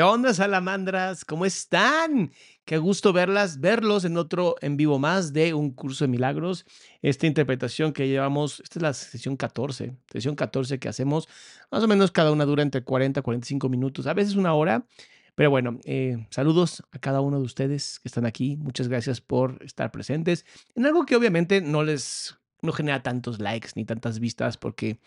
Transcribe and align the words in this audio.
¿Qué 0.00 0.04
onda, 0.04 0.32
salamandras? 0.32 1.26
¿Cómo 1.26 1.44
están? 1.44 2.32
Qué 2.64 2.78
gusto 2.78 3.12
verlas, 3.12 3.60
verlos 3.60 4.06
en 4.06 4.16
otro 4.16 4.56
en 4.62 4.78
vivo 4.78 4.98
más 4.98 5.34
de 5.34 5.52
un 5.52 5.72
curso 5.72 6.04
de 6.04 6.08
milagros. 6.08 6.64
Esta 7.02 7.26
interpretación 7.26 7.92
que 7.92 8.08
llevamos, 8.08 8.60
esta 8.60 8.78
es 8.78 8.82
la 8.82 8.94
sesión 8.94 9.36
14, 9.36 9.94
sesión 10.10 10.36
14 10.36 10.78
que 10.78 10.88
hacemos, 10.88 11.28
más 11.70 11.82
o 11.82 11.86
menos 11.86 12.12
cada 12.12 12.32
una 12.32 12.46
dura 12.46 12.62
entre 12.62 12.82
40 12.82 13.20
y 13.20 13.22
45 13.22 13.68
minutos, 13.68 14.06
a 14.06 14.14
veces 14.14 14.36
una 14.36 14.54
hora. 14.54 14.86
Pero 15.34 15.50
bueno, 15.50 15.78
eh, 15.84 16.26
saludos 16.30 16.82
a 16.92 16.98
cada 16.98 17.20
uno 17.20 17.38
de 17.38 17.44
ustedes 17.44 18.00
que 18.00 18.08
están 18.08 18.24
aquí. 18.24 18.56
Muchas 18.56 18.88
gracias 18.88 19.20
por 19.20 19.62
estar 19.62 19.90
presentes 19.92 20.46
en 20.74 20.86
algo 20.86 21.04
que 21.04 21.14
obviamente 21.14 21.60
no 21.60 21.84
les 21.84 22.38
no 22.62 22.72
genera 22.72 23.02
tantos 23.02 23.38
likes 23.38 23.72
ni 23.74 23.84
tantas 23.84 24.18
vistas 24.18 24.56
porque 24.56 24.98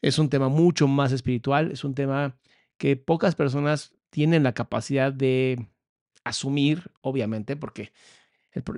es 0.00 0.18
un 0.18 0.28
tema 0.30 0.48
mucho 0.48 0.88
más 0.88 1.12
espiritual, 1.12 1.70
es 1.70 1.84
un 1.84 1.94
tema 1.94 2.36
que 2.76 2.96
pocas 2.96 3.36
personas 3.36 3.92
tienen 4.12 4.42
la 4.42 4.52
capacidad 4.52 5.10
de 5.10 5.66
asumir, 6.22 6.92
obviamente, 7.00 7.56
porque 7.56 7.92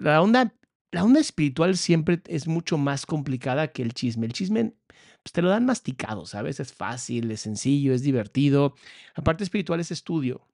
la, 0.01 0.23
onda, 0.23 0.55
la 0.93 1.05
onda 1.05 1.19
espiritual 1.19 1.77
siempre 1.77 2.23
es 2.29 2.47
mucho 2.47 2.79
más 2.79 3.05
complicada 3.05 3.73
que 3.73 3.83
el 3.83 3.95
chisme. 3.95 4.27
El 4.27 4.33
chisme 4.33 4.75
pues, 5.25 5.33
te 5.33 5.43
lo 5.43 5.49
dan 5.49 5.67
masticado, 5.67 6.25
¿sabes? 6.25 6.61
Es 6.61 6.73
fácil, 6.73 7.33
es 7.33 7.41
sencillo, 7.41 7.93
es 7.93 8.03
divertido. 8.03 8.77
La 9.17 9.25
parte 9.25 9.43
espiritual 9.43 9.81
es 9.81 9.91
estudio. 9.91 10.47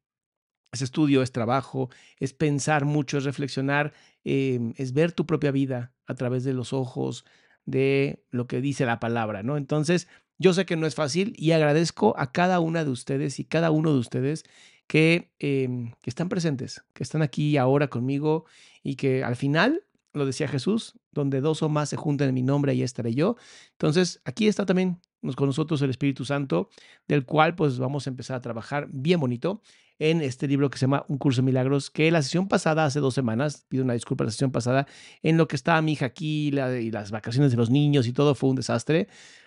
Es 0.72 0.80
estudio, 0.80 1.22
es 1.22 1.32
trabajo, 1.32 1.90
es 2.18 2.32
pensar 2.32 2.86
mucho, 2.86 3.18
es 3.18 3.24
reflexionar, 3.24 3.92
em, 4.24 4.72
es 4.76 4.94
ver 4.94 5.12
tu 5.12 5.26
propia 5.26 5.50
vida 5.50 5.92
a 6.06 6.14
través 6.14 6.44
de 6.44 6.54
los 6.54 6.72
ojos 6.72 7.26
de 7.66 8.24
lo 8.30 8.46
que 8.46 8.60
dice 8.62 8.86
la 8.86 9.00
palabra, 9.00 9.42
¿no? 9.42 9.56
Entonces, 9.56 10.08
yo 10.40 10.54
sé 10.54 10.64
que 10.64 10.76
no 10.76 10.86
es 10.86 10.94
fácil 10.94 11.34
y 11.36 11.50
agradezco 11.52 12.14
a 12.18 12.32
cada 12.32 12.60
una 12.60 12.82
de 12.82 12.90
ustedes 12.90 13.38
y 13.38 13.44
cada 13.44 13.70
uno 13.70 13.92
de 13.92 13.98
ustedes 13.98 14.44
que, 14.90 15.30
em, 15.38 15.92
que 16.02 16.10
están 16.10 16.28
presentes, 16.28 16.82
que 16.94 17.04
están 17.04 17.22
aquí 17.22 17.56
ahora 17.56 17.86
conmigo 17.86 18.46
y 18.82 18.96
que 18.96 19.22
al 19.22 19.36
final, 19.36 19.84
lo 20.12 20.26
decía 20.26 20.48
Jesús, 20.48 20.98
donde 21.12 21.40
dos 21.40 21.62
o 21.62 21.68
más 21.68 21.90
se 21.90 21.96
juntan 21.96 22.26
en 22.26 22.34
mi 22.34 22.42
nombre, 22.42 22.72
ahí 22.72 22.82
estaré 22.82 23.14
yo. 23.14 23.36
Entonces, 23.70 24.20
aquí 24.24 24.48
está 24.48 24.66
también 24.66 24.98
con 25.36 25.46
nosotros 25.46 25.80
el 25.82 25.90
Espíritu 25.90 26.24
Santo, 26.24 26.70
del 27.06 27.24
cual 27.24 27.54
pues 27.54 27.78
vamos 27.78 28.08
a 28.08 28.10
empezar 28.10 28.36
a 28.36 28.40
trabajar 28.40 28.88
bien 28.90 29.20
bonito 29.20 29.62
en 30.00 30.22
este 30.22 30.48
libro 30.48 30.70
que 30.70 30.78
se 30.78 30.86
llama 30.86 31.04
Un 31.06 31.18
curso 31.18 31.40
de 31.40 31.46
milagros, 31.46 31.88
que 31.88 32.10
la 32.10 32.20
sesión 32.20 32.48
pasada, 32.48 32.84
hace 32.84 32.98
dos 32.98 33.14
semanas, 33.14 33.66
pido 33.68 33.84
una 33.84 33.92
disculpa, 33.92 34.24
la 34.24 34.32
sesión 34.32 34.50
pasada, 34.50 34.88
en 35.22 35.36
lo 35.36 35.46
que 35.46 35.54
estaba 35.54 35.80
mi 35.82 35.92
hija 35.92 36.06
aquí 36.06 36.48
y 36.48 36.90
las 36.90 37.12
vacaciones 37.12 37.52
de 37.52 37.58
los 37.58 37.70
niños 37.70 38.08
y 38.08 38.12
todo 38.12 38.34
fue 38.34 38.50
un 38.50 38.56
desastre, 38.56 39.06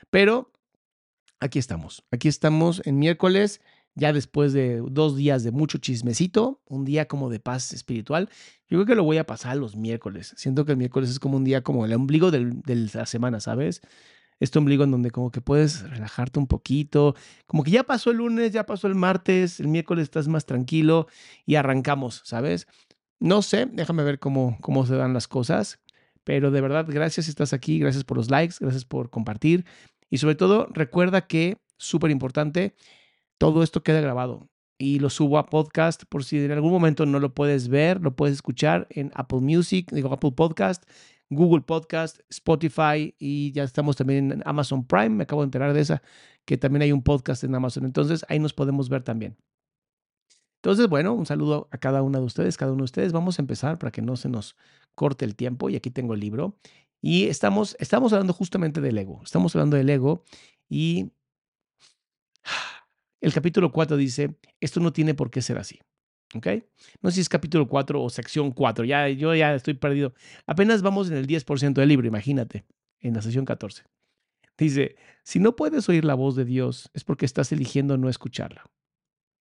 pero 0.10 0.54
aquí 1.42 1.60
estamos, 1.60 2.06
aquí 2.12 2.30
estamos 2.30 2.82
en 2.86 2.98
miércoles, 2.98 3.60
ya 3.96 4.14
después 4.14 4.54
de 4.54 4.82
dos 4.90 5.16
días 5.16 5.44
de 5.44 5.52
mucho 5.52 5.78
chismecito, 5.78 6.62
un 6.68 6.86
día 6.86 7.08
como 7.08 7.30
de 7.30 7.40
paz 7.40 7.74
espiritual. 7.74 8.30
Yo 8.68 8.78
creo 8.78 8.86
que 8.86 8.96
lo 8.96 9.04
voy 9.04 9.18
a 9.18 9.26
pasar 9.26 9.58
los 9.58 9.76
miércoles. 9.76 10.34
Siento 10.38 10.66
que 10.66 10.72
el 10.72 10.78
miércoles 10.78 11.10
es 11.10 11.20
como 11.20 11.38
un 11.38 11.44
día 11.44 11.62
como 11.62 11.86
el 11.86 11.94
ombligo 11.94 12.32
de 12.32 12.90
la 12.94 13.06
semana, 13.06 13.40
¿sabes? 13.40 13.82
Este 14.40 14.58
ombligo 14.60 14.84
en 14.84 14.92
donde 14.92 15.12
como 15.12 15.32
que 15.32 15.42
puedes 15.42 15.88
relajarte 15.90 16.40
un 16.40 16.48
poquito, 16.48 17.16
como 17.46 17.64
que 17.64 17.72
ya 17.72 17.84
pasó 17.84 18.12
el 18.12 18.18
lunes, 18.18 18.52
ya 18.52 18.66
pasó 18.66 18.88
el 18.88 18.96
martes, 18.96 19.60
el 19.60 19.68
miércoles 19.68 20.04
estás 20.04 20.28
más 20.28 20.46
tranquilo 20.46 21.08
y 21.46 21.56
arrancamos, 21.56 22.22
¿sabes? 22.26 22.68
No 23.20 23.42
sé, 23.42 23.68
déjame 23.72 24.04
ver 24.04 24.20
cómo, 24.20 24.58
cómo 24.60 24.86
se 24.86 24.96
dan 24.96 25.14
las 25.14 25.28
cosas, 25.28 25.80
pero 26.24 26.52
de 26.52 26.62
verdad, 26.62 26.86
gracias 26.90 27.28
si 27.28 27.30
estás 27.30 27.54
aquí, 27.54 27.80
gracias 27.80 28.04
por 28.04 28.18
los 28.18 28.30
likes, 28.32 28.56
gracias 28.60 28.86
por 28.86 29.10
compartir 29.10 29.66
y 30.10 30.18
sobre 30.18 30.36
todo 30.36 30.68
recuerda 30.74 31.26
que, 31.28 31.58
súper 31.78 32.12
importante, 32.12 32.76
todo 33.44 33.62
esto 33.62 33.84
queda 33.84 34.00
grabado 34.00 34.48
y 34.78 35.00
lo 35.00 35.10
subo 35.10 35.38
a 35.38 35.48
podcast 35.48 36.04
por 36.06 36.24
si 36.24 36.40
en 36.40 36.54
algún 36.54 36.72
momento 36.72 37.06
no 37.06 37.20
lo 37.20 37.34
puedes 37.34 37.68
ver, 37.68 38.00
lo 38.00 38.16
puedes 38.16 38.36
escuchar 38.36 38.88
en 38.90 39.12
Apple 39.16 39.42
Music, 39.42 39.92
digo 39.92 40.14
Apple 40.14 40.32
Podcast, 40.32 40.90
Google 41.30 41.60
Podcast, 41.60 42.22
Spotify 42.30 43.14
y 43.20 43.52
ya 43.52 43.64
estamos 43.64 43.98
también 43.98 44.32
en 44.32 44.44
Amazon 44.46 44.88
Prime, 44.88 45.10
me 45.10 45.24
acabo 45.24 45.42
de 45.42 45.48
enterar 45.48 45.74
de 45.74 45.82
esa, 45.82 46.02
que 46.46 46.56
también 46.56 46.84
hay 46.84 46.94
un 46.94 47.04
podcast 47.04 47.44
en 47.44 47.54
Amazon, 47.54 47.84
entonces 47.84 48.26
ahí 48.30 48.40
nos 48.40 48.54
podemos 48.54 48.88
ver 48.88 49.04
también. 49.04 49.36
Entonces, 50.62 50.88
bueno, 50.88 51.14
un 51.14 51.26
saludo 51.26 51.68
a 51.70 51.78
cada 51.80 52.02
uno 52.02 52.20
de 52.20 52.24
ustedes, 52.24 52.56
cada 52.56 52.72
uno 52.72 52.84
de 52.84 52.86
ustedes. 52.86 53.12
Vamos 53.12 53.38
a 53.38 53.42
empezar 53.42 53.78
para 53.78 53.92
que 53.92 54.02
no 54.02 54.16
se 54.16 54.30
nos 54.30 54.56
corte 54.96 55.26
el 55.26 55.36
tiempo 55.36 55.70
y 55.70 55.76
aquí 55.76 55.92
tengo 55.92 56.14
el 56.14 56.22
libro. 56.22 56.56
Y 57.02 57.26
estamos, 57.26 57.76
estamos 57.82 58.14
hablando 58.14 58.32
justamente 58.32 58.80
del 58.80 58.98
ego, 58.98 59.20
estamos 59.22 59.54
hablando 59.54 59.76
del 59.76 59.90
ego 59.90 60.24
y 60.70 61.12
el 63.24 63.34
capítulo 63.34 63.72
4 63.72 63.96
dice, 63.96 64.36
esto 64.60 64.82
no 64.82 64.92
tiene 64.92 65.14
por 65.14 65.32
qué 65.32 65.42
ser 65.42 65.58
así. 65.58 65.80
¿Ok? 66.36 66.48
No 67.02 67.10
sé 67.10 67.16
si 67.16 67.22
es 67.22 67.30
capítulo 67.30 67.70
4 67.70 68.02
o 68.04 68.10
sección 68.10 68.52
4. 68.52 68.84
Ya, 68.84 69.08
yo 69.08 69.34
ya 69.34 69.56
estoy 69.56 69.76
perdido. 69.76 70.14
Apenas 70.46 70.82
vamos 70.82 71.10
en 71.10 71.16
el 71.16 71.26
10% 71.26 71.74
del 71.74 71.88
libro, 71.88 72.06
imagínate, 72.06 72.66
en 73.00 73.14
la 73.14 73.22
sección 73.22 73.46
14. 73.46 73.86
Dice, 74.58 74.98
si 75.24 75.40
no 75.40 75.56
puedes 75.56 75.88
oír 75.88 76.04
la 76.04 76.16
voz 76.16 76.36
de 76.36 76.44
Dios, 76.44 76.92
es 76.94 77.06
porque 77.06 77.26
estás 77.26 77.54
eligiendo 77.54 77.98
no 77.98 78.10
escucharla. 78.10 78.66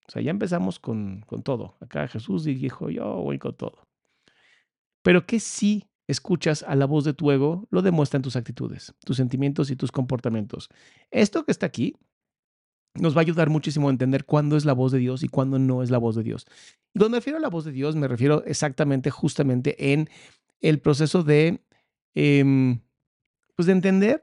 O 0.06 0.12
sea, 0.12 0.22
ya 0.22 0.30
empezamos 0.30 0.78
con, 0.78 1.22
con 1.22 1.42
todo. 1.42 1.76
Acá 1.80 2.06
Jesús 2.06 2.44
dijo, 2.44 2.88
yo 2.88 3.04
voy 3.16 3.40
con 3.40 3.56
todo. 3.56 3.82
Pero 5.02 5.26
que 5.26 5.40
si 5.40 5.90
escuchas 6.06 6.62
a 6.62 6.76
la 6.76 6.86
voz 6.86 7.04
de 7.04 7.14
tu 7.14 7.32
ego, 7.32 7.66
lo 7.70 7.82
demuestran 7.82 8.22
tus 8.22 8.36
actitudes, 8.36 8.94
tus 9.04 9.16
sentimientos 9.16 9.70
y 9.72 9.76
tus 9.76 9.90
comportamientos. 9.90 10.68
Esto 11.10 11.44
que 11.44 11.50
está 11.50 11.66
aquí 11.66 11.96
nos 12.94 13.16
va 13.16 13.20
a 13.20 13.22
ayudar 13.22 13.48
muchísimo 13.50 13.88
a 13.88 13.90
entender 13.90 14.24
cuándo 14.24 14.56
es 14.56 14.64
la 14.64 14.74
voz 14.74 14.92
de 14.92 14.98
Dios 14.98 15.22
y 15.22 15.28
cuándo 15.28 15.58
no 15.58 15.82
es 15.82 15.90
la 15.90 15.98
voz 15.98 16.14
de 16.14 16.22
Dios. 16.22 16.46
Y 16.94 16.98
cuando 16.98 17.10
me 17.10 17.18
refiero 17.18 17.38
a 17.38 17.40
la 17.40 17.48
voz 17.48 17.64
de 17.64 17.72
Dios, 17.72 17.96
me 17.96 18.08
refiero 18.08 18.44
exactamente, 18.44 19.10
justamente 19.10 19.92
en 19.92 20.08
el 20.60 20.80
proceso 20.80 21.22
de, 21.22 21.64
em, 22.14 22.80
pues 23.56 23.66
de 23.66 23.72
entender 23.72 24.20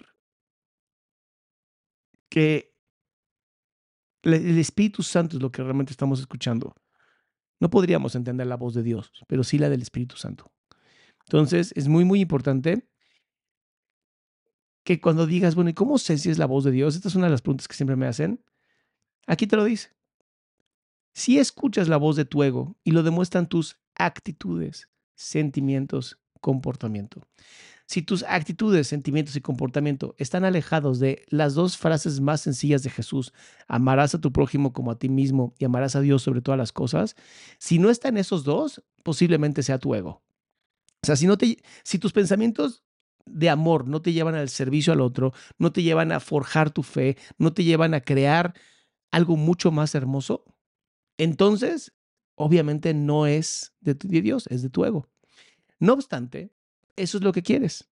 que 2.29 2.73
el 4.21 4.57
Espíritu 4.59 5.01
Santo 5.01 5.37
es 5.37 5.41
lo 5.41 5.51
que 5.51 5.63
realmente 5.63 5.91
estamos 5.91 6.19
escuchando. 6.19 6.75
No 7.59 7.69
podríamos 7.69 8.15
entender 8.15 8.47
la 8.47 8.55
voz 8.55 8.73
de 8.73 8.83
Dios, 8.83 9.11
pero 9.27 9.43
sí 9.43 9.57
la 9.57 9.69
del 9.69 9.81
Espíritu 9.81 10.15
Santo. 10.15 10.51
Entonces, 11.25 11.73
es 11.75 11.87
muy, 11.87 12.05
muy 12.05 12.21
importante 12.21 12.87
que 14.83 14.99
cuando 15.01 15.25
digas, 15.27 15.55
bueno, 15.55 15.69
¿y 15.69 15.73
cómo 15.73 15.97
sé 15.97 16.17
si 16.17 16.29
es 16.29 16.37
la 16.37 16.45
voz 16.45 16.63
de 16.63 16.71
Dios? 16.71 16.95
Esta 16.95 17.07
es 17.07 17.15
una 17.15 17.25
de 17.25 17.31
las 17.31 17.41
preguntas 17.41 17.67
que 17.67 17.75
siempre 17.75 17.95
me 17.95 18.07
hacen. 18.07 18.43
Aquí 19.29 19.45
te 19.45 19.55
lo 19.55 19.63
dice. 19.63 19.91
Si 21.13 21.37
escuchas 21.37 21.87
la 21.87 21.97
voz 21.97 22.15
de 22.15 22.25
tu 22.25 22.41
ego 22.41 22.75
y 22.83 22.91
lo 22.91 23.03
demuestran 23.03 23.47
tus 23.47 23.77
actitudes, 23.93 24.89
sentimientos, 25.13 26.17
comportamiento. 26.41 27.21
Si 27.85 28.01
tus 28.01 28.23
actitudes, 28.23 28.87
sentimientos 28.87 29.35
y 29.35 29.41
comportamiento 29.41 30.15
están 30.17 30.45
alejados 30.45 30.97
de 30.99 31.25
las 31.27 31.53
dos 31.53 31.77
frases 31.77 32.19
más 32.21 32.41
sencillas 32.41 32.81
de 32.81 32.89
Jesús, 32.89 33.31
amarás 33.67 34.15
a 34.15 34.21
tu 34.21 34.31
prójimo 34.31 34.73
como 34.73 34.89
a 34.89 34.97
ti 34.97 35.09
mismo 35.09 35.53
y 35.59 35.65
amarás 35.65 35.95
a 35.95 36.01
Dios 36.01 36.23
sobre 36.23 36.41
todas 36.41 36.57
las 36.57 36.71
cosas, 36.71 37.15
si 37.59 37.77
no 37.77 37.91
están 37.91 38.17
esos 38.17 38.43
dos, 38.43 38.83
posiblemente 39.03 39.61
sea 39.61 39.77
tu 39.77 39.93
ego. 39.93 40.23
O 41.03 41.05
sea, 41.05 41.15
si, 41.15 41.27
no 41.27 41.37
te, 41.37 41.59
si 41.83 41.99
tus 41.99 42.13
pensamientos 42.13 42.83
de 43.27 43.49
amor 43.49 43.87
no 43.87 44.01
te 44.01 44.11
llevan 44.11 44.33
al 44.33 44.49
servicio 44.49 44.91
al 44.91 45.01
otro, 45.01 45.33
no 45.59 45.71
te 45.71 45.83
llevan 45.83 46.11
a 46.11 46.19
forjar 46.19 46.71
tu 46.71 46.81
fe, 46.81 47.15
no 47.37 47.53
te 47.53 47.63
llevan 47.63 47.93
a 47.93 48.01
crear 48.01 48.55
algo 49.11 49.37
mucho 49.37 49.71
más 49.71 49.95
hermoso, 49.95 50.45
entonces 51.17 51.93
obviamente 52.35 52.93
no 52.93 53.27
es 53.27 53.75
de, 53.81 53.93
Dios, 53.93 54.47
es 54.47 54.61
de 54.61 54.69
tu 54.69 54.85
ego. 54.85 55.09
No 55.79 55.93
obstante, 55.93 56.51
eso 56.95 57.17
es 57.17 57.23
lo 57.23 57.33
que 57.33 57.43
quieres. 57.43 57.89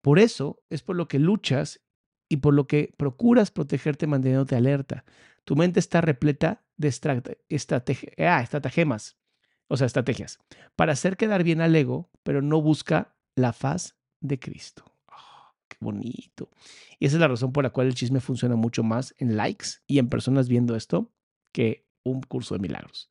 Por 0.00 0.18
eso 0.18 0.62
es 0.70 0.82
por 0.82 0.96
lo 0.96 1.08
que 1.08 1.18
luchas 1.18 1.80
y 2.28 2.38
por 2.38 2.54
lo 2.54 2.66
que 2.66 2.94
procuras 2.96 3.50
protegerte 3.50 4.06
manteniéndote 4.06 4.56
alerta. 4.56 5.04
Tu 5.44 5.56
mente 5.56 5.80
está 5.80 6.00
repleta 6.00 6.64
de 6.76 6.88
ah, 8.18 8.42
estratagemas, 8.42 9.16
o 9.68 9.76
sea, 9.76 9.86
estrategias, 9.86 10.38
para 10.76 10.92
hacer 10.92 11.16
quedar 11.16 11.42
bien 11.42 11.60
al 11.60 11.74
ego, 11.74 12.10
pero 12.22 12.42
no 12.42 12.60
busca 12.60 13.16
la 13.34 13.52
faz 13.52 13.96
de 14.20 14.38
Cristo 14.38 14.97
bonito. 15.80 16.50
Y 16.98 17.06
esa 17.06 17.16
es 17.16 17.20
la 17.20 17.28
razón 17.28 17.52
por 17.52 17.64
la 17.64 17.70
cual 17.70 17.86
el 17.86 17.94
chisme 17.94 18.20
funciona 18.20 18.56
mucho 18.56 18.82
más 18.82 19.14
en 19.18 19.36
likes 19.36 19.66
y 19.86 19.98
en 19.98 20.08
personas 20.08 20.48
viendo 20.48 20.76
esto 20.76 21.12
que 21.52 21.86
un 22.04 22.22
curso 22.22 22.54
de 22.54 22.60
milagros. 22.60 23.10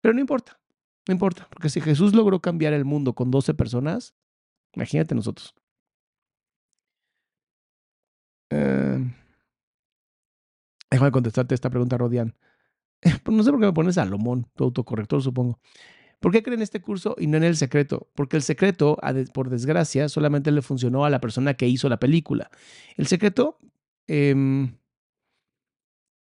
Pero 0.00 0.14
no 0.14 0.20
importa, 0.20 0.60
no 1.06 1.12
importa, 1.12 1.48
porque 1.50 1.68
si 1.68 1.80
Jesús 1.80 2.14
logró 2.14 2.40
cambiar 2.40 2.72
el 2.72 2.84
mundo 2.84 3.14
con 3.14 3.30
12 3.30 3.54
personas, 3.54 4.14
imagínate 4.74 5.14
nosotros. 5.14 5.54
Eh, 8.50 8.98
déjame 10.90 11.10
contestarte 11.12 11.54
esta 11.54 11.70
pregunta, 11.70 11.98
Rodian. 11.98 12.36
No 13.30 13.42
sé 13.42 13.50
por 13.50 13.60
qué 13.60 13.66
me 13.66 13.72
pones 13.72 13.94
Salomón, 13.94 14.46
tu 14.54 14.64
autocorrector, 14.64 15.22
supongo. 15.22 15.58
¿Por 16.20 16.32
qué 16.32 16.42
creen 16.42 16.60
este 16.60 16.80
curso 16.82 17.16
y 17.18 17.26
no 17.26 17.38
en 17.38 17.44
el 17.44 17.56
secreto? 17.56 18.10
Porque 18.14 18.36
el 18.36 18.42
secreto, 18.42 18.98
por 19.32 19.48
desgracia, 19.48 20.08
solamente 20.08 20.52
le 20.52 20.60
funcionó 20.62 21.04
a 21.06 21.10
la 21.10 21.20
persona 21.20 21.54
que 21.54 21.66
hizo 21.66 21.88
la 21.88 21.98
película. 21.98 22.50
El 22.96 23.06
secreto, 23.06 23.58
em, 24.06 24.76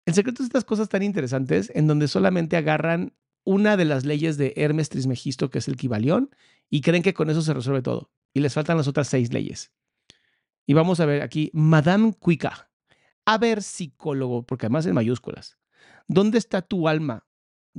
el 0.05 0.13
secreto 0.13 0.43
es 0.43 0.47
estas 0.47 0.63
cosas 0.63 0.89
tan 0.89 1.01
interesantes 1.01 1.71
en 1.73 1.87
donde 1.87 2.07
solamente 2.07 2.55
agarran 2.55 3.13
una 3.43 3.77
de 3.77 3.85
las 3.85 4.05
leyes 4.05 4.37
de 4.37 4.53
Hermes 4.57 4.89
Trismegisto, 4.89 5.49
que 5.49 5.57
es 5.57 5.67
el 5.67 5.75
Kibalión, 5.75 6.29
y 6.69 6.81
creen 6.81 7.01
que 7.01 7.15
con 7.15 7.31
eso 7.31 7.41
se 7.41 7.53
resuelve 7.53 7.81
todo. 7.81 8.11
Y 8.31 8.41
les 8.41 8.53
faltan 8.53 8.77
las 8.77 8.87
otras 8.87 9.07
seis 9.07 9.33
leyes. 9.33 9.71
Y 10.67 10.73
vamos 10.73 10.99
a 10.99 11.07
ver 11.07 11.23
aquí, 11.23 11.49
Madame 11.53 12.13
Cuica. 12.13 12.69
A 13.25 13.39
ver, 13.39 13.63
psicólogo, 13.63 14.43
porque 14.43 14.67
además 14.67 14.85
en 14.85 14.93
mayúsculas. 14.93 15.57
¿Dónde 16.07 16.37
está 16.37 16.61
tu 16.61 16.87
alma? 16.87 17.28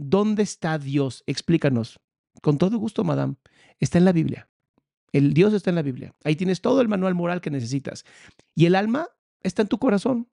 ¿Dónde 0.03 0.43
está 0.43 0.79
Dios? 0.79 1.23
Explícanos. 1.27 2.01
Con 2.41 2.57
todo 2.57 2.79
gusto, 2.79 3.05
madame. 3.05 3.37
Está 3.81 3.99
en 3.99 4.07
la 4.07 4.13
Biblia. 4.13 4.49
El 5.13 5.35
Dios 5.35 5.53
está 5.53 5.69
en 5.69 5.77
la 5.77 5.83
Biblia. 5.83 6.15
Ahí 6.25 6.37
tienes 6.37 6.63
todo 6.63 6.81
el 6.81 6.89
manual 6.89 7.15
moral 7.15 7.43
que 7.43 7.51
necesitas. 7.51 8.07
Y 8.55 8.65
el 8.65 8.77
alma 8.77 9.09
está 9.43 9.61
en 9.61 9.69
tu 9.69 9.79
corazón. 9.79 10.27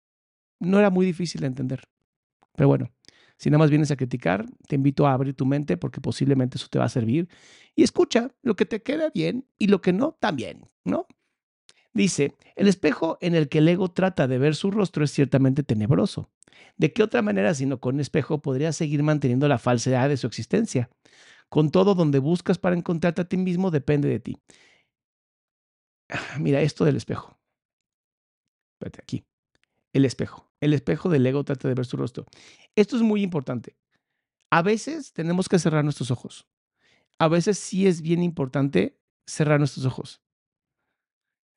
No 0.59 0.79
era 0.79 0.89
muy 0.89 1.05
difícil 1.05 1.41
de 1.41 1.47
entender. 1.47 1.83
Pero 2.55 2.69
bueno, 2.69 2.91
si 3.37 3.49
nada 3.49 3.59
más 3.59 3.69
vienes 3.69 3.91
a 3.91 3.97
criticar, 3.97 4.45
te 4.69 4.75
invito 4.75 5.05
a 5.05 5.11
abrir 5.11 5.35
tu 5.35 5.45
mente 5.45 5.75
porque 5.75 5.99
posiblemente 5.99 6.57
eso 6.57 6.67
te 6.69 6.79
va 6.79 6.85
a 6.85 6.89
servir. 6.89 7.27
Y 7.75 7.83
escucha 7.83 8.31
lo 8.43 8.55
que 8.55 8.65
te 8.65 8.81
queda 8.81 9.09
bien 9.09 9.49
y 9.57 9.67
lo 9.67 9.81
que 9.81 9.91
no, 9.91 10.13
también, 10.13 10.61
¿no? 10.85 11.07
Dice, 11.97 12.35
el 12.55 12.67
espejo 12.67 13.17
en 13.21 13.33
el 13.33 13.49
que 13.49 13.57
el 13.57 13.67
ego 13.67 13.89
trata 13.89 14.27
de 14.27 14.37
ver 14.37 14.53
su 14.53 14.69
rostro 14.69 15.03
es 15.03 15.09
ciertamente 15.09 15.63
tenebroso. 15.63 16.29
¿De 16.77 16.93
qué 16.93 17.01
otra 17.01 17.23
manera 17.23 17.55
sino 17.55 17.79
con 17.79 17.95
un 17.95 18.01
espejo 18.01 18.39
podría 18.39 18.71
seguir 18.71 19.01
manteniendo 19.01 19.47
la 19.47 19.57
falsedad 19.57 20.07
de 20.07 20.17
su 20.17 20.27
existencia? 20.27 20.91
Con 21.49 21.71
todo, 21.71 21.95
donde 21.95 22.19
buscas 22.19 22.59
para 22.59 22.75
encontrarte 22.75 23.23
a 23.23 23.27
ti 23.27 23.37
mismo 23.37 23.71
depende 23.71 24.09
de 24.09 24.19
ti. 24.19 24.37
Mira 26.39 26.61
esto 26.61 26.85
del 26.85 26.97
espejo. 26.97 27.35
Espérate, 28.75 29.01
aquí. 29.01 29.25
El 29.91 30.05
espejo. 30.05 30.51
El 30.61 30.75
espejo 30.75 31.09
del 31.09 31.25
ego 31.25 31.43
trata 31.45 31.67
de 31.67 31.73
ver 31.73 31.87
su 31.87 31.97
rostro. 31.97 32.27
Esto 32.75 32.95
es 32.95 33.01
muy 33.01 33.23
importante. 33.23 33.75
A 34.51 34.61
veces 34.61 35.13
tenemos 35.13 35.49
que 35.49 35.57
cerrar 35.57 35.83
nuestros 35.83 36.11
ojos. 36.11 36.47
A 37.17 37.27
veces 37.27 37.57
sí 37.57 37.87
es 37.87 38.03
bien 38.03 38.21
importante 38.21 38.99
cerrar 39.25 39.57
nuestros 39.57 39.87
ojos. 39.87 40.21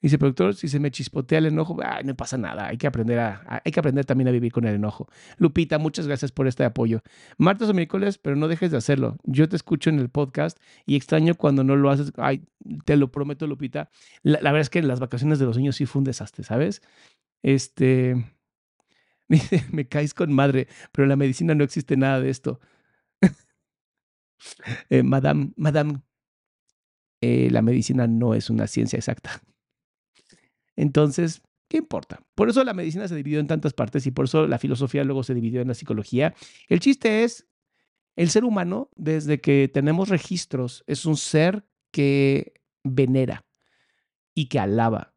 Dice, 0.03 0.19
productor, 0.19 0.55
si 0.55 0.69
se 0.69 0.81
me 0.81 0.91
chispotea 0.91 1.39
el 1.39 1.47
enojo, 1.47 1.77
no 2.05 2.17
pasa 2.17 2.39
nada. 2.39 2.69
Hay 2.69 2.79
que, 2.79 2.87
aprender 2.87 3.19
a, 3.19 3.61
hay 3.65 3.71
que 3.71 3.81
aprender 3.81 4.07
también 4.07 4.29
a 4.29 4.31
vivir 4.31 4.51
con 4.51 4.65
el 4.65 4.75
enojo. 4.75 5.09
Lupita, 5.37 5.79
muchas 5.79 6.07
gracias 6.07 6.33
por 6.33 6.47
este 6.47 6.65
apoyo. 6.65 7.03
Martes 7.37 7.69
o 7.69 7.75
miércoles, 7.75 8.17
pero 8.17 8.35
no 8.35 8.49
dejes 8.49 8.71
de 8.71 8.79
hacerlo. 8.79 9.19
Yo 9.25 9.49
te 9.49 9.57
escucho 9.57 9.91
en 9.91 9.99
el 9.99 10.09
podcast 10.09 10.59
y 10.87 10.97
extraño 10.97 11.35
cuando 11.35 11.65
no 11.65 11.77
lo 11.77 11.91
haces. 11.91 12.13
Ay, 12.17 12.47
te 12.87 12.97
lo 12.97 13.13
prometo, 13.13 13.47
Lupita. 13.47 13.91
La, 14.23 14.39
verdad 14.41 14.61
es 14.61 14.71
que 14.71 14.83
las 14.83 15.01
vacaciones 15.01 15.39
de 15.39 15.45
los 15.45 15.59
niños 15.59 15.77
sí 15.77 15.85
fue 15.85 16.01
un 16.01 16.05
desastre, 16.05 16.45
¿sabes? 16.45 16.83
Este. 17.43 18.25
Dice, 19.29 19.65
me 19.71 19.87
caes 19.87 20.15
con 20.15 20.33
madre, 20.33 20.67
pero 20.93 21.05
en 21.05 21.11
la 21.11 21.17
medicina 21.17 21.55
no 21.55 21.63
existe 21.63 21.97
nada 21.97 22.21
de 22.21 22.31
esto. 22.31 22.61
Eh, 24.89 25.03
madame, 25.03 25.53
madame, 25.57 26.01
eh, 27.21 27.51
la 27.51 27.61
medicina 27.61 28.07
no 28.07 28.33
es 28.35 28.49
una 28.49 28.67
ciencia 28.67 28.97
exacta. 28.97 29.43
Entonces, 30.81 31.43
¿qué 31.69 31.77
importa? 31.77 32.23
Por 32.35 32.49
eso 32.49 32.65
la 32.65 32.73
medicina 32.73 33.07
se 33.07 33.15
dividió 33.15 33.39
en 33.39 33.47
tantas 33.47 33.75
partes 33.75 34.07
y 34.07 34.11
por 34.11 34.25
eso 34.25 34.47
la 34.47 34.59
filosofía 34.59 35.05
luego 35.05 35.23
se 35.23 35.35
dividió 35.35 35.61
en 35.61 35.69
la 35.69 35.75
psicología. 35.75 36.35
El 36.69 36.81
chiste 36.81 37.23
es, 37.23 37.47
el 38.17 38.31
ser 38.31 38.45
humano, 38.45 38.89
desde 38.97 39.43
que 39.43 39.71
tenemos 39.73 40.09
registros, 40.09 40.83
es 40.87 41.05
un 41.05 41.19
ser 41.19 41.67
que 41.93 42.55
venera 42.83 43.45
y 44.35 44.47
que 44.47 44.59
alaba. 44.59 45.13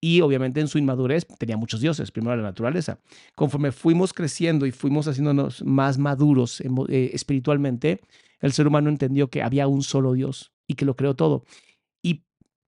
Y 0.00 0.20
obviamente 0.20 0.60
en 0.60 0.66
su 0.66 0.78
inmadurez 0.78 1.28
tenía 1.38 1.56
muchos 1.56 1.80
dioses, 1.80 2.10
primero 2.10 2.36
la 2.36 2.42
naturaleza. 2.42 2.98
Conforme 3.36 3.70
fuimos 3.70 4.12
creciendo 4.12 4.66
y 4.66 4.72
fuimos 4.72 5.06
haciéndonos 5.06 5.62
más 5.64 5.96
maduros 5.98 6.60
eh, 6.60 7.10
espiritualmente, 7.12 8.00
el 8.40 8.52
ser 8.52 8.66
humano 8.66 8.90
entendió 8.90 9.30
que 9.30 9.42
había 9.42 9.68
un 9.68 9.82
solo 9.82 10.12
Dios 10.12 10.52
y 10.66 10.74
que 10.74 10.84
lo 10.84 10.96
creó 10.96 11.14
todo. 11.14 11.44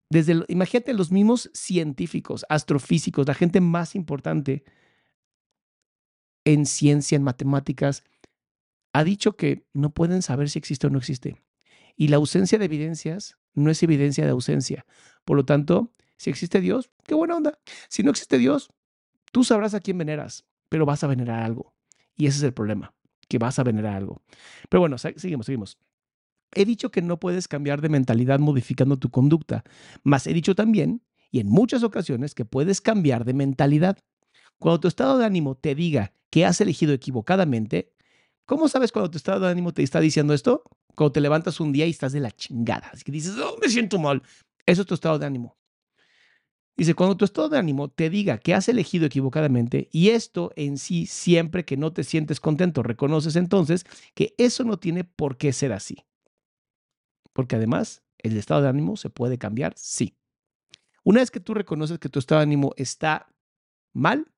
Desde, 0.09 0.45
imagínate 0.49 0.95
los 0.95 1.11
mismos 1.11 1.51
científicos, 1.53 2.47
astrofísicos, 2.49 3.27
la 3.27 3.35
gente 3.35 3.61
más 3.61 3.95
importante 3.95 4.65
en 6.45 6.65
ciencia, 6.67 7.17
en 7.17 7.25
matemáticas, 7.25 8.05
ha 8.93 9.05
dicho 9.05 9.37
que 9.37 9.67
no 9.75 9.93
pueden 9.93 10.23
saber 10.23 10.49
si 10.49 10.59
existe 10.59 10.87
o 10.87 10.91
no 10.91 10.99
existe. 10.99 11.43
Y 11.97 12.09
la 12.09 12.17
ausencia 12.17 12.59
de 12.59 12.67
evidencias 12.67 13.37
no 13.55 13.71
es 13.71 13.83
evidencia 13.83 14.25
de 14.25 14.31
ausencia. 14.31 14.87
Por 15.25 15.37
lo 15.37 15.45
tanto, 15.45 15.93
si 16.17 16.31
existe 16.31 16.61
Dios, 16.61 16.91
qué 17.05 17.15
buena 17.15 17.37
onda. 17.37 17.59
Si 17.89 18.03
no 18.03 18.11
existe 18.11 18.39
Dios, 18.39 18.71
tú 19.33 19.45
sabrás 19.45 19.75
a 19.75 19.81
quién 19.81 19.99
veneras, 19.99 20.47
pero 20.69 20.87
vas 20.87 21.03
a 21.05 21.09
venerar 21.09 21.43
algo. 21.43 21.75
Y 22.17 22.27
ese 22.27 22.39
es 22.39 22.45
el 22.45 22.55
problema. 22.55 22.95
que 23.29 23.39
vas 23.39 23.59
a 23.59 23.65
venerar 23.65 23.95
algo. 23.97 24.23
Pero 24.69 24.81
bueno, 24.81 24.99
seguimos, 24.99 25.47
seguimos. 25.47 25.79
He 26.55 26.65
dicho 26.65 26.91
que 26.91 27.03
no 27.03 27.19
puedes 27.19 27.49
cambiar 27.49 27.81
de 27.81 27.88
mentalidad 27.88 28.38
modificando 28.38 28.99
tu 28.99 29.11
conducta, 29.11 29.65
mas 30.03 30.26
he 30.26 30.33
dicho 30.33 30.55
también, 30.55 31.03
y 31.31 31.41
en 31.41 31.49
muchas 31.49 31.83
ocasiones, 31.83 32.35
que 32.35 32.45
puedes 32.45 32.81
cambiar 32.81 33.25
de 33.25 33.35
mentalidad. 33.35 33.99
Cuando 34.59 34.81
tu 34.81 34.88
estado 34.88 35.19
de 35.19 35.26
ánimo 35.26 35.55
te 35.55 35.75
diga 35.75 36.12
que 36.31 36.47
has 36.47 36.61
elegido 36.61 36.93
equivocadamente, 36.93 37.93
¿cómo 38.47 38.69
sabes 38.69 38.93
cuando 38.93 39.11
tu 39.11 39.19
estado 39.19 39.41
de 39.41 39.50
ánimo 39.50 39.73
te 39.73 39.83
está 39.83 40.00
diciendo 40.00 40.33
esto? 40.33 40.62
Cuando 40.95 41.12
te 41.12 41.21
levantas 41.21 41.61
un 41.61 41.73
día 41.73 41.87
y 41.87 41.91
estás 41.91 42.12
de 42.12 42.21
la 42.21 42.31
chingada, 42.31 42.88
así 42.93 43.05
que 43.05 43.12
dices, 43.12 43.37
oh, 43.37 43.59
me 43.61 43.69
siento 43.69 43.99
mal. 43.99 44.23
Eso 44.65 44.83
es 44.83 44.87
tu 44.87 44.95
estado 44.95 45.19
de 45.19 45.26
ánimo. 45.26 45.57
Dice, 46.76 46.95
cuando 46.95 47.17
tu 47.17 47.25
estado 47.25 47.49
de 47.49 47.59
ánimo 47.59 47.88
te 47.88 48.11
diga 48.11 48.37
que 48.37 48.53
has 48.53 48.69
elegido 48.69 49.07
equivocadamente 49.07 49.88
y 49.93 50.11
esto 50.11 50.53
en 50.57 50.76
sí 50.76 51.07
siempre 51.07 51.65
que 51.65 51.79
no 51.79 51.93
te 51.93 52.05
sientes 52.05 52.38
contento, 52.38 52.83
reconoces 52.83 53.37
entonces 53.37 53.85
que 54.15 54.35
eso 54.37 54.62
no 54.62 54.79
tiene 54.79 55.03
por 55.05 55.38
qué 55.38 55.55
ser 55.55 55.73
así. 55.73 56.05
Porque 57.37 57.57
además, 57.57 58.02
el 58.16 58.35
estado 58.38 58.62
de 58.62 58.69
ánimo 58.71 58.97
se 58.97 59.11
puede 59.11 59.37
cambiar, 59.37 59.75
sí. 59.76 60.16
Una 61.05 61.21
vez 61.21 61.31
que 61.31 61.38
tú 61.38 61.52
reconoces 61.52 61.99
que 61.99 62.09
tu 62.09 62.19
estado 62.19 62.40
de 62.40 62.45
ánimo 62.45 62.73
está 62.78 63.28
mal, 63.93 64.33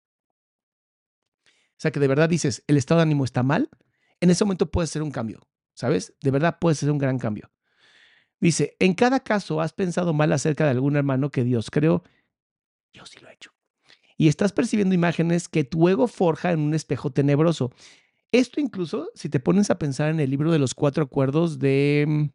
o 1.45 1.77
sea, 1.81 1.93
que 1.93 2.01
de 2.01 2.09
verdad 2.09 2.29
dices, 2.29 2.65
el 2.67 2.77
estado 2.77 2.99
de 2.99 3.05
ánimo 3.05 3.25
está 3.25 3.45
mal, 3.45 3.71
en 4.21 4.31
ese 4.31 4.45
momento 4.45 4.69
puede 4.69 4.89
ser 4.89 5.05
un 5.05 5.13
cambio, 5.13 5.39
¿sabes? 5.75 6.13
De 6.21 6.33
verdad 6.33 6.59
puede 6.61 6.75
ser 6.75 6.91
un 6.91 6.99
gran 6.99 7.21
cambio. 7.21 7.53
Dice, 8.41 8.77
en 8.81 8.95
cada 8.95 9.21
caso 9.21 9.61
has 9.61 9.73
pensado 9.73 10.13
mal 10.13 10.33
acerca 10.33 10.65
de 10.65 10.71
algún 10.71 10.97
hermano 10.97 11.31
que 11.31 11.45
Dios 11.45 11.71
creó 11.71 12.03
yo 12.93 13.07
sí 13.07 13.19
lo 13.21 13.29
he 13.29 13.35
hecho. 13.35 13.53
Y 14.17 14.27
estás 14.27 14.53
percibiendo 14.53 14.95
imágenes 14.95 15.49
que 15.49 15.63
tu 15.63 15.89
ego 15.89 16.09
forja 16.09 16.51
en 16.51 16.59
un 16.59 16.75
espejo 16.75 17.11
tenebroso. 17.13 17.71
Esto 18.33 18.61
incluso, 18.61 19.11
si 19.15 19.29
te 19.29 19.39
pones 19.39 19.71
a 19.71 19.79
pensar 19.79 20.11
en 20.11 20.19
el 20.19 20.31
libro 20.31 20.51
de 20.51 20.59
los 20.59 20.75
cuatro 20.75 21.05
acuerdos 21.05 21.61
de... 21.61 22.33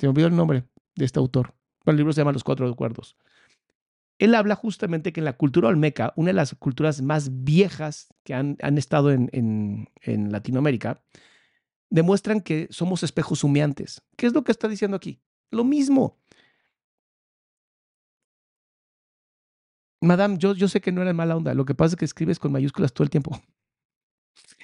Se 0.00 0.06
me 0.06 0.10
olvidó 0.10 0.28
el 0.28 0.36
nombre 0.36 0.64
de 0.96 1.04
este 1.04 1.18
autor. 1.18 1.54
el 1.84 1.96
libro 1.96 2.12
se 2.12 2.20
llama 2.22 2.32
Los 2.32 2.44
cuatro 2.44 2.66
acuerdos. 2.68 3.16
Él 4.18 4.34
habla 4.34 4.54
justamente 4.54 5.12
que 5.12 5.20
en 5.20 5.24
la 5.26 5.36
cultura 5.36 5.68
olmeca, 5.68 6.12
una 6.16 6.28
de 6.28 6.34
las 6.34 6.54
culturas 6.54 7.00
más 7.02 7.44
viejas 7.44 8.08
que 8.24 8.34
han, 8.34 8.56
estado 8.76 9.10
en, 9.12 9.30
en 9.32 10.32
Latinoamérica, 10.32 11.02
demuestran 11.90 12.40
que 12.40 12.68
somos 12.70 13.02
espejos 13.02 13.44
humeantes. 13.44 14.02
¿Qué 14.16 14.26
es 14.26 14.32
lo 14.32 14.44
que 14.44 14.52
está 14.52 14.68
diciendo 14.68 14.96
aquí? 14.96 15.20
Lo 15.50 15.64
mismo. 15.64 16.18
Madame, 20.00 20.38
yo, 20.38 20.54
yo 20.54 20.68
sé 20.68 20.80
que 20.80 20.92
no 20.92 21.02
era 21.02 21.12
mala 21.12 21.36
onda. 21.36 21.52
Lo 21.52 21.64
que 21.66 21.74
pasa 21.74 21.94
es 21.94 21.96
que 21.96 22.04
escribes 22.06 22.38
con 22.38 22.52
mayúsculas 22.52 22.92
todo 22.92 23.04
el 23.04 23.10
tiempo. 23.10 23.38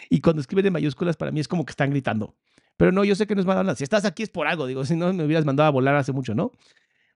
Y 0.09 0.21
cuando 0.21 0.41
escriben 0.41 0.67
en 0.67 0.73
mayúsculas, 0.73 1.17
para 1.17 1.33
mí 1.33 1.41
es 1.41 1.49
como 1.49 1.65
que 1.65 1.71
están 1.71 1.91
gritando. 1.91 2.37
Pero 2.77 2.93
no, 2.93 3.05
yo 3.05 3.15
sé 3.15 3.27
que 3.27 3.35
no 3.35 3.41
es 3.41 3.47
mala 3.47 3.61
onda. 3.61 3.75
Si 3.75 3.85
estás 3.85 4.05
aquí 4.05 4.23
es 4.23 4.31
por 4.31 4.47
algo. 4.47 4.67
Digo, 4.67 4.85
si 4.87 4.97
no, 4.97 5.13
me 5.13 5.25
hubieras 5.25 5.45
mandado 5.45 5.69
a 5.69 5.73
volar 5.73 5.97
hace 5.97 6.13
mucho, 6.13 6.35
¿no? 6.35 6.53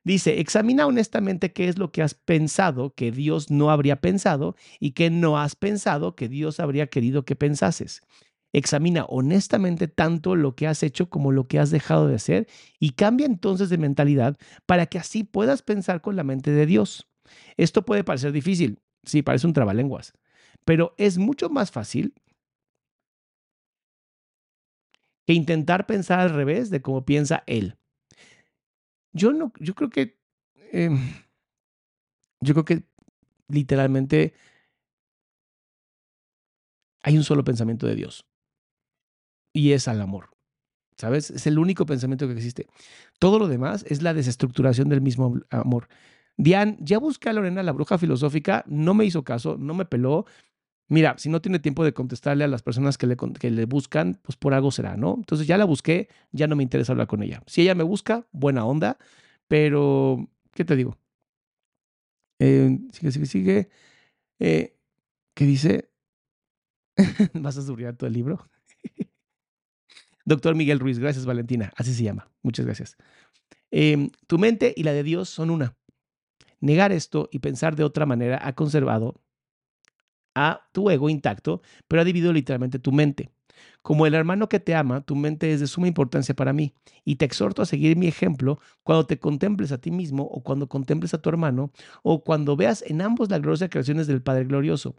Dice, 0.02 0.40
examina 0.40 0.86
honestamente 0.86 1.52
qué 1.52 1.68
es 1.68 1.78
lo 1.78 1.92
que 1.92 2.02
has 2.02 2.14
pensado 2.14 2.94
que 2.94 3.12
Dios 3.12 3.50
no 3.50 3.70
habría 3.70 4.00
pensado 4.00 4.56
y 4.78 4.92
qué 4.92 5.10
no 5.10 5.38
has 5.38 5.56
pensado 5.56 6.16
que 6.16 6.28
Dios 6.28 6.58
habría 6.58 6.86
querido 6.86 7.26
que 7.26 7.36
pensases. 7.36 8.00
Examina 8.52 9.04
honestamente 9.08 9.88
tanto 9.88 10.36
lo 10.36 10.56
que 10.56 10.66
has 10.66 10.82
hecho 10.82 11.10
como 11.10 11.32
lo 11.32 11.46
que 11.46 11.58
has 11.58 11.70
dejado 11.70 12.08
de 12.08 12.14
hacer 12.14 12.48
y 12.78 12.92
cambia 12.92 13.26
entonces 13.26 13.68
de 13.68 13.76
mentalidad 13.76 14.38
para 14.64 14.86
que 14.86 14.98
así 14.98 15.22
puedas 15.22 15.62
pensar 15.62 16.00
con 16.00 16.16
la 16.16 16.24
mente 16.24 16.50
de 16.50 16.64
Dios. 16.64 17.06
Esto 17.58 17.84
puede 17.84 18.02
parecer 18.02 18.32
difícil, 18.32 18.80
sí, 19.04 19.22
parece 19.22 19.46
un 19.46 19.52
trabalenguas, 19.52 20.14
pero 20.64 20.94
es 20.96 21.18
mucho 21.18 21.48
más 21.50 21.70
fácil 21.70 22.14
que 25.26 25.32
intentar 25.32 25.86
pensar 25.86 26.20
al 26.20 26.30
revés 26.30 26.70
de 26.70 26.82
cómo 26.82 27.04
piensa 27.04 27.42
él. 27.46 27.76
Yo 29.12 29.32
no, 29.32 29.52
yo 29.58 29.74
creo 29.74 29.90
que, 29.90 30.18
em, 30.72 30.98
yo 32.40 32.54
creo 32.54 32.64
que 32.64 32.84
literalmente 33.48 34.34
hay 37.02 37.16
un 37.16 37.24
solo 37.24 37.44
pensamiento 37.44 37.86
de 37.86 37.96
Dios 37.96 38.26
y 39.52 39.72
es 39.72 39.88
al 39.88 40.00
amor. 40.00 40.30
¿Sabes? 40.96 41.30
Es 41.30 41.46
el 41.46 41.58
único 41.58 41.86
pensamiento 41.86 42.26
que 42.26 42.34
existe. 42.34 42.66
Todo 43.18 43.38
lo 43.38 43.48
demás 43.48 43.86
es 43.88 44.02
la 44.02 44.12
desestructuración 44.12 44.90
del 44.90 45.00
mismo 45.00 45.40
amor. 45.48 45.88
Diane, 46.36 46.76
ya 46.80 46.98
busqué 46.98 47.30
a 47.30 47.32
Lorena, 47.32 47.62
la 47.62 47.72
bruja 47.72 47.96
filosófica, 47.96 48.64
no 48.66 48.92
me 48.92 49.06
hizo 49.06 49.24
caso, 49.24 49.56
no 49.58 49.72
me 49.72 49.86
peló. 49.86 50.26
Mira, 50.90 51.14
si 51.18 51.28
no 51.28 51.40
tiene 51.40 51.60
tiempo 51.60 51.84
de 51.84 51.94
contestarle 51.94 52.42
a 52.42 52.48
las 52.48 52.62
personas 52.62 52.98
que 52.98 53.06
le, 53.06 53.16
que 53.38 53.50
le 53.52 53.64
buscan, 53.64 54.18
pues 54.22 54.34
por 54.36 54.54
algo 54.54 54.72
será, 54.72 54.96
¿no? 54.96 55.14
Entonces 55.16 55.46
ya 55.46 55.56
la 55.56 55.64
busqué, 55.64 56.08
ya 56.32 56.48
no 56.48 56.56
me 56.56 56.64
interesa 56.64 56.92
hablar 56.92 57.06
con 57.06 57.22
ella. 57.22 57.44
Si 57.46 57.62
ella 57.62 57.76
me 57.76 57.84
busca, 57.84 58.26
buena 58.32 58.64
onda, 58.64 58.98
pero, 59.46 60.28
¿qué 60.52 60.64
te 60.64 60.74
digo? 60.74 60.98
Eh, 62.40 62.76
sigue, 62.92 63.12
sigue, 63.12 63.26
sigue. 63.26 63.68
Eh, 64.40 64.76
¿Qué 65.34 65.44
dice? 65.44 65.90
¿Vas 67.34 67.56
a 67.56 67.62
subrayar 67.62 67.94
todo 67.94 68.08
el 68.08 68.14
libro? 68.14 68.48
Doctor 70.24 70.56
Miguel 70.56 70.80
Ruiz, 70.80 70.98
gracias 70.98 71.24
Valentina, 71.24 71.72
así 71.76 71.94
se 71.94 72.02
llama. 72.02 72.28
Muchas 72.42 72.66
gracias. 72.66 72.96
Em, 73.70 74.10
tu 74.26 74.40
mente 74.40 74.74
y 74.76 74.82
la 74.82 74.92
de 74.92 75.04
Dios 75.04 75.28
son 75.28 75.50
una. 75.50 75.76
Negar 76.60 76.90
esto 76.90 77.28
y 77.30 77.38
pensar 77.38 77.76
de 77.76 77.84
otra 77.84 78.06
manera 78.06 78.40
ha 78.42 78.54
conservado 78.54 79.22
a 80.34 80.68
tu 80.72 80.90
ego 80.90 81.08
intacto, 81.08 81.62
pero 81.88 82.02
ha 82.02 82.04
dividido 82.04 82.32
literalmente 82.32 82.78
tu 82.78 82.92
mente. 82.92 83.30
Como 83.82 84.06
el 84.06 84.14
hermano 84.14 84.48
que 84.48 84.60
te 84.60 84.74
ama, 84.74 85.00
tu 85.00 85.16
mente 85.16 85.52
es 85.52 85.60
de 85.60 85.66
suma 85.66 85.88
importancia 85.88 86.34
para 86.34 86.52
mí 86.52 86.74
y 87.04 87.16
te 87.16 87.24
exhorto 87.24 87.62
a 87.62 87.66
seguir 87.66 87.96
mi 87.96 88.06
ejemplo 88.08 88.58
cuando 88.82 89.06
te 89.06 89.18
contemples 89.18 89.72
a 89.72 89.78
ti 89.78 89.90
mismo 89.90 90.24
o 90.24 90.42
cuando 90.42 90.68
contemples 90.68 91.14
a 91.14 91.18
tu 91.20 91.28
hermano 91.28 91.72
o 92.02 92.22
cuando 92.22 92.56
veas 92.56 92.82
en 92.86 93.00
ambos 93.02 93.30
las 93.30 93.40
gloriosas 93.40 93.70
creaciones 93.70 94.06
del 94.06 94.22
Padre 94.22 94.44
Glorioso. 94.44 94.96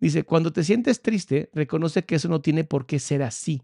Dice, 0.00 0.24
cuando 0.24 0.52
te 0.52 0.64
sientes 0.64 1.02
triste, 1.02 1.50
reconoce 1.52 2.04
que 2.04 2.16
eso 2.16 2.28
no 2.28 2.40
tiene 2.40 2.64
por 2.64 2.86
qué 2.86 2.98
ser 2.98 3.22
así. 3.22 3.62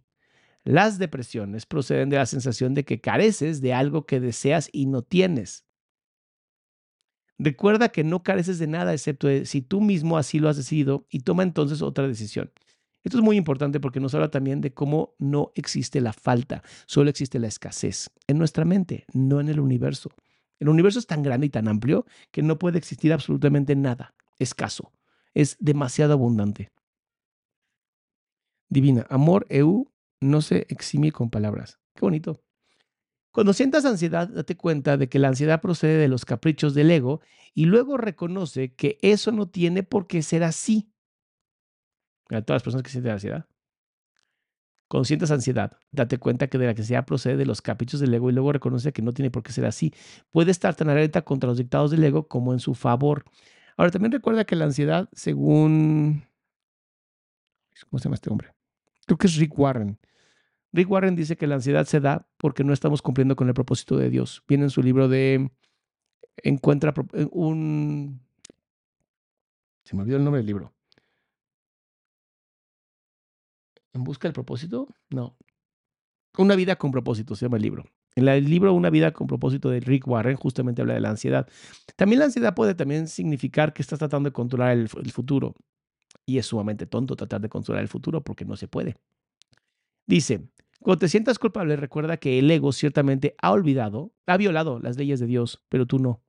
Las 0.64 0.98
depresiones 0.98 1.66
proceden 1.66 2.08
de 2.10 2.16
la 2.16 2.26
sensación 2.26 2.74
de 2.74 2.84
que 2.84 3.00
careces 3.00 3.60
de 3.60 3.74
algo 3.74 4.06
que 4.06 4.18
deseas 4.18 4.68
y 4.72 4.86
no 4.86 5.02
tienes. 5.02 5.64
Recuerda 7.38 7.88
que 7.88 8.04
no 8.04 8.22
careces 8.22 8.58
de 8.58 8.66
nada 8.66 8.92
excepto 8.92 9.26
de 9.26 9.44
si 9.44 9.60
tú 9.60 9.80
mismo 9.80 10.18
así 10.18 10.38
lo 10.38 10.48
has 10.48 10.56
decidido 10.56 11.06
y 11.10 11.20
toma 11.20 11.42
entonces 11.42 11.82
otra 11.82 12.06
decisión. 12.06 12.52
Esto 13.02 13.18
es 13.18 13.24
muy 13.24 13.36
importante 13.36 13.80
porque 13.80 14.00
nos 14.00 14.14
habla 14.14 14.30
también 14.30 14.60
de 14.60 14.72
cómo 14.72 15.14
no 15.18 15.52
existe 15.54 16.00
la 16.00 16.12
falta, 16.12 16.62
solo 16.86 17.10
existe 17.10 17.38
la 17.38 17.48
escasez 17.48 18.10
en 18.26 18.38
nuestra 18.38 18.64
mente, 18.64 19.04
no 19.12 19.40
en 19.40 19.48
el 19.48 19.60
universo. 19.60 20.10
El 20.58 20.68
universo 20.68 20.98
es 20.98 21.06
tan 21.06 21.22
grande 21.22 21.46
y 21.46 21.50
tan 21.50 21.68
amplio 21.68 22.06
que 22.30 22.42
no 22.42 22.58
puede 22.58 22.78
existir 22.78 23.12
absolutamente 23.12 23.76
nada 23.76 24.14
escaso. 24.38 24.92
Es 25.34 25.56
demasiado 25.60 26.12
abundante. 26.12 26.70
Divina, 28.68 29.06
amor, 29.10 29.46
eu, 29.50 29.92
no 30.20 30.40
se 30.40 30.66
exime 30.68 31.12
con 31.12 31.30
palabras. 31.30 31.78
Qué 31.94 32.00
bonito. 32.00 32.43
Cuando 33.34 33.52
sientas 33.52 33.84
ansiedad, 33.84 34.28
date 34.28 34.56
cuenta 34.56 34.96
de 34.96 35.08
que 35.08 35.18
la 35.18 35.26
ansiedad 35.26 35.60
procede 35.60 35.98
de 35.98 36.06
los 36.06 36.24
caprichos 36.24 36.72
del 36.72 36.88
ego 36.92 37.20
y 37.52 37.64
luego 37.64 37.96
reconoce 37.96 38.74
que 38.74 38.96
eso 39.02 39.32
no 39.32 39.48
tiene 39.48 39.82
por 39.82 40.06
qué 40.06 40.22
ser 40.22 40.44
así. 40.44 40.88
A 42.30 42.42
todas 42.42 42.58
las 42.58 42.62
personas 42.62 42.84
que 42.84 42.90
sienten 42.90 43.10
ansiedad. 43.10 43.46
Cuando 44.86 45.04
sientas 45.04 45.32
ansiedad, 45.32 45.76
date 45.90 46.18
cuenta 46.18 46.46
que 46.46 46.58
de 46.58 46.66
la 46.66 46.70
ansiedad 46.70 47.04
procede 47.04 47.36
de 47.36 47.44
los 47.44 47.60
caprichos 47.60 47.98
del 47.98 48.14
ego 48.14 48.30
y 48.30 48.32
luego 48.32 48.52
reconoce 48.52 48.92
que 48.92 49.02
no 49.02 49.10
tiene 49.10 49.32
por 49.32 49.42
qué 49.42 49.50
ser 49.50 49.64
así. 49.64 49.92
Puede 50.30 50.52
estar 50.52 50.76
tan 50.76 50.88
alerta 50.88 51.22
contra 51.22 51.48
los 51.48 51.58
dictados 51.58 51.90
del 51.90 52.04
ego 52.04 52.28
como 52.28 52.52
en 52.52 52.60
su 52.60 52.74
favor. 52.74 53.24
Ahora, 53.76 53.90
también 53.90 54.12
recuerda 54.12 54.44
que 54.44 54.54
la 54.54 54.66
ansiedad, 54.66 55.08
según... 55.12 56.24
¿Cómo 57.90 57.98
se 57.98 58.04
llama 58.04 58.14
este 58.14 58.30
hombre? 58.30 58.54
Creo 59.06 59.18
que 59.18 59.26
es 59.26 59.34
Rick 59.34 59.58
Warren. 59.58 59.98
Rick 60.74 60.90
Warren 60.90 61.14
dice 61.14 61.36
que 61.36 61.46
la 61.46 61.54
ansiedad 61.54 61.86
se 61.86 62.00
da 62.00 62.26
porque 62.36 62.64
no 62.64 62.72
estamos 62.72 63.00
cumpliendo 63.00 63.36
con 63.36 63.46
el 63.46 63.54
propósito 63.54 63.96
de 63.96 64.10
Dios. 64.10 64.42
Viene 64.48 64.64
en 64.64 64.70
su 64.70 64.82
libro 64.82 65.06
de 65.06 65.52
Encuentra 66.38 66.92
eh, 67.12 67.28
un... 67.30 68.20
Se 69.84 69.94
me 69.94 70.02
olvidó 70.02 70.16
el 70.16 70.24
nombre 70.24 70.40
del 70.40 70.46
libro. 70.46 70.74
¿En 73.92 74.02
busca 74.02 74.26
del 74.26 74.32
propósito? 74.32 74.88
No. 75.10 75.36
Una 76.38 76.56
vida 76.56 76.74
con 76.74 76.90
propósito 76.90 77.36
se 77.36 77.44
llama 77.46 77.58
el 77.58 77.62
libro. 77.62 77.84
En 78.16 78.26
el 78.26 78.44
libro 78.44 78.74
Una 78.74 78.90
vida 78.90 79.12
con 79.12 79.28
propósito 79.28 79.70
de 79.70 79.78
Rick 79.78 80.08
Warren 80.08 80.34
justamente 80.34 80.82
habla 80.82 80.94
de 80.94 81.00
la 81.00 81.10
ansiedad. 81.10 81.48
También 81.94 82.18
la 82.18 82.24
ansiedad 82.24 82.52
puede 82.52 82.74
también 82.74 83.06
significar 83.06 83.72
que 83.74 83.82
estás 83.82 84.00
tratando 84.00 84.28
de 84.28 84.32
controlar 84.32 84.72
el, 84.72 84.88
el 84.96 85.12
futuro. 85.12 85.54
Y 86.26 86.38
es 86.38 86.46
sumamente 86.46 86.86
tonto 86.86 87.14
tratar 87.14 87.40
de 87.40 87.48
controlar 87.48 87.82
el 87.82 87.88
futuro 87.88 88.24
porque 88.24 88.44
no 88.44 88.56
se 88.56 88.66
puede. 88.66 88.96
Dice, 90.06 90.48
cuando 90.80 91.00
te 91.00 91.08
sientas 91.08 91.38
culpable, 91.38 91.76
recuerda 91.76 92.16
que 92.16 92.38
el 92.38 92.50
ego 92.50 92.72
ciertamente 92.72 93.34
ha 93.40 93.52
olvidado, 93.52 94.12
ha 94.26 94.36
violado 94.36 94.78
las 94.78 94.96
leyes 94.96 95.20
de 95.20 95.26
Dios, 95.26 95.64
pero 95.68 95.86
tú 95.86 95.98
no. 95.98 96.22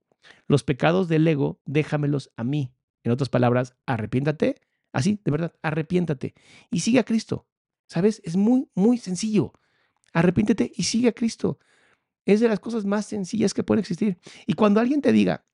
Los 0.46 0.64
pecados 0.64 1.08
del 1.08 1.26
ego, 1.28 1.60
déjamelos 1.66 2.32
a 2.36 2.44
mí. 2.44 2.72
En 3.04 3.12
otras 3.12 3.28
palabras, 3.28 3.76
arrepiéntate, 3.86 4.56
Así, 4.96 5.20
de 5.22 5.30
verdad, 5.30 5.54
arrepiéntate 5.60 6.34
y 6.70 6.80
sigue 6.80 6.98
a 6.98 7.04
Cristo. 7.04 7.46
¿Sabes? 7.86 8.22
Es 8.24 8.34
muy, 8.34 8.70
muy 8.74 8.96
sencillo. 8.96 9.52
Arrepiéntete 10.14 10.72
y 10.74 10.84
sigue 10.84 11.08
a 11.08 11.12
Cristo. 11.12 11.58
Es 12.24 12.40
de 12.40 12.48
las 12.48 12.60
cosas 12.60 12.86
más 12.86 13.04
sencillas 13.04 13.52
que 13.52 13.62
pueden 13.62 13.80
existir. 13.80 14.18
Y 14.46 14.54
cuando 14.54 14.80
alguien 14.80 15.02
te 15.02 15.12
diga, 15.12 15.44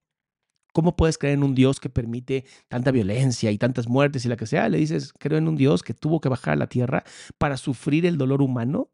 ¿cómo 0.72 0.96
puedes 0.96 1.18
creer 1.18 1.34
en 1.34 1.44
un 1.44 1.54
Dios 1.54 1.80
que 1.80 1.88
permite 1.88 2.44
tanta 2.68 2.90
violencia 2.90 3.50
y 3.50 3.58
tantas 3.58 3.88
muertes 3.88 4.24
y 4.24 4.28
la 4.28 4.36
que 4.36 4.46
sea? 4.46 4.68
Le 4.68 4.78
dices, 4.78 5.12
creo 5.18 5.38
en 5.38 5.48
un 5.48 5.56
Dios 5.56 5.82
que 5.82 5.94
tuvo 5.94 6.20
que 6.20 6.28
bajar 6.28 6.54
a 6.54 6.56
la 6.56 6.66
tierra 6.66 7.04
para 7.38 7.56
sufrir 7.56 8.06
el 8.06 8.18
dolor 8.18 8.42
humano 8.42 8.88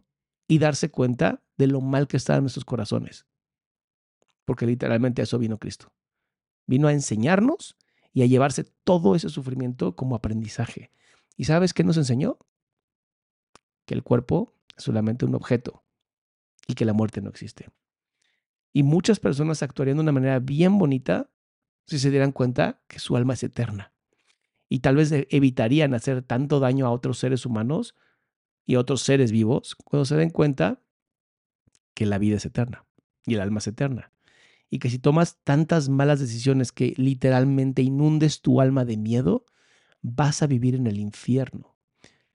y 0.49 0.59
darse 0.59 0.91
cuenta 0.91 1.43
de 1.57 1.67
lo 1.67 1.81
mal 1.81 2.09
que 2.09 2.17
están 2.17 2.43
nuestros 2.43 2.65
corazones. 2.65 3.27
Porque 4.45 4.67
literalmente 4.67 5.23
a 5.23 5.25
eso 5.25 5.39
vino 5.39 5.59
Cristo. 5.59 5.93
Vino 6.67 6.89
a 6.89 6.93
enseñarnos 6.93 7.77
y 8.13 8.23
a 8.23 8.27
llevarse 8.27 8.65
todo 8.85 9.15
ese 9.15 9.29
sufrimiento 9.29 9.95
como 9.95 10.17
aprendizaje. 10.17 10.91
¿Y 11.37 11.45
sabes 11.45 11.75
qué 11.75 11.85
nos 11.85 11.97
enseñó? 11.97 12.39
Que 13.85 13.95
el 13.95 14.03
cuerpo 14.03 14.55
es 14.77 14.85
solamente 14.85 15.25
un 15.25 15.35
objeto 15.35 15.85
y 16.67 16.75
que 16.75 16.85
la 16.85 16.93
muerte 16.93 17.21
no 17.21 17.31
existe. 17.31 17.69
Y 18.73 18.83
muchas 18.83 19.21
personas 19.21 19.63
actuarían 19.63 19.97
de 19.99 20.03
una 20.03 20.13
manera 20.13 20.39
bien 20.41 20.79
bonita 20.79 21.31
si 21.88 21.99
se 21.99 22.11
dieran 22.11 22.33
cuenta 22.33 22.83
que 22.87 22.99
su 22.99 23.16
alma 23.16 23.35
es 23.35 23.42
eterna. 23.42 23.92
Y 24.68 24.80
tal 24.80 24.97
vez 24.97 25.11
evitarían 25.30 25.95
hacer 25.95 26.23
tanto 26.23 26.61
daño 26.61 26.87
a 26.87 26.90
otros 26.90 27.18
seres 27.18 27.47
humanos 27.47 27.95
y 28.66 28.75
a 28.75 28.80
otros 28.80 29.00
seres 29.00 29.33
vivos 29.33 29.75
cuando 29.75 30.04
se 30.04 30.16
den 30.16 30.28
cuenta 30.28 30.83
que 31.95 32.04
la 32.04 32.18
vida 32.18 32.37
es 32.37 32.45
eterna 32.45 32.85
y 33.25 33.35
el 33.35 33.40
alma 33.40 33.59
es 33.59 33.66
eterna. 33.66 34.12
Y 34.68 34.80
que 34.80 34.90
si 34.90 34.99
tomas 34.99 35.38
tantas 35.45 35.88
malas 35.88 36.21
decisiones 36.21 36.73
que 36.73 36.92
literalmente 36.99 37.80
inundes 37.80 38.42
tu 38.42 38.61
alma 38.61 38.85
de 38.85 38.99
miedo, 38.99 39.47
vas 40.02 40.42
a 40.42 40.47
vivir 40.47 40.75
en 40.75 40.87
el 40.87 40.99
infierno. 40.99 41.75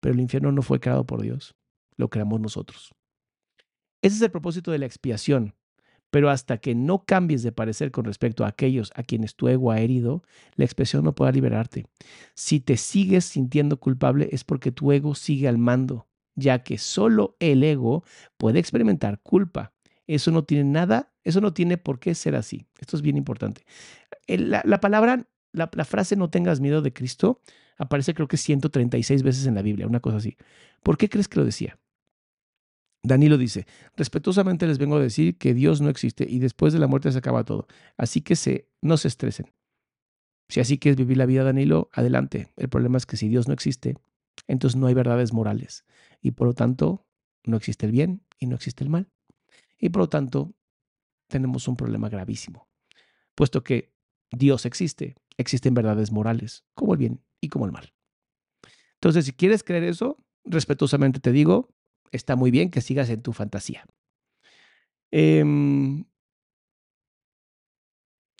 Pero 0.00 0.14
el 0.14 0.20
infierno 0.20 0.50
no 0.50 0.62
fue 0.62 0.80
creado 0.80 1.06
por 1.06 1.22
Dios, 1.22 1.54
lo 1.96 2.10
creamos 2.10 2.40
nosotros. 2.40 2.92
Ese 4.02 4.16
es 4.16 4.22
el 4.22 4.32
propósito 4.32 4.72
de 4.72 4.78
la 4.78 4.86
expiación. 4.86 5.54
Pero 6.14 6.30
hasta 6.30 6.58
que 6.58 6.76
no 6.76 7.04
cambies 7.04 7.42
de 7.42 7.50
parecer 7.50 7.90
con 7.90 8.04
respecto 8.04 8.44
a 8.44 8.46
aquellos 8.46 8.92
a 8.94 9.02
quienes 9.02 9.34
tu 9.34 9.48
ego 9.48 9.72
ha 9.72 9.80
herido, 9.80 10.22
la 10.54 10.64
expiación 10.64 11.02
no 11.02 11.12
podrá 11.12 11.32
liberarte. 11.32 11.86
Si 12.36 12.60
te 12.60 12.76
sigues 12.76 13.24
sintiendo 13.24 13.80
culpable 13.80 14.28
es 14.30 14.44
porque 14.44 14.70
tu 14.70 14.92
ego 14.92 15.16
sigue 15.16 15.48
al 15.48 15.58
mando, 15.58 16.06
ya 16.36 16.60
que 16.60 16.78
solo 16.78 17.34
el 17.40 17.64
ego 17.64 18.04
puede 18.36 18.60
experimentar 18.60 19.22
culpa. 19.24 19.72
Eso 20.06 20.30
no 20.30 20.44
tiene 20.44 20.62
nada, 20.62 21.12
eso 21.24 21.40
no 21.40 21.52
tiene 21.52 21.78
por 21.78 21.98
qué 21.98 22.14
ser 22.14 22.36
así. 22.36 22.64
Esto 22.78 22.96
es 22.96 23.02
bien 23.02 23.16
importante. 23.16 23.64
La, 24.28 24.62
la 24.64 24.78
palabra, 24.78 25.26
la, 25.50 25.68
la 25.74 25.84
frase 25.84 26.14
no 26.14 26.30
tengas 26.30 26.60
miedo 26.60 26.80
de 26.80 26.92
Cristo 26.92 27.40
aparece 27.76 28.14
creo 28.14 28.28
que 28.28 28.36
136 28.36 29.24
veces 29.24 29.46
en 29.48 29.56
la 29.56 29.62
Biblia, 29.62 29.88
una 29.88 29.98
cosa 29.98 30.18
así. 30.18 30.36
¿Por 30.84 30.96
qué 30.96 31.08
crees 31.08 31.26
que 31.26 31.40
lo 31.40 31.44
decía? 31.44 31.76
Danilo 33.04 33.36
dice, 33.36 33.66
respetuosamente 33.96 34.66
les 34.66 34.78
vengo 34.78 34.96
a 34.96 35.00
decir 35.00 35.36
que 35.36 35.52
Dios 35.52 35.82
no 35.82 35.90
existe 35.90 36.26
y 36.28 36.38
después 36.38 36.72
de 36.72 36.78
la 36.78 36.86
muerte 36.86 37.12
se 37.12 37.18
acaba 37.18 37.44
todo. 37.44 37.68
Así 37.98 38.22
que 38.22 38.34
se, 38.34 38.70
no 38.80 38.96
se 38.96 39.08
estresen. 39.08 39.52
Si 40.48 40.60
así 40.60 40.78
quieres 40.78 40.96
vivir 40.96 41.18
la 41.18 41.26
vida, 41.26 41.44
Danilo, 41.44 41.90
adelante. 41.92 42.52
El 42.56 42.70
problema 42.70 42.96
es 42.96 43.04
que 43.04 43.18
si 43.18 43.28
Dios 43.28 43.46
no 43.46 43.52
existe, 43.52 43.98
entonces 44.46 44.80
no 44.80 44.86
hay 44.86 44.94
verdades 44.94 45.34
morales. 45.34 45.84
Y 46.22 46.30
por 46.30 46.46
lo 46.46 46.54
tanto, 46.54 47.06
no 47.44 47.58
existe 47.58 47.84
el 47.84 47.92
bien 47.92 48.24
y 48.38 48.46
no 48.46 48.56
existe 48.56 48.82
el 48.82 48.90
mal. 48.90 49.10
Y 49.78 49.90
por 49.90 50.00
lo 50.00 50.08
tanto, 50.08 50.54
tenemos 51.28 51.68
un 51.68 51.76
problema 51.76 52.08
gravísimo. 52.08 52.68
Puesto 53.34 53.62
que 53.62 53.92
Dios 54.30 54.64
existe, 54.64 55.16
existen 55.36 55.74
verdades 55.74 56.10
morales, 56.10 56.64
como 56.74 56.94
el 56.94 56.98
bien 56.98 57.22
y 57.42 57.50
como 57.50 57.66
el 57.66 57.72
mal. 57.72 57.92
Entonces, 58.94 59.26
si 59.26 59.32
quieres 59.32 59.62
creer 59.62 59.84
eso, 59.84 60.24
respetuosamente 60.44 61.20
te 61.20 61.32
digo, 61.32 61.74
está 62.12 62.36
muy 62.36 62.50
bien 62.50 62.70
que 62.70 62.80
sigas 62.80 63.10
en 63.10 63.22
tu 63.22 63.32
fantasía. 63.32 63.84
Em, 65.10 66.04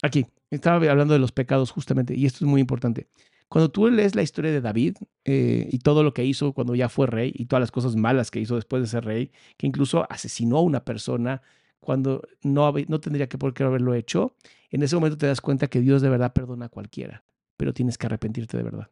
aquí, 0.02 0.26
estaba 0.50 0.76
hablando 0.90 1.14
de 1.14 1.20
los 1.20 1.32
pecados 1.32 1.70
justamente, 1.70 2.14
y 2.14 2.26
esto 2.26 2.44
es 2.44 2.50
muy 2.50 2.60
importante. 2.60 3.08
Cuando 3.48 3.70
tú 3.70 3.88
lees 3.88 4.14
la 4.14 4.22
historia 4.22 4.50
de 4.50 4.60
David 4.60 4.96
eh, 5.24 5.68
y 5.70 5.78
todo 5.78 6.02
lo 6.02 6.14
que 6.14 6.24
hizo 6.24 6.52
cuando 6.52 6.74
ya 6.74 6.88
fue 6.88 7.06
rey 7.06 7.32
y 7.34 7.46
todas 7.46 7.60
las 7.60 7.70
cosas 7.70 7.94
malas 7.96 8.30
que 8.30 8.40
hizo 8.40 8.56
después 8.56 8.82
de 8.82 8.88
ser 8.88 9.04
rey, 9.04 9.30
que 9.56 9.66
incluso 9.66 10.10
asesinó 10.10 10.58
a 10.58 10.62
una 10.62 10.84
persona 10.84 11.42
cuando 11.80 12.22
no, 12.42 12.72
no 12.88 13.00
tendría 13.00 13.28
que 13.28 13.38
por 13.38 13.54
qué 13.54 13.62
haberlo 13.64 13.94
hecho, 13.94 14.34
en 14.70 14.82
ese 14.82 14.96
momento 14.96 15.18
te 15.18 15.26
das 15.26 15.40
cuenta 15.40 15.68
que 15.68 15.80
Dios 15.80 16.02
de 16.02 16.08
verdad 16.08 16.32
perdona 16.32 16.66
a 16.66 16.68
cualquiera, 16.70 17.24
pero 17.56 17.72
tienes 17.74 17.98
que 17.98 18.06
arrepentirte 18.06 18.56
de 18.56 18.62
verdad. 18.64 18.90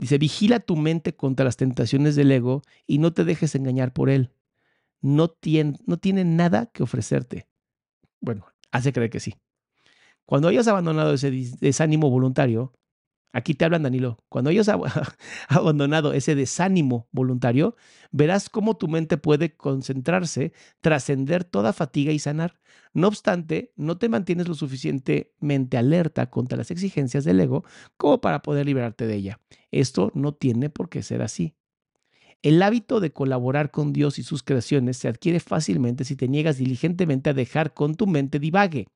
Dice, 0.00 0.16
vigila 0.16 0.60
tu 0.60 0.76
mente 0.76 1.14
contra 1.14 1.44
las 1.44 1.58
tentaciones 1.58 2.16
del 2.16 2.32
ego 2.32 2.62
y 2.86 2.96
no 2.96 3.12
te 3.12 3.22
dejes 3.22 3.54
engañar 3.54 3.92
por 3.92 4.08
él. 4.08 4.32
No 5.02 5.28
tiene, 5.28 5.78
no 5.84 5.98
tiene 5.98 6.24
nada 6.24 6.70
que 6.72 6.82
ofrecerte. 6.82 7.48
Bueno, 8.18 8.46
hace 8.70 8.94
creer 8.94 9.10
que 9.10 9.20
sí. 9.20 9.34
Cuando 10.24 10.48
hayas 10.48 10.68
abandonado 10.68 11.12
ese 11.12 11.30
desánimo 11.30 12.08
voluntario, 12.08 12.72
Aquí 13.32 13.54
te 13.54 13.64
hablan, 13.64 13.84
Danilo. 13.84 14.24
Cuando 14.28 14.50
hayas 14.50 14.68
abandonado 15.48 16.12
ese 16.12 16.34
desánimo 16.34 17.08
voluntario, 17.12 17.76
verás 18.10 18.50
cómo 18.50 18.76
tu 18.76 18.88
mente 18.88 19.18
puede 19.18 19.56
concentrarse, 19.56 20.52
trascender 20.80 21.44
toda 21.44 21.72
fatiga 21.72 22.12
y 22.12 22.18
sanar. 22.18 22.58
No 22.92 23.06
obstante, 23.06 23.72
no 23.76 23.98
te 23.98 24.08
mantienes 24.08 24.48
lo 24.48 24.54
suficientemente 24.54 25.78
alerta 25.78 26.28
contra 26.28 26.58
las 26.58 26.72
exigencias 26.72 27.24
del 27.24 27.38
ego 27.38 27.64
como 27.96 28.20
para 28.20 28.42
poder 28.42 28.66
liberarte 28.66 29.06
de 29.06 29.14
ella. 29.14 29.40
Esto 29.70 30.10
no 30.14 30.34
tiene 30.34 30.70
por 30.70 30.88
qué 30.88 31.02
ser 31.02 31.22
así. 31.22 31.54
El 32.42 32.62
hábito 32.62 33.00
de 33.00 33.12
colaborar 33.12 33.70
con 33.70 33.92
Dios 33.92 34.18
y 34.18 34.22
sus 34.22 34.42
creaciones 34.42 34.96
se 34.96 35.08
adquiere 35.08 35.40
fácilmente 35.40 36.04
si 36.04 36.16
te 36.16 36.26
niegas 36.26 36.56
diligentemente 36.56 37.30
a 37.30 37.34
dejar 37.34 37.74
con 37.74 37.94
tu 37.94 38.06
mente 38.06 38.38
divague 38.38 38.88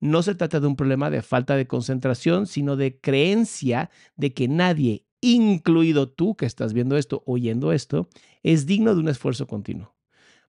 no 0.00 0.22
se 0.22 0.34
trata 0.34 0.60
de 0.60 0.66
un 0.66 0.76
problema 0.76 1.10
de 1.10 1.22
falta 1.22 1.56
de 1.56 1.66
concentración, 1.66 2.46
sino 2.46 2.76
de 2.76 3.00
creencia 3.00 3.90
de 4.16 4.34
que 4.34 4.48
nadie, 4.48 5.06
incluido 5.20 6.08
tú 6.08 6.36
que 6.36 6.46
estás 6.46 6.72
viendo 6.72 6.96
esto, 6.96 7.22
oyendo 7.26 7.72
esto, 7.72 8.08
es 8.42 8.66
digno 8.66 8.94
de 8.94 9.00
un 9.00 9.08
esfuerzo 9.08 9.46
continuo. 9.46 9.94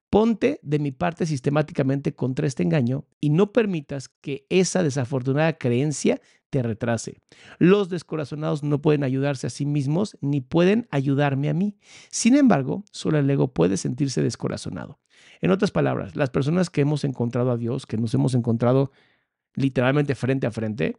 Ponte 0.09 0.59
de 0.63 0.79
mi 0.79 0.91
parte 0.91 1.25
sistemáticamente 1.25 2.13
contra 2.13 2.47
este 2.47 2.63
engaño 2.63 3.05
y 3.19 3.29
no 3.29 3.51
permitas 3.51 4.07
que 4.07 4.45
esa 4.49 4.81
desafortunada 4.81 5.57
creencia 5.57 6.21
te 6.49 6.63
retrase. 6.63 7.17
Los 7.59 7.89
descorazonados 7.89 8.63
no 8.63 8.81
pueden 8.81 9.03
ayudarse 9.03 9.47
a 9.47 9.49
sí 9.49 9.65
mismos 9.65 10.17
ni 10.21 10.39
pueden 10.39 10.87
ayudarme 10.91 11.49
a 11.49 11.53
mí. 11.53 11.77
Sin 12.09 12.35
embargo, 12.35 12.85
solo 12.91 13.17
el 13.17 13.29
ego 13.29 13.53
puede 13.53 13.75
sentirse 13.75 14.21
descorazonado. 14.21 14.99
En 15.41 15.51
otras 15.51 15.71
palabras, 15.71 16.15
las 16.15 16.29
personas 16.29 16.69
que 16.69 16.81
hemos 16.81 17.03
encontrado 17.03 17.51
a 17.51 17.57
Dios, 17.57 17.85
que 17.85 17.97
nos 17.97 18.13
hemos 18.13 18.33
encontrado 18.33 18.91
literalmente 19.57 20.15
frente 20.15 20.47
a 20.47 20.51
frente, 20.51 20.95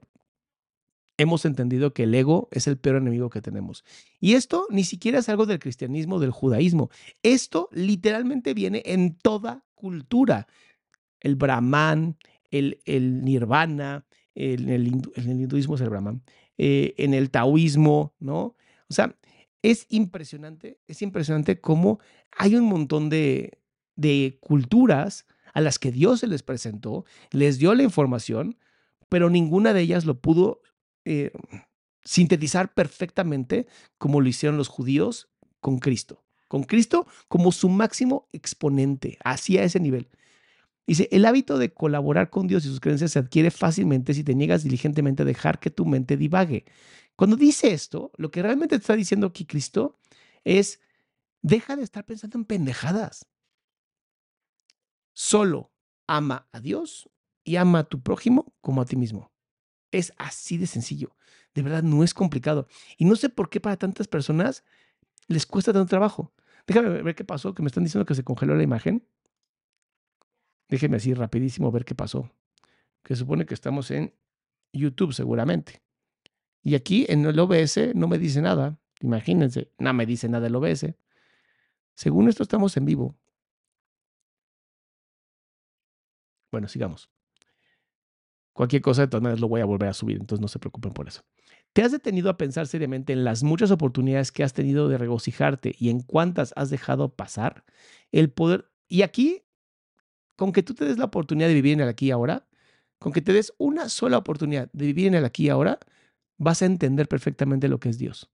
hemos 1.16 1.44
entendido 1.44 1.94
que 1.94 2.02
el 2.02 2.14
ego 2.14 2.48
es 2.50 2.66
el 2.66 2.76
peor 2.76 2.96
enemigo 2.96 3.30
que 3.30 3.40
tenemos. 3.40 3.84
Y 4.20 4.34
esto 4.34 4.66
ni 4.68 4.84
siquiera 4.84 5.20
es 5.20 5.28
algo 5.28 5.46
del 5.46 5.60
cristianismo, 5.60 6.18
del 6.18 6.32
judaísmo. 6.32 6.90
Esto 7.22 7.68
literalmente 7.72 8.54
viene 8.54 8.82
en 8.84 9.16
toda 9.16 9.64
cultura. 9.74 10.48
El 11.20 11.36
brahman, 11.36 12.16
el, 12.50 12.80
el 12.84 13.24
nirvana, 13.24 14.04
el, 14.34 14.68
el, 14.68 14.86
hinduismo 15.16 15.76
es 15.76 15.80
el 15.80 15.90
brahman, 15.90 16.22
eh, 16.56 16.94
en 16.98 17.14
el 17.14 17.30
taoísmo, 17.30 18.14
¿no? 18.18 18.56
O 18.88 18.94
sea, 18.94 19.16
es 19.62 19.86
impresionante, 19.88 20.78
es 20.86 21.02
impresionante 21.02 21.60
cómo 21.60 22.00
hay 22.36 22.56
un 22.56 22.64
montón 22.64 23.08
de, 23.08 23.58
de 23.96 24.38
culturas 24.40 25.26
a 25.58 25.60
las 25.60 25.80
que 25.80 25.90
Dios 25.90 26.20
se 26.20 26.28
les 26.28 26.44
presentó, 26.44 27.04
les 27.32 27.58
dio 27.58 27.74
la 27.74 27.82
información, 27.82 28.58
pero 29.08 29.28
ninguna 29.28 29.72
de 29.72 29.80
ellas 29.80 30.04
lo 30.04 30.20
pudo 30.20 30.62
eh, 31.04 31.32
sintetizar 32.04 32.74
perfectamente 32.74 33.66
como 33.98 34.20
lo 34.20 34.28
hicieron 34.28 34.56
los 34.56 34.68
judíos 34.68 35.30
con 35.58 35.80
Cristo. 35.80 36.22
Con 36.46 36.62
Cristo 36.62 37.08
como 37.26 37.50
su 37.50 37.68
máximo 37.68 38.28
exponente, 38.32 39.18
así 39.24 39.58
a 39.58 39.64
ese 39.64 39.80
nivel. 39.80 40.08
Dice, 40.86 41.08
el 41.10 41.26
hábito 41.26 41.58
de 41.58 41.74
colaborar 41.74 42.30
con 42.30 42.46
Dios 42.46 42.64
y 42.64 42.68
sus 42.68 42.78
creencias 42.78 43.10
se 43.10 43.18
adquiere 43.18 43.50
fácilmente 43.50 44.14
si 44.14 44.22
te 44.22 44.36
niegas 44.36 44.62
diligentemente 44.62 45.24
a 45.24 45.26
dejar 45.26 45.58
que 45.58 45.70
tu 45.70 45.86
mente 45.86 46.16
divague. 46.16 46.66
Cuando 47.16 47.34
dice 47.34 47.72
esto, 47.72 48.12
lo 48.16 48.30
que 48.30 48.42
realmente 48.42 48.76
está 48.76 48.94
diciendo 48.94 49.26
aquí 49.26 49.44
Cristo 49.44 49.98
es, 50.44 50.78
deja 51.42 51.74
de 51.74 51.82
estar 51.82 52.04
pensando 52.04 52.38
en 52.38 52.44
pendejadas. 52.44 53.26
Solo 55.20 55.72
ama 56.06 56.46
a 56.52 56.60
Dios 56.60 57.10
y 57.42 57.56
ama 57.56 57.80
a 57.80 57.84
tu 57.88 58.00
prójimo 58.00 58.54
como 58.60 58.80
a 58.80 58.84
ti 58.84 58.94
mismo. 58.94 59.32
Es 59.90 60.12
así 60.16 60.58
de 60.58 60.68
sencillo. 60.68 61.16
De 61.56 61.62
verdad, 61.62 61.82
no 61.82 62.04
es 62.04 62.14
complicado. 62.14 62.68
Y 62.96 63.04
no 63.04 63.16
sé 63.16 63.28
por 63.28 63.50
qué 63.50 63.58
para 63.58 63.76
tantas 63.76 64.06
personas 64.06 64.62
les 65.26 65.44
cuesta 65.44 65.72
tanto 65.72 65.88
trabajo. 65.90 66.32
Déjame 66.68 67.02
ver 67.02 67.16
qué 67.16 67.24
pasó, 67.24 67.52
que 67.52 67.64
me 67.64 67.66
están 67.66 67.82
diciendo 67.82 68.06
que 68.06 68.14
se 68.14 68.22
congeló 68.22 68.54
la 68.54 68.62
imagen. 68.62 69.08
Déjeme 70.68 70.98
así 70.98 71.12
rapidísimo 71.14 71.72
ver 71.72 71.84
qué 71.84 71.96
pasó. 71.96 72.30
Que 73.02 73.16
supone 73.16 73.44
que 73.44 73.54
estamos 73.54 73.90
en 73.90 74.14
YouTube 74.72 75.12
seguramente. 75.12 75.82
Y 76.62 76.76
aquí 76.76 77.06
en 77.08 77.24
el 77.24 77.40
OBS 77.40 77.92
no 77.92 78.06
me 78.06 78.18
dice 78.18 78.40
nada. 78.40 78.78
Imagínense, 79.00 79.72
no 79.78 79.92
me 79.94 80.06
dice 80.06 80.28
nada 80.28 80.46
el 80.46 80.54
OBS. 80.54 80.94
Según 81.96 82.28
esto 82.28 82.44
estamos 82.44 82.76
en 82.76 82.84
vivo. 82.84 83.16
Bueno, 86.50 86.68
sigamos. 86.68 87.10
Cualquier 88.52 88.82
cosa, 88.82 89.02
de 89.02 89.08
todas 89.08 89.22
maneras, 89.22 89.40
lo 89.40 89.48
voy 89.48 89.60
a 89.60 89.64
volver 89.64 89.88
a 89.88 89.94
subir, 89.94 90.16
entonces 90.16 90.40
no 90.40 90.48
se 90.48 90.58
preocupen 90.58 90.92
por 90.92 91.06
eso. 91.06 91.22
¿Te 91.72 91.82
has 91.82 91.92
detenido 91.92 92.28
a 92.28 92.36
pensar 92.36 92.66
seriamente 92.66 93.12
en 93.12 93.24
las 93.24 93.44
muchas 93.44 93.70
oportunidades 93.70 94.32
que 94.32 94.42
has 94.42 94.52
tenido 94.52 94.88
de 94.88 94.98
regocijarte 94.98 95.76
y 95.78 95.90
en 95.90 96.00
cuántas 96.00 96.52
has 96.56 96.70
dejado 96.70 97.14
pasar? 97.14 97.64
El 98.10 98.30
poder. 98.30 98.68
Y 98.88 99.02
aquí, 99.02 99.44
con 100.36 100.52
que 100.52 100.62
tú 100.64 100.74
te 100.74 100.86
des 100.86 100.98
la 100.98 101.04
oportunidad 101.04 101.48
de 101.48 101.54
vivir 101.54 101.74
en 101.74 101.80
el 101.80 101.88
aquí 101.88 102.06
y 102.06 102.10
ahora, 102.10 102.48
con 102.98 103.12
que 103.12 103.22
te 103.22 103.32
des 103.32 103.52
una 103.58 103.88
sola 103.88 104.18
oportunidad 104.18 104.70
de 104.72 104.86
vivir 104.86 105.06
en 105.06 105.14
el 105.14 105.24
aquí 105.24 105.46
y 105.46 105.48
ahora, 105.50 105.78
vas 106.36 106.62
a 106.62 106.66
entender 106.66 107.06
perfectamente 107.06 107.68
lo 107.68 107.78
que 107.78 107.90
es 107.90 107.98
Dios. 107.98 108.28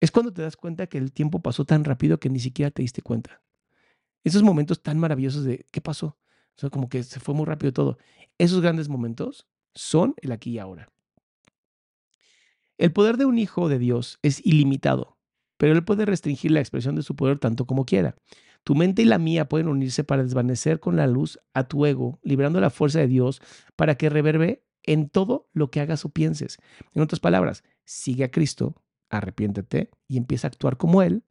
Es 0.00 0.10
cuando 0.10 0.32
te 0.32 0.42
das 0.42 0.56
cuenta 0.56 0.86
que 0.88 0.98
el 0.98 1.12
tiempo 1.12 1.40
pasó 1.40 1.64
tan 1.64 1.84
rápido 1.84 2.20
que 2.20 2.28
ni 2.28 2.38
siquiera 2.38 2.70
te 2.70 2.82
diste 2.82 3.00
cuenta. 3.00 3.42
Esos 4.24 4.42
momentos 4.42 4.82
tan 4.82 4.98
maravillosos 4.98 5.44
de 5.44 5.64
¿qué 5.70 5.80
pasó? 5.80 6.18
Como 6.70 6.88
que 6.88 7.02
se 7.02 7.20
fue 7.20 7.34
muy 7.34 7.46
rápido 7.46 7.72
todo. 7.72 7.98
Esos 8.38 8.60
grandes 8.60 8.88
momentos 8.88 9.46
son 9.74 10.14
el 10.22 10.32
aquí 10.32 10.52
y 10.52 10.58
ahora. 10.58 10.88
El 12.78 12.92
poder 12.92 13.16
de 13.16 13.24
un 13.24 13.38
hijo 13.38 13.68
de 13.68 13.78
Dios 13.78 14.18
es 14.22 14.44
ilimitado, 14.44 15.18
pero 15.56 15.72
él 15.72 15.84
puede 15.84 16.06
restringir 16.06 16.50
la 16.50 16.60
expresión 16.60 16.96
de 16.96 17.02
su 17.02 17.14
poder 17.14 17.38
tanto 17.38 17.66
como 17.66 17.84
quiera. 17.84 18.16
Tu 18.64 18.74
mente 18.74 19.02
y 19.02 19.04
la 19.04 19.18
mía 19.18 19.48
pueden 19.48 19.68
unirse 19.68 20.04
para 20.04 20.22
desvanecer 20.22 20.80
con 20.80 20.96
la 20.96 21.06
luz 21.06 21.38
a 21.52 21.68
tu 21.68 21.86
ego, 21.86 22.18
liberando 22.22 22.60
la 22.60 22.70
fuerza 22.70 22.98
de 22.98 23.08
Dios 23.08 23.40
para 23.76 23.96
que 23.96 24.08
reverbe 24.08 24.64
en 24.82 25.08
todo 25.08 25.48
lo 25.52 25.70
que 25.70 25.80
hagas 25.80 26.04
o 26.04 26.08
pienses. 26.08 26.58
En 26.92 27.02
otras 27.02 27.20
palabras, 27.20 27.62
sigue 27.84 28.24
a 28.24 28.30
Cristo, 28.30 28.74
arrepiéntete 29.10 29.90
y 30.08 30.16
empieza 30.16 30.46
a 30.46 30.50
actuar 30.50 30.76
como 30.76 31.02
Él 31.02 31.24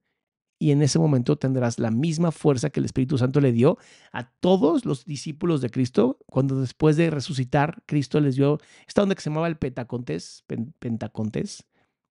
y 0.60 0.72
en 0.72 0.82
ese 0.82 1.00
momento 1.00 1.38
tendrás 1.38 1.80
la 1.80 1.92
misma 1.92 2.32
fuerza 2.32 2.70
que 2.70 2.80
el 2.80 2.86
Espíritu 2.86 3.18
Santo 3.18 3.42
le 3.42 3.52
dio 3.52 3.78
a 4.12 4.30
todos 4.32 4.86
los 4.86 5.06
discípulos 5.06 5.62
de 5.62 5.70
Cristo 5.70 6.20
cuando 6.26 6.62
después 6.62 6.96
de 6.96 7.10
resucitar 7.10 7.84
Cristo 7.86 8.20
les 8.20 8.36
dio 8.36 8.60
esta 8.88 9.04
onda 9.04 9.16
que 9.16 9.22
se 9.22 9.30
llamaba 9.30 9.48
el 9.48 9.58
pentacontes, 9.58 10.46
pentacontes, 10.80 11.66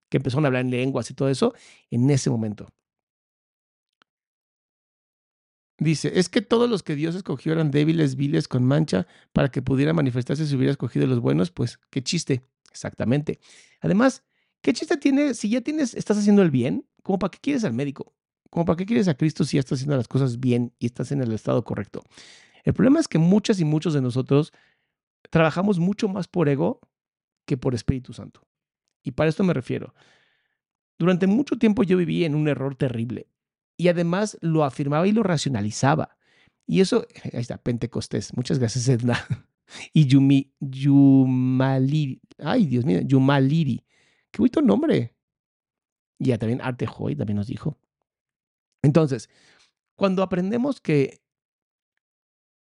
que 0.09 0.17
empezaron 0.17 0.45
a 0.45 0.47
hablar 0.47 0.65
en 0.65 0.71
lenguas 0.71 1.09
y 1.09 1.15
todo 1.15 1.29
eso, 1.29 1.53
en 1.89 2.09
ese 2.09 2.29
momento. 2.29 2.67
Dice, 5.79 6.11
es 6.19 6.29
que 6.29 6.41
todos 6.41 6.69
los 6.69 6.83
que 6.83 6.95
Dios 6.95 7.15
escogió 7.15 7.51
eran 7.51 7.71
débiles, 7.71 8.15
viles, 8.15 8.47
con 8.47 8.63
mancha, 8.63 9.07
para 9.33 9.49
que 9.49 9.61
pudiera 9.61 9.91
manifestarse 9.93 10.45
si 10.45 10.55
hubiera 10.55 10.71
escogido 10.71 11.07
los 11.07 11.19
buenos, 11.19 11.51
pues 11.51 11.79
qué 11.89 12.03
chiste, 12.03 12.47
exactamente. 12.69 13.39
Además, 13.81 14.23
¿qué 14.61 14.71
chiste 14.73 14.97
tiene 14.97 15.33
si 15.33 15.49
ya 15.49 15.61
tienes, 15.61 15.95
estás 15.95 16.17
haciendo 16.17 16.43
el 16.43 16.51
bien? 16.51 16.87
¿Cómo 17.01 17.19
para 17.19 17.31
qué 17.31 17.39
quieres 17.41 17.63
al 17.63 17.73
médico? 17.73 18.13
Como 18.53 18.65
para 18.65 18.77
qué 18.77 18.85
quieres 18.85 19.07
a 19.07 19.15
Cristo 19.15 19.45
si 19.45 19.57
ya 19.57 19.61
estás 19.61 19.79
haciendo 19.79 19.97
las 19.97 20.07
cosas 20.07 20.39
bien 20.39 20.75
y 20.77 20.85
estás 20.85 21.11
en 21.11 21.23
el 21.23 21.31
estado 21.31 21.63
correcto. 21.63 22.03
El 22.63 22.75
problema 22.75 22.99
es 22.99 23.07
que 23.07 23.17
muchas 23.17 23.59
y 23.59 23.65
muchos 23.65 23.95
de 23.95 24.01
nosotros 24.01 24.53
trabajamos 25.31 25.79
mucho 25.79 26.07
más 26.07 26.27
por 26.27 26.47
ego 26.47 26.79
que 27.47 27.57
por 27.57 27.73
Espíritu 27.73 28.13
Santo. 28.13 28.45
Y 29.01 29.13
para 29.13 29.27
esto 29.27 29.43
me 29.43 29.55
refiero. 29.55 29.95
Durante 30.99 31.25
mucho 31.25 31.57
tiempo 31.57 31.81
yo 31.81 31.97
viví 31.97 32.25
en 32.25 32.35
un 32.35 32.47
error 32.47 32.75
terrible 32.75 33.27
y 33.75 33.87
además 33.87 34.37
lo 34.39 34.63
afirmaba 34.63 35.07
y 35.07 35.13
lo 35.13 35.23
racionalizaba. 35.23 36.15
Y 36.67 36.81
eso, 36.81 37.07
ahí 37.23 37.41
está, 37.41 37.57
Pentecostés. 37.57 38.37
Muchas 38.37 38.59
gracias, 38.59 38.87
Edna. 38.87 39.17
Y 39.93 40.05
Yumi, 40.05 40.53
Yumaliri. 40.59 42.21
Ay, 42.37 42.67
Dios 42.67 42.85
mío, 42.85 42.99
Yumaliri. 43.01 43.83
Qué 44.29 44.37
bonito 44.37 44.61
nombre. 44.61 45.15
Y 46.19 46.25
ya 46.25 46.37
también 46.37 46.61
Arte 46.61 46.85
Hoy 46.95 47.15
también 47.15 47.37
nos 47.37 47.47
dijo. 47.47 47.79
Entonces, 48.83 49.29
cuando 49.95 50.21
aprendemos 50.21 50.81
que 50.81 51.21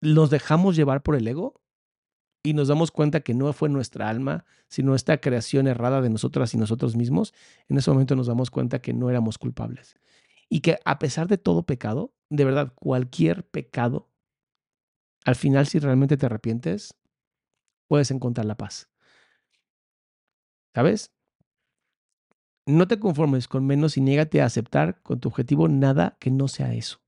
nos 0.01 0.31
dejamos 0.31 0.77
llevar 0.77 1.03
por 1.03 1.17
el 1.17 1.27
ego 1.27 1.61
y 2.43 2.55
nos 2.55 2.69
damos 2.69 2.91
cuenta 2.91 3.21
que 3.21 3.35
no 3.35 3.53
fue 3.53 3.69
nuestra 3.69 4.09
alma, 4.09 4.45
sino 4.69 4.95
esta 4.95 5.21
creación 5.21 5.67
errada 5.67 6.01
de 6.01 6.11
nosotras 6.11 6.55
y 6.55 6.59
nosotros 6.59 6.97
mismos, 6.97 7.35
en 7.69 7.79
ese 7.79 7.91
momento 7.91 8.17
nos 8.17 8.29
damos 8.29 8.51
cuenta 8.51 8.81
que 8.81 8.95
no 8.95 9.11
éramos 9.11 9.37
culpables. 9.39 9.97
Y 10.49 10.61
que 10.61 10.79
a 10.85 10.99
pesar 10.99 11.29
de 11.29 11.39
todo 11.39 11.65
pecado, 11.65 12.15
de 12.29 12.45
verdad, 12.45 12.73
cualquier 12.75 13.47
pecado, 13.47 14.09
al 15.25 15.37
final 15.37 15.67
si 15.67 15.79
realmente 15.79 16.17
te 16.17 16.27
arrepientes, 16.27 16.95
puedes 17.89 18.11
encontrar 18.11 18.47
la 18.47 18.57
paz. 18.57 18.89
¿Sabes? 20.75 21.13
No 22.71 22.87
te 22.87 23.01
conformes 23.01 23.49
con 23.49 23.67
menos 23.67 23.97
y 23.97 24.01
niégate 24.01 24.41
a 24.41 24.45
aceptar 24.45 25.03
con 25.03 25.19
tu 25.19 25.29
objetivo 25.29 25.67
nada 25.67 26.17
que 26.21 26.31
no 26.31 26.47
sea 26.47 26.73
eso. 26.73 27.01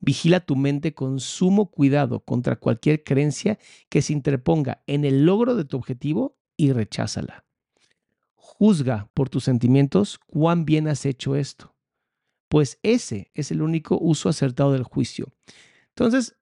Vigila 0.00 0.40
tu 0.40 0.56
mente 0.56 0.94
con 0.94 1.20
sumo 1.20 1.70
cuidado 1.70 2.20
contra 2.20 2.56
cualquier 2.56 3.04
creencia 3.04 3.58
que 3.90 4.00
se 4.00 4.14
interponga 4.14 4.82
en 4.86 5.04
el 5.04 5.26
logro 5.26 5.54
de 5.54 5.64
tu 5.64 5.76
objetivo 5.76 6.38
y 6.56 6.72
recházala. 6.72 7.44
Juzga 8.34 9.10
por 9.12 9.28
tus 9.28 9.44
sentimientos 9.44 10.18
cuán 10.18 10.64
bien 10.64 10.88
has 10.88 11.04
hecho 11.04 11.36
esto, 11.36 11.74
pues 12.48 12.78
ese 12.82 13.30
es 13.34 13.50
el 13.50 13.60
único 13.60 13.98
uso 14.00 14.30
acertado 14.30 14.72
del 14.72 14.82
juicio. 14.82 15.32
Entonces, 15.88 16.36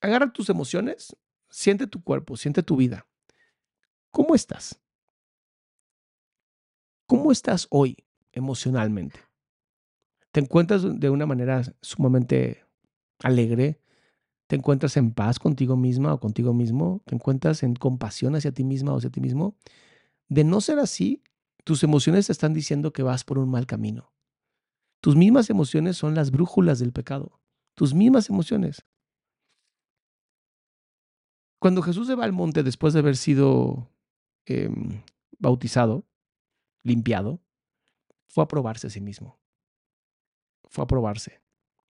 agarra 0.00 0.32
tus 0.32 0.50
emociones, 0.50 1.16
siente 1.50 1.86
tu 1.86 2.02
cuerpo, 2.02 2.36
siente 2.36 2.62
tu 2.62 2.76
vida. 2.76 3.06
¿Cómo 4.12 4.34
estás? 4.36 4.80
¿Cómo 7.06 7.30
estás 7.30 7.68
hoy 7.70 7.96
emocionalmente? 8.32 9.20
¿Te 10.32 10.40
encuentras 10.40 10.82
de 10.98 11.08
una 11.08 11.24
manera 11.24 11.62
sumamente 11.80 12.64
alegre? 13.22 13.80
¿Te 14.48 14.56
encuentras 14.56 14.96
en 14.96 15.12
paz 15.12 15.38
contigo 15.38 15.76
misma 15.76 16.14
o 16.14 16.20
contigo 16.20 16.52
mismo? 16.52 17.02
¿Te 17.06 17.14
encuentras 17.14 17.62
en 17.62 17.74
compasión 17.74 18.34
hacia 18.34 18.50
ti 18.50 18.64
misma 18.64 18.92
o 18.92 18.98
hacia 18.98 19.10
ti 19.10 19.20
mismo? 19.20 19.56
De 20.28 20.42
no 20.42 20.60
ser 20.60 20.80
así, 20.80 21.22
tus 21.62 21.84
emociones 21.84 22.26
te 22.26 22.32
están 22.32 22.52
diciendo 22.52 22.92
que 22.92 23.04
vas 23.04 23.22
por 23.22 23.38
un 23.38 23.50
mal 23.50 23.66
camino. 23.66 24.12
Tus 25.00 25.14
mismas 25.14 25.48
emociones 25.48 25.96
son 25.96 26.16
las 26.16 26.32
brújulas 26.32 26.80
del 26.80 26.92
pecado. 26.92 27.40
Tus 27.76 27.94
mismas 27.94 28.28
emociones. 28.30 28.84
Cuando 31.60 31.82
Jesús 31.82 32.08
se 32.08 32.16
va 32.16 32.24
al 32.24 32.32
monte 32.32 32.64
después 32.64 32.94
de 32.94 33.00
haber 33.00 33.16
sido 33.16 33.88
em, 34.44 35.02
bautizado, 35.38 36.04
limpiado, 36.86 37.42
fue 38.26 38.44
a 38.44 38.48
probarse 38.48 38.86
a 38.86 38.90
sí 38.90 39.00
mismo. 39.00 39.38
Fue 40.68 40.84
a 40.84 40.86
probarse. 40.86 41.40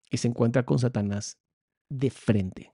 Y 0.10 0.17
se 0.17 0.27
encuentra 0.27 0.63
con 0.63 0.79
Satanás 0.79 1.39
de 1.89 2.10
frente. 2.10 2.73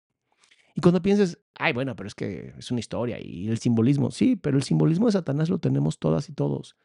Y 0.75 0.81
cuando 0.81 1.03
pienses, 1.03 1.39
ay, 1.55 1.73
bueno, 1.73 1.97
pero 1.97 2.07
es 2.07 2.15
que 2.15 2.55
es 2.57 2.71
una 2.71 2.81
historia 2.81 3.19
y 3.21 3.49
el 3.49 3.59
simbolismo, 3.59 4.11
sí, 4.11 4.37
pero 4.37 4.57
el 4.57 4.63
simbolismo 4.63 5.07
de 5.07 5.13
Satanás 5.13 5.49
lo 5.49 5.59
tenemos 5.59 5.99
todas 5.99 6.29
y 6.29 6.33
todos. 6.33 6.77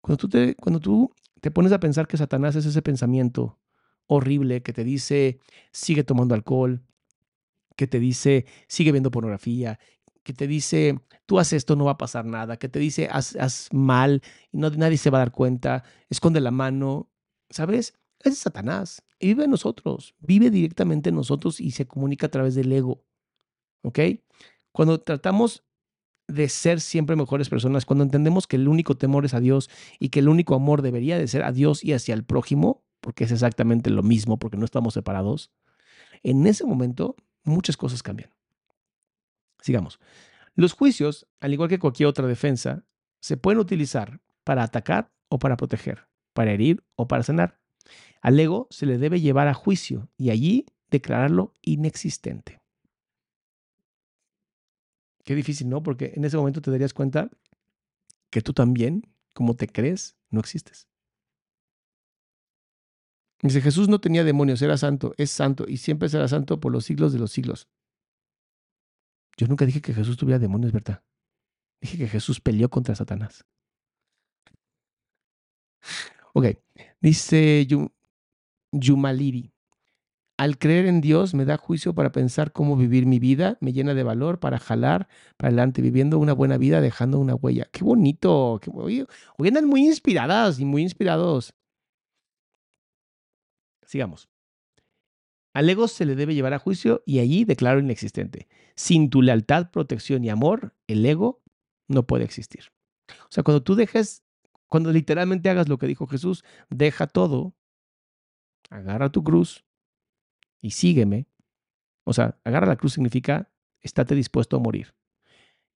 Cuando 0.00 0.18
tú 0.18 0.28
te, 0.28 0.54
cuando 0.56 0.80
tú 0.80 1.10
te 1.40 1.50
pones 1.50 1.72
a 1.72 1.80
pensar 1.80 2.06
que 2.06 2.16
Satanás 2.16 2.56
es 2.56 2.66
ese 2.66 2.82
pensamiento 2.82 3.58
horrible 4.06 4.62
que 4.62 4.72
te 4.72 4.84
dice, 4.84 5.40
sigue 5.72 6.04
tomando 6.04 6.34
alcohol, 6.34 6.82
que 7.76 7.86
te 7.86 7.98
dice, 7.98 8.46
sigue 8.68 8.92
viendo 8.92 9.10
pornografía, 9.10 9.78
que 10.24 10.32
te 10.32 10.48
dice, 10.48 10.98
tú 11.26 11.38
haces 11.38 11.58
esto, 11.58 11.76
no 11.76 11.84
va 11.84 11.92
a 11.92 11.98
pasar 11.98 12.24
nada, 12.24 12.56
que 12.56 12.68
te 12.68 12.80
dice, 12.80 13.08
haz, 13.10 13.68
mal 13.72 14.22
y 14.50 14.58
no, 14.58 14.70
nadie 14.70 14.98
se 14.98 15.10
va 15.10 15.18
a 15.18 15.20
dar 15.20 15.32
cuenta, 15.32 15.84
esconde 16.08 16.40
la 16.40 16.50
mano, 16.50 17.10
¿sabes? 17.50 17.94
es 18.24 18.38
Satanás 18.38 19.02
y 19.18 19.28
vive 19.28 19.44
en 19.44 19.50
nosotros, 19.50 20.14
vive 20.18 20.50
directamente 20.50 21.10
en 21.10 21.16
nosotros 21.16 21.60
y 21.60 21.70
se 21.70 21.86
comunica 21.86 22.26
a 22.26 22.30
través 22.30 22.54
del 22.54 22.72
ego. 22.72 23.04
¿Ok? 23.82 23.98
Cuando 24.72 25.00
tratamos 25.00 25.62
de 26.26 26.48
ser 26.48 26.80
siempre 26.80 27.16
mejores 27.16 27.48
personas, 27.48 27.84
cuando 27.84 28.04
entendemos 28.04 28.46
que 28.46 28.56
el 28.56 28.66
único 28.66 28.96
temor 28.96 29.24
es 29.24 29.34
a 29.34 29.40
Dios 29.40 29.70
y 29.98 30.08
que 30.08 30.20
el 30.20 30.28
único 30.28 30.54
amor 30.54 30.82
debería 30.82 31.18
de 31.18 31.28
ser 31.28 31.42
a 31.42 31.52
Dios 31.52 31.84
y 31.84 31.92
hacia 31.92 32.14
el 32.14 32.24
prójimo, 32.24 32.82
porque 33.00 33.24
es 33.24 33.32
exactamente 33.32 33.90
lo 33.90 34.02
mismo, 34.02 34.38
porque 34.38 34.56
no 34.56 34.64
estamos 34.64 34.94
separados, 34.94 35.50
en 36.22 36.46
ese 36.46 36.64
momento 36.64 37.14
muchas 37.44 37.76
cosas 37.76 38.02
cambian. 38.02 38.33
Sigamos. 39.64 39.98
Los 40.54 40.74
juicios, 40.74 41.26
al 41.40 41.54
igual 41.54 41.70
que 41.70 41.78
cualquier 41.78 42.06
otra 42.06 42.26
defensa, 42.26 42.84
se 43.22 43.38
pueden 43.38 43.58
utilizar 43.58 44.20
para 44.44 44.62
atacar 44.62 45.10
o 45.30 45.38
para 45.38 45.56
proteger, 45.56 46.06
para 46.34 46.52
herir 46.52 46.84
o 46.96 47.08
para 47.08 47.22
sanar. 47.22 47.58
Al 48.20 48.38
ego 48.38 48.66
se 48.68 48.84
le 48.84 48.98
debe 48.98 49.22
llevar 49.22 49.48
a 49.48 49.54
juicio 49.54 50.10
y 50.18 50.28
allí 50.28 50.66
declararlo 50.90 51.54
inexistente. 51.62 52.60
Qué 55.24 55.34
difícil, 55.34 55.70
¿no? 55.70 55.82
Porque 55.82 56.12
en 56.14 56.26
ese 56.26 56.36
momento 56.36 56.60
te 56.60 56.70
darías 56.70 56.92
cuenta 56.92 57.30
que 58.28 58.42
tú 58.42 58.52
también, 58.52 59.14
como 59.32 59.56
te 59.56 59.66
crees, 59.66 60.18
no 60.28 60.40
existes. 60.40 60.88
Dice, 63.40 63.62
Jesús 63.62 63.88
no 63.88 63.98
tenía 63.98 64.24
demonios, 64.24 64.60
era 64.60 64.76
santo, 64.76 65.14
es 65.16 65.30
santo 65.30 65.64
y 65.66 65.78
siempre 65.78 66.10
será 66.10 66.28
santo 66.28 66.60
por 66.60 66.70
los 66.70 66.84
siglos 66.84 67.14
de 67.14 67.18
los 67.18 67.32
siglos. 67.32 67.66
Yo 69.36 69.46
nunca 69.46 69.66
dije 69.66 69.80
que 69.80 69.94
Jesús 69.94 70.16
tuviera 70.16 70.38
demonios, 70.38 70.72
¿verdad? 70.72 71.02
Dije 71.80 71.98
que 71.98 72.08
Jesús 72.08 72.40
peleó 72.40 72.68
contra 72.70 72.94
Satanás. 72.94 73.44
Ok, 76.32 76.46
dice 77.00 77.66
Yumaliri. 78.72 79.52
Al 80.36 80.58
creer 80.58 80.86
en 80.86 81.00
Dios 81.00 81.32
me 81.32 81.44
da 81.44 81.56
juicio 81.56 81.94
para 81.94 82.10
pensar 82.10 82.52
cómo 82.52 82.76
vivir 82.76 83.06
mi 83.06 83.20
vida, 83.20 83.56
me 83.60 83.72
llena 83.72 83.94
de 83.94 84.02
valor 84.02 84.40
para 84.40 84.58
jalar 84.58 85.08
para 85.36 85.48
adelante, 85.48 85.80
viviendo 85.80 86.18
una 86.18 86.32
buena 86.32 86.58
vida, 86.58 86.80
dejando 86.80 87.20
una 87.20 87.36
huella. 87.36 87.68
Qué 87.70 87.84
bonito. 87.84 88.58
Qué, 88.60 88.70
hoy, 88.74 89.06
hoy 89.38 89.48
andan 89.48 89.66
muy 89.66 89.86
inspiradas 89.86 90.58
y 90.58 90.64
muy 90.64 90.82
inspirados. 90.82 91.54
Sigamos. 93.86 94.28
Al 95.54 95.70
ego 95.70 95.86
se 95.86 96.04
le 96.04 96.16
debe 96.16 96.34
llevar 96.34 96.52
a 96.52 96.58
juicio 96.58 97.02
y 97.06 97.20
allí 97.20 97.44
declaro 97.44 97.78
inexistente. 97.78 98.48
Sin 98.74 99.08
tu 99.08 99.22
lealtad, 99.22 99.70
protección 99.70 100.24
y 100.24 100.28
amor, 100.28 100.74
el 100.88 101.06
ego 101.06 101.42
no 101.86 102.06
puede 102.06 102.24
existir. 102.24 102.72
O 103.08 103.30
sea, 103.30 103.44
cuando 103.44 103.62
tú 103.62 103.76
dejes, 103.76 104.24
cuando 104.68 104.92
literalmente 104.92 105.48
hagas 105.48 105.68
lo 105.68 105.78
que 105.78 105.86
dijo 105.86 106.08
Jesús, 106.08 106.44
deja 106.70 107.06
todo, 107.06 107.54
agarra 108.68 109.12
tu 109.12 109.22
cruz 109.22 109.64
y 110.60 110.72
sígueme. 110.72 111.28
O 112.04 112.12
sea, 112.12 112.38
agarra 112.44 112.66
la 112.66 112.76
cruz 112.76 112.94
significa 112.94 113.52
estate 113.80 114.16
dispuesto 114.16 114.56
a 114.56 114.60
morir. 114.60 114.94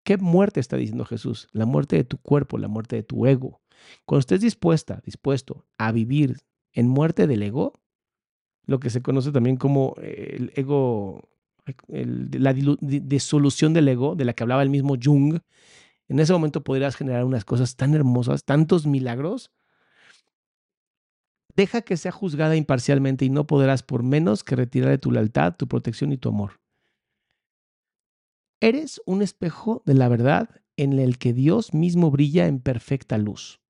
¿Qué 0.05 0.17
muerte 0.17 0.59
está 0.59 0.77
diciendo 0.77 1.05
Jesús? 1.05 1.47
La 1.53 1.67
muerte 1.67 1.95
de 1.97 2.05
tu 2.05 2.19
cuerpo, 2.19 2.59
la 2.59 2.69
muerte 2.69 2.97
de 2.97 3.03
tu 3.05 3.27
ego. 3.27 3.61
Cuando 4.07 4.21
estés 4.21 4.41
dispuesta, 4.41 5.01
dispuesto 5.05 5.67
a 5.77 5.93
vivir 5.93 6.39
en 6.73 6.89
muerte 6.89 7.27
del 7.27 7.43
ego, 7.43 7.75
lo 8.69 8.79
que 8.79 8.91
se 8.91 9.01
conoce 9.01 9.33
también 9.33 9.57
como 9.57 9.95
el 9.97 10.53
ego, 10.55 11.27
la 11.87 12.53
disolución 12.53 13.73
del 13.73 13.89
ego, 13.89 14.15
de 14.15 14.27
la 14.27 14.35
que 14.35 14.43
hablaba 14.43 14.63
el 14.63 14.69
mismo 14.69 14.95
Jung, 15.03 15.39
en 16.09 16.21
ese 16.21 16.35
momento 16.35 16.63
podrías 16.63 16.95
generar 16.95 17.25
unas 17.25 17.47
cosas 17.47 17.77
tan 17.77 17.95
hermosas, 17.95 18.45
tantos 18.45 18.87
milagros. 18.87 19.51
Deja 21.57 21.81
que 21.81 21.97
sea 21.97 22.13
juzgada 22.13 22.57
imparcialmente 22.57 23.25
y 23.25 23.31
no 23.31 23.47
podrás 23.47 23.83
por 23.83 24.03
menos 24.03 24.45
que 24.45 24.55
retirar 24.55 24.91
de 24.91 24.99
tu 24.99 25.13
lealtad, 25.13 25.57
tu 25.57 25.67
protección 25.67 26.13
y 26.13 26.19
tu 26.19 26.29
amor. 26.29 26.61
Eres 28.61 29.01
un 29.07 29.23
espejo 29.23 29.83
de 29.87 29.95
la 29.95 30.09
verdad 30.09 30.51
en 30.77 30.99
el 30.99 31.17
que 31.17 31.33
Dios 31.33 31.73
mismo 31.73 32.11
brilla 32.11 32.47
en 32.47 32.61
perfecta 32.61 33.17
luz. 33.17 33.61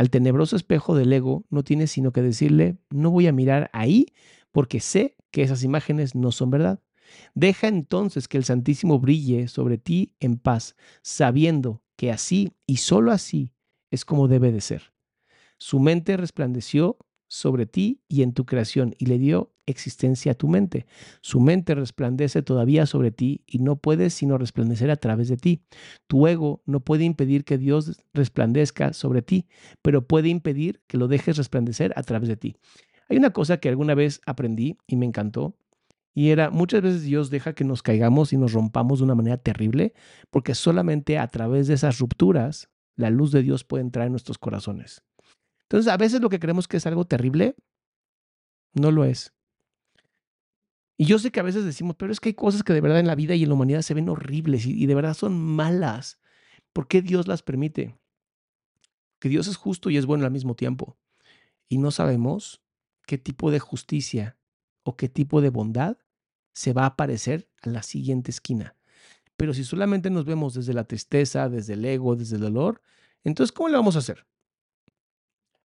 Al 0.00 0.08
tenebroso 0.08 0.56
espejo 0.56 0.94
del 0.94 1.12
ego 1.12 1.44
no 1.50 1.62
tienes 1.62 1.90
sino 1.90 2.10
que 2.10 2.22
decirle, 2.22 2.78
no 2.88 3.10
voy 3.10 3.26
a 3.26 3.32
mirar 3.32 3.68
ahí 3.74 4.06
porque 4.50 4.80
sé 4.80 5.14
que 5.30 5.42
esas 5.42 5.62
imágenes 5.62 6.14
no 6.14 6.32
son 6.32 6.48
verdad. 6.48 6.80
Deja 7.34 7.68
entonces 7.68 8.26
que 8.26 8.38
el 8.38 8.44
Santísimo 8.44 8.98
brille 8.98 9.46
sobre 9.46 9.76
ti 9.76 10.14
en 10.18 10.38
paz, 10.38 10.74
sabiendo 11.02 11.82
que 11.96 12.10
así 12.10 12.54
y 12.66 12.78
sólo 12.78 13.12
así 13.12 13.52
es 13.90 14.06
como 14.06 14.26
debe 14.26 14.52
de 14.52 14.62
ser. 14.62 14.94
Su 15.58 15.80
mente 15.80 16.16
resplandeció 16.16 16.96
sobre 17.28 17.66
ti 17.66 18.00
y 18.08 18.22
en 18.22 18.32
tu 18.32 18.46
creación 18.46 18.94
y 18.96 19.04
le 19.04 19.18
dio 19.18 19.52
existencia 19.70 20.32
a 20.32 20.34
tu 20.34 20.48
mente. 20.48 20.86
Su 21.20 21.40
mente 21.40 21.74
resplandece 21.74 22.42
todavía 22.42 22.86
sobre 22.86 23.10
ti 23.10 23.42
y 23.46 23.58
no 23.58 23.76
puede 23.76 24.10
sino 24.10 24.38
resplandecer 24.38 24.90
a 24.90 24.96
través 24.96 25.28
de 25.28 25.36
ti. 25.36 25.62
Tu 26.06 26.26
ego 26.26 26.62
no 26.66 26.80
puede 26.80 27.04
impedir 27.04 27.44
que 27.44 27.58
Dios 27.58 28.02
resplandezca 28.12 28.92
sobre 28.92 29.22
ti, 29.22 29.46
pero 29.82 30.06
puede 30.06 30.28
impedir 30.28 30.82
que 30.86 30.98
lo 30.98 31.08
dejes 31.08 31.36
resplandecer 31.36 31.92
a 31.96 32.02
través 32.02 32.28
de 32.28 32.36
ti. 32.36 32.56
Hay 33.08 33.16
una 33.16 33.30
cosa 33.30 33.58
que 33.58 33.68
alguna 33.68 33.94
vez 33.94 34.20
aprendí 34.26 34.78
y 34.86 34.96
me 34.96 35.06
encantó 35.06 35.56
y 36.14 36.30
era, 36.30 36.50
muchas 36.50 36.82
veces 36.82 37.02
Dios 37.02 37.30
deja 37.30 37.54
que 37.54 37.64
nos 37.64 37.82
caigamos 37.82 38.32
y 38.32 38.36
nos 38.36 38.52
rompamos 38.52 38.98
de 38.98 39.04
una 39.04 39.14
manera 39.14 39.38
terrible, 39.38 39.94
porque 40.30 40.54
solamente 40.54 41.18
a 41.18 41.28
través 41.28 41.68
de 41.68 41.74
esas 41.74 41.98
rupturas 41.98 42.68
la 42.96 43.10
luz 43.10 43.32
de 43.32 43.42
Dios 43.42 43.64
puede 43.64 43.82
entrar 43.82 44.06
en 44.06 44.12
nuestros 44.12 44.38
corazones. 44.38 45.02
Entonces, 45.62 45.92
a 45.92 45.96
veces 45.96 46.20
lo 46.20 46.28
que 46.28 46.40
creemos 46.40 46.66
que 46.66 46.78
es 46.78 46.86
algo 46.86 47.04
terrible, 47.04 47.54
no 48.74 48.90
lo 48.90 49.04
es. 49.04 49.32
Y 51.00 51.06
yo 51.06 51.18
sé 51.18 51.30
que 51.30 51.40
a 51.40 51.42
veces 51.42 51.64
decimos, 51.64 51.96
pero 51.96 52.12
es 52.12 52.20
que 52.20 52.28
hay 52.28 52.34
cosas 52.34 52.62
que 52.62 52.74
de 52.74 52.82
verdad 52.82 53.00
en 53.00 53.06
la 53.06 53.14
vida 53.14 53.34
y 53.34 53.42
en 53.42 53.48
la 53.48 53.54
humanidad 53.54 53.80
se 53.80 53.94
ven 53.94 54.10
horribles 54.10 54.66
y, 54.66 54.84
de 54.84 54.94
verdad 54.94 55.14
son 55.14 55.32
malas. 55.40 56.20
¿Por 56.74 56.88
qué 56.88 57.00
Dios 57.00 57.26
las 57.26 57.42
permite? 57.42 57.98
Que 59.18 59.30
Dios 59.30 59.46
es 59.46 59.56
justo 59.56 59.88
y 59.88 59.96
es 59.96 60.04
bueno 60.04 60.26
al 60.26 60.30
mismo 60.30 60.56
tiempo. 60.56 60.98
Y 61.70 61.78
no 61.78 61.90
sabemos 61.90 62.62
qué 63.06 63.16
tipo 63.16 63.50
de 63.50 63.60
justicia 63.60 64.36
o 64.82 64.98
qué 64.98 65.08
tipo 65.08 65.40
de 65.40 65.48
bondad 65.48 65.96
se 66.52 66.74
va 66.74 66.82
a 66.82 66.88
aparecer 66.88 67.48
a 67.62 67.70
la 67.70 67.82
siguiente 67.82 68.30
esquina. 68.30 68.76
Pero 69.38 69.54
si 69.54 69.64
solamente 69.64 70.10
nos 70.10 70.26
vemos 70.26 70.52
desde 70.52 70.74
la 70.74 70.84
tristeza, 70.84 71.48
desde 71.48 71.72
el 71.72 71.84
ego, 71.86 72.14
desde 72.14 72.36
el 72.36 72.42
dolor, 72.42 72.82
entonces 73.24 73.52
¿cómo 73.52 73.70
le 73.70 73.76
vamos 73.76 73.96
a 73.96 74.00
hacer? 74.00 74.26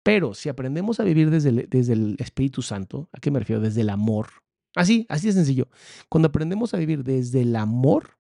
Pero 0.01 0.33
si 0.33 0.49
aprendemos 0.49 0.99
a 0.99 1.03
vivir 1.03 1.29
desde 1.29 1.67
desde 1.67 1.93
el 1.93 2.15
Espíritu 2.17 2.63
Santo, 2.63 3.09
¿a 3.13 3.19
qué 3.19 3.29
me 3.29 3.37
refiero? 3.37 3.61
Desde 3.61 3.81
el 3.81 3.91
amor. 3.91 4.29
Así, 4.75 5.05
así 5.09 5.27
de 5.27 5.33
sencillo. 5.33 5.67
Cuando 6.09 6.27
aprendemos 6.27 6.73
a 6.73 6.77
vivir 6.77 7.03
desde 7.03 7.41
el 7.41 7.55
amor, 7.55 8.17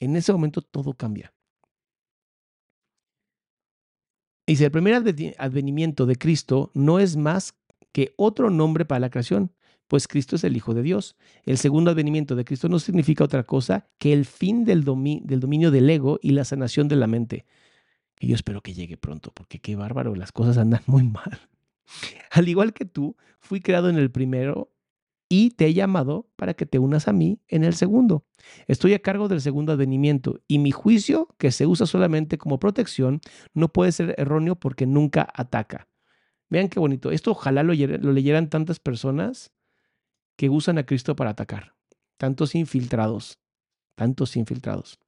en 0.00 0.16
ese 0.16 0.32
momento 0.32 0.62
todo 0.62 0.94
cambia. 0.94 1.32
Si 4.46 4.62
el 4.62 4.70
primer 4.70 4.94
advenimiento 5.38 6.04
de 6.04 6.16
Cristo 6.16 6.70
no 6.74 6.98
es 6.98 7.16
más 7.16 7.54
que 7.92 8.12
otro 8.16 8.50
nombre 8.50 8.84
para 8.84 9.00
la 9.00 9.10
creación, 9.10 9.52
pues 9.88 10.08
Cristo 10.08 10.36
es 10.36 10.44
el 10.44 10.56
Hijo 10.56 10.74
de 10.74 10.82
Dios. 10.82 11.16
El 11.44 11.58
segundo 11.58 11.90
advenimiento 11.90 12.34
de 12.34 12.44
Cristo 12.44 12.68
no 12.68 12.78
significa 12.78 13.24
otra 13.24 13.44
cosa 13.44 13.88
que 13.98 14.12
el 14.12 14.24
fin 14.24 14.64
del, 14.64 14.84
del 14.84 15.40
dominio 15.40 15.70
del 15.70 15.90
ego 15.90 16.18
y 16.22 16.30
la 16.30 16.44
sanación 16.44 16.88
de 16.88 16.96
la 16.96 17.06
mente. 17.06 17.46
Y 18.18 18.28
yo 18.28 18.34
espero 18.34 18.62
que 18.62 18.74
llegue 18.74 18.96
pronto, 18.96 19.32
porque 19.34 19.60
qué 19.60 19.76
bárbaro, 19.76 20.14
las 20.14 20.32
cosas 20.32 20.58
andan 20.58 20.82
muy 20.86 21.04
mal. 21.04 21.40
Al 22.30 22.48
igual 22.48 22.72
que 22.72 22.84
tú, 22.84 23.16
fui 23.40 23.60
creado 23.60 23.90
en 23.90 23.96
el 23.96 24.10
primero 24.10 24.72
y 25.32 25.52
te 25.52 25.64
he 25.64 25.72
llamado 25.72 26.28
para 26.36 26.52
que 26.52 26.66
te 26.66 26.78
unas 26.78 27.08
a 27.08 27.14
mí 27.14 27.40
en 27.48 27.64
el 27.64 27.72
segundo. 27.72 28.26
Estoy 28.66 28.92
a 28.92 28.98
cargo 28.98 29.28
del 29.28 29.40
segundo 29.40 29.72
advenimiento 29.72 30.42
y 30.46 30.58
mi 30.58 30.72
juicio, 30.72 31.26
que 31.38 31.50
se 31.52 31.66
usa 31.66 31.86
solamente 31.86 32.36
como 32.36 32.58
protección, 32.58 33.22
no 33.54 33.72
puede 33.72 33.92
ser 33.92 34.14
erróneo 34.18 34.56
porque 34.56 34.84
nunca 34.84 35.26
ataca. 35.34 35.88
Vean 36.50 36.68
qué 36.68 36.78
bonito. 36.78 37.10
Esto 37.10 37.30
ojalá 37.30 37.62
lo, 37.62 37.72
lo 37.72 38.12
leyeran 38.12 38.50
tantas 38.50 38.78
personas 38.78 39.54
que 40.36 40.50
usan 40.50 40.76
a 40.76 40.84
Cristo 40.84 41.16
para 41.16 41.30
atacar. 41.30 41.76
Tantos 42.18 42.54
infiltrados, 42.54 43.38
tantos 43.94 44.36
infiltrados. 44.36 45.00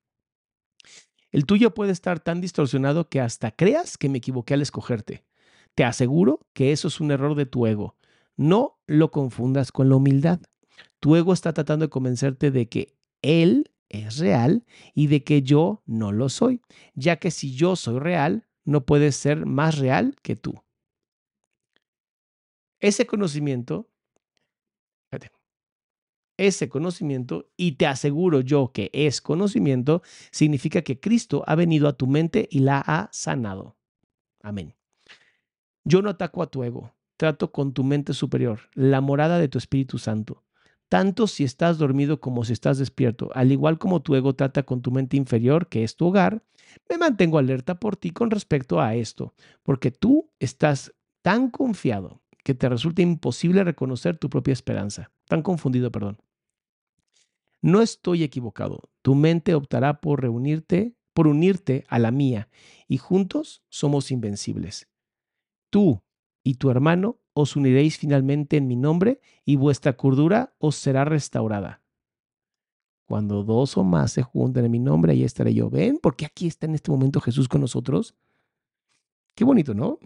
El 1.33 1.45
tuyo 1.45 1.75
puede 1.75 1.93
estar 1.93 2.19
tan 2.21 2.41
distorsionado 2.41 3.11
que 3.11 3.21
hasta 3.21 3.51
creas 3.51 3.99
que 3.99 4.09
me 4.09 4.17
equivoqué 4.17 4.55
al 4.55 4.63
escogerte. 4.63 5.27
Te 5.75 5.85
aseguro 5.85 6.47
que 6.55 6.73
eso 6.73 6.89
es 6.89 6.99
un 6.99 7.11
error 7.11 7.35
de 7.35 7.45
tu 7.45 7.67
ego. 7.67 7.99
No 8.37 8.81
lo 8.87 9.11
confundas 9.11 9.73
con 9.73 9.89
la 9.89 9.97
humildad. 9.97 10.41
Tu 11.01 11.17
ego 11.17 11.33
está 11.33 11.53
tratando 11.53 11.87
de 11.87 11.91
convencerte 11.91 12.51
de 12.51 12.69
que 12.69 12.97
Él 13.23 13.71
es 13.89 14.19
real 14.19 14.65
y 14.95 15.07
de 15.07 15.23
que 15.23 15.43
yo 15.43 15.83
no 15.87 16.13
lo 16.13 16.29
soy, 16.29 16.61
ya 16.95 17.17
que 17.17 17.31
si 17.31 17.55
yo 17.55 17.77
soy 17.77 17.99
real, 17.99 18.47
no 18.65 18.85
puedes 18.87 19.17
ser 19.17 19.47
más 19.47 19.79
real 19.79 20.17
que 20.23 20.37
tú. 20.37 20.63
Ese 22.81 23.07
conocimiento 23.07 23.89
ese 26.37 26.69
conocimiento, 26.69 27.51
y 27.57 27.73
te 27.73 27.87
aseguro 27.87 28.41
yo 28.41 28.73
que 28.73 28.91
es 28.93 29.21
conocimiento, 29.21 30.03
significa 30.31 30.83
que 30.83 30.99
Cristo 30.99 31.45
ha 31.47 31.55
venido 31.55 31.89
a 31.89 31.97
tu 31.97 32.07
mente 32.07 32.49
y 32.51 32.61
la 32.61 32.83
ha 32.85 33.09
sanado. 33.13 33.77
Amén. 34.43 34.75
Yo 35.85 36.03
no 36.03 36.11
ataco 36.11 36.43
a 36.43 36.51
tu 36.51 36.65
ego, 36.65 36.94
trato 37.17 37.53
con 37.53 37.73
tu 37.73 37.85
mente 37.85 38.13
superior, 38.13 38.61
la 38.75 39.01
morada 39.01 39.39
de 39.39 39.49
tu 39.49 39.59
Espíritu 39.59 39.99
Santo. 39.99 40.43
Tanto 40.89 41.27
si 41.27 41.45
estás 41.45 41.79
dormido 41.79 42.21
como 42.21 42.45
si 42.45 42.53
estás 42.53 42.79
despierto, 42.79 43.31
al 43.35 43.51
igual 43.53 43.79
como 43.79 44.03
tu 44.03 44.15
ego 44.15 44.35
trata 44.35 44.65
con 44.65 44.83
tu 44.83 44.91
mente 44.91 45.17
inferior, 45.17 45.69
que 45.69 45.83
es 45.83 45.97
tu 45.97 46.07
hogar, 46.07 46.45
me 46.89 46.99
mantengo 46.99 47.39
alerta 47.39 47.81
por 47.81 47.97
ti 47.97 48.11
con 48.11 48.31
respecto 48.31 48.81
a 48.81 48.95
esto, 48.95 49.35
porque 49.63 49.91
tú 49.91 50.31
estás 50.39 50.95
tan 51.23 51.51
confiado 51.51 52.23
que 52.45 52.55
te 52.55 52.69
resulta 52.69 53.03
imposible 53.03 53.65
reconocer 53.65 54.19
tu 54.19 54.29
propia 54.29 54.53
esperanza. 54.53 55.11
Tan 55.27 55.43
confundido, 55.43 55.91
perdón. 55.91 56.19
No 57.63 57.81
estoy 57.81 58.23
equivocado. 58.23 58.91
Tu 59.01 59.15
mente 59.15 59.55
optará 59.55 60.01
por 60.03 60.21
reunirte, 60.21 60.95
por 61.15 61.27
unirte 61.27 61.85
a 61.89 61.99
la 61.99 62.11
mía, 62.11 62.49
y 62.87 62.99
juntos 62.99 63.63
somos 63.71 64.11
invencibles. 64.11 64.89
Tú 65.71 66.03
y 66.45 66.55
tu 66.55 66.71
hermano 66.71 67.19
os 67.33 67.57
uniréis 67.57 67.99
finalmente 67.99 68.57
en 68.57 68.69
mi 68.69 68.77
nombre, 68.77 69.21
y 69.45 69.57
vuestra 69.57 69.97
cordura 69.97 70.55
os 70.59 70.77
será 70.77 71.05
restaurada. 71.05 71.83
Cuando 73.07 73.43
dos 73.43 73.77
o 73.77 73.83
más 73.83 74.13
se 74.13 74.23
junten 74.23 74.65
en 74.65 74.71
mi 74.71 74.79
nombre, 74.79 75.13
ahí 75.13 75.25
estaré 75.25 75.53
yo. 75.53 75.69
¿Ven? 75.69 75.99
Porque 76.01 76.25
aquí 76.25 76.47
está 76.47 76.67
en 76.67 76.75
este 76.75 76.91
momento 76.91 77.21
Jesús 77.21 77.49
con 77.49 77.61
nosotros. 77.61 78.15
Qué 79.35 79.45
bonito, 79.45 79.75
¿no? 79.75 79.99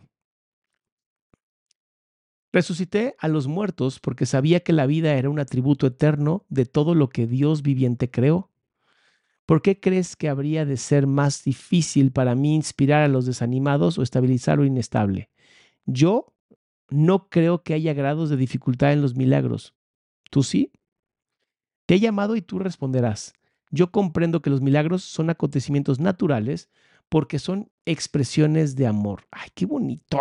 Resucité 2.50 3.14
a 3.18 3.28
los 3.28 3.46
muertos 3.46 4.00
porque 4.00 4.24
sabía 4.24 4.60
que 4.60 4.72
la 4.72 4.86
vida 4.86 5.14
era 5.14 5.28
un 5.28 5.38
atributo 5.38 5.86
eterno 5.86 6.46
de 6.48 6.64
todo 6.64 6.94
lo 6.94 7.10
que 7.10 7.26
Dios 7.26 7.62
viviente 7.62 8.10
creó. 8.10 8.50
¿Por 9.44 9.62
qué 9.62 9.80
crees 9.80 10.16
que 10.16 10.28
habría 10.28 10.64
de 10.64 10.76
ser 10.76 11.06
más 11.06 11.44
difícil 11.44 12.10
para 12.10 12.34
mí 12.34 12.54
inspirar 12.54 13.02
a 13.02 13.08
los 13.08 13.26
desanimados 13.26 13.98
o 13.98 14.02
estabilizar 14.02 14.58
lo 14.58 14.64
inestable? 14.64 15.30
Yo 15.90 16.34
no 16.90 17.30
creo 17.30 17.62
que 17.62 17.72
haya 17.72 17.94
grados 17.94 18.28
de 18.28 18.36
dificultad 18.36 18.92
en 18.92 19.00
los 19.00 19.16
milagros. 19.16 19.74
¿Tú 20.30 20.42
sí? 20.42 20.70
Te 21.86 21.94
he 21.94 22.00
llamado 22.00 22.36
y 22.36 22.42
tú 22.42 22.58
responderás. 22.58 23.32
Yo 23.70 23.90
comprendo 23.90 24.42
que 24.42 24.50
los 24.50 24.60
milagros 24.60 25.02
son 25.02 25.30
acontecimientos 25.30 25.98
naturales 25.98 26.68
porque 27.08 27.38
son 27.38 27.72
expresiones 27.86 28.76
de 28.76 28.86
amor. 28.86 29.26
¡Ay, 29.30 29.48
qué 29.54 29.64
bonito! 29.64 30.18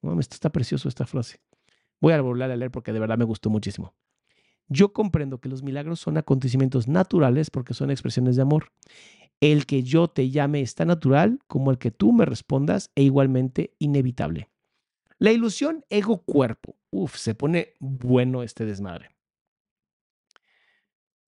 No, 0.00 0.20
está 0.20 0.50
precioso 0.50 0.88
esta 0.88 1.06
frase. 1.06 1.40
Voy 2.00 2.12
a 2.12 2.20
volver 2.20 2.48
a 2.48 2.56
leer 2.56 2.70
porque 2.70 2.92
de 2.92 3.00
verdad 3.00 3.18
me 3.18 3.24
gustó 3.24 3.50
muchísimo. 3.50 3.96
Yo 4.68 4.92
comprendo 4.92 5.40
que 5.40 5.48
los 5.48 5.64
milagros 5.64 5.98
son 5.98 6.18
acontecimientos 6.18 6.86
naturales 6.86 7.50
porque 7.50 7.74
son 7.74 7.90
expresiones 7.90 8.36
de 8.36 8.42
amor. 8.42 8.70
El 9.40 9.66
que 9.66 9.82
yo 9.82 10.06
te 10.06 10.30
llame 10.30 10.60
está 10.60 10.84
natural 10.84 11.40
como 11.48 11.72
el 11.72 11.78
que 11.78 11.90
tú 11.90 12.12
me 12.12 12.26
respondas 12.26 12.92
e 12.94 13.02
igualmente 13.02 13.74
inevitable. 13.80 14.48
La 15.18 15.32
ilusión 15.32 15.84
ego-cuerpo. 15.90 16.76
Uf, 16.90 17.16
se 17.16 17.34
pone 17.34 17.74
bueno 17.80 18.42
este 18.42 18.64
desmadre. 18.64 19.10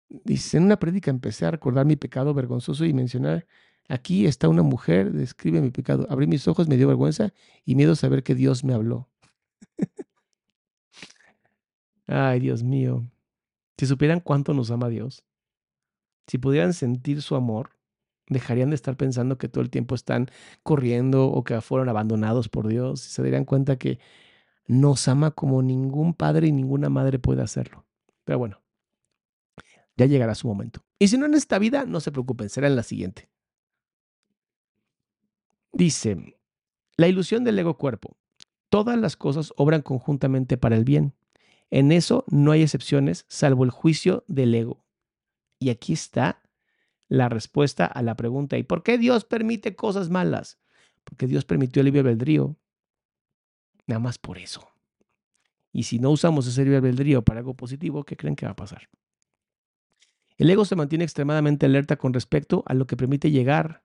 Dice, 0.09 0.57
en 0.57 0.63
una 0.63 0.77
prédica 0.77 1.09
empecé 1.09 1.45
a 1.45 1.51
recordar 1.51 1.85
mi 1.85 1.95
pecado 1.95 2.33
vergonzoso 2.33 2.85
y 2.85 2.93
mencionar, 2.93 3.47
aquí 3.87 4.25
está 4.25 4.49
una 4.49 4.61
mujer, 4.61 5.11
describe 5.11 5.61
mi 5.61 5.71
pecado. 5.71 6.05
Abrí 6.09 6.27
mis 6.27 6.47
ojos, 6.47 6.67
me 6.67 6.77
dio 6.77 6.87
vergüenza 6.87 7.33
y 7.65 7.75
miedo 7.75 7.95
saber 7.95 8.23
que 8.23 8.35
Dios 8.35 8.63
me 8.63 8.73
habló. 8.73 9.09
Ay, 12.07 12.41
Dios 12.41 12.61
mío. 12.61 13.05
Si 13.77 13.85
supieran 13.85 14.19
cuánto 14.19 14.53
nos 14.53 14.69
ama 14.69 14.89
Dios, 14.89 15.23
si 16.27 16.37
pudieran 16.37 16.73
sentir 16.73 17.21
su 17.21 17.35
amor, 17.35 17.71
dejarían 18.31 18.69
de 18.69 18.75
estar 18.75 18.95
pensando 18.95 19.37
que 19.37 19.49
todo 19.49 19.61
el 19.61 19.69
tiempo 19.69 19.93
están 19.93 20.29
corriendo 20.63 21.27
o 21.27 21.43
que 21.43 21.59
fueron 21.59 21.89
abandonados 21.89 22.47
por 22.47 22.67
Dios. 22.67 23.01
Se 23.01 23.21
darían 23.21 23.45
cuenta 23.45 23.75
que 23.75 23.99
nos 24.67 25.07
ama 25.09 25.31
como 25.31 25.61
ningún 25.61 26.13
padre 26.13 26.47
y 26.47 26.51
ninguna 26.53 26.89
madre 26.89 27.19
puede 27.19 27.41
hacerlo. 27.41 27.85
Pero 28.23 28.39
bueno, 28.39 28.61
ya 29.97 30.05
llegará 30.05 30.33
su 30.33 30.47
momento. 30.47 30.81
Y 30.97 31.09
si 31.09 31.17
no 31.17 31.25
en 31.25 31.33
esta 31.33 31.59
vida, 31.59 31.85
no 31.85 31.99
se 31.99 32.11
preocupen, 32.11 32.49
será 32.49 32.67
en 32.67 32.77
la 32.77 32.83
siguiente. 32.83 33.29
Dice, 35.73 36.37
la 36.95 37.07
ilusión 37.09 37.43
del 37.43 37.59
ego 37.59 37.77
cuerpo. 37.77 38.17
Todas 38.69 38.97
las 38.97 39.17
cosas 39.17 39.51
obran 39.57 39.81
conjuntamente 39.81 40.57
para 40.57 40.77
el 40.77 40.85
bien. 40.85 41.13
En 41.69 41.91
eso 41.91 42.23
no 42.29 42.51
hay 42.51 42.61
excepciones, 42.61 43.25
salvo 43.27 43.65
el 43.65 43.71
juicio 43.71 44.23
del 44.27 44.55
ego. 44.55 44.85
Y 45.59 45.69
aquí 45.69 45.91
está 45.91 46.41
la 47.11 47.27
respuesta 47.27 47.85
a 47.85 48.01
la 48.03 48.15
pregunta, 48.15 48.57
¿y 48.57 48.63
por 48.63 48.83
qué 48.83 48.97
Dios 48.97 49.25
permite 49.25 49.75
cosas 49.75 50.09
malas? 50.09 50.61
Porque 51.03 51.27
Dios 51.27 51.43
permitió 51.43 51.81
el 51.81 51.87
libre 51.87 51.99
albedrío. 51.99 52.57
Nada 53.85 53.99
más 53.99 54.17
por 54.17 54.37
eso. 54.37 54.69
Y 55.73 55.83
si 55.83 55.99
no 55.99 56.09
usamos 56.09 56.47
ese 56.47 56.63
libre 56.63 56.77
albedrío 56.77 57.21
para 57.21 57.41
algo 57.41 57.53
positivo, 57.53 58.05
¿qué 58.05 58.15
creen 58.15 58.37
que 58.37 58.45
va 58.45 58.53
a 58.53 58.55
pasar? 58.55 58.87
El 60.37 60.49
ego 60.49 60.63
se 60.63 60.77
mantiene 60.77 61.03
extremadamente 61.03 61.65
alerta 61.65 61.97
con 61.97 62.13
respecto 62.13 62.63
a 62.65 62.73
lo 62.73 62.87
que 62.87 62.95
permite 62.95 63.29
llegar 63.29 63.83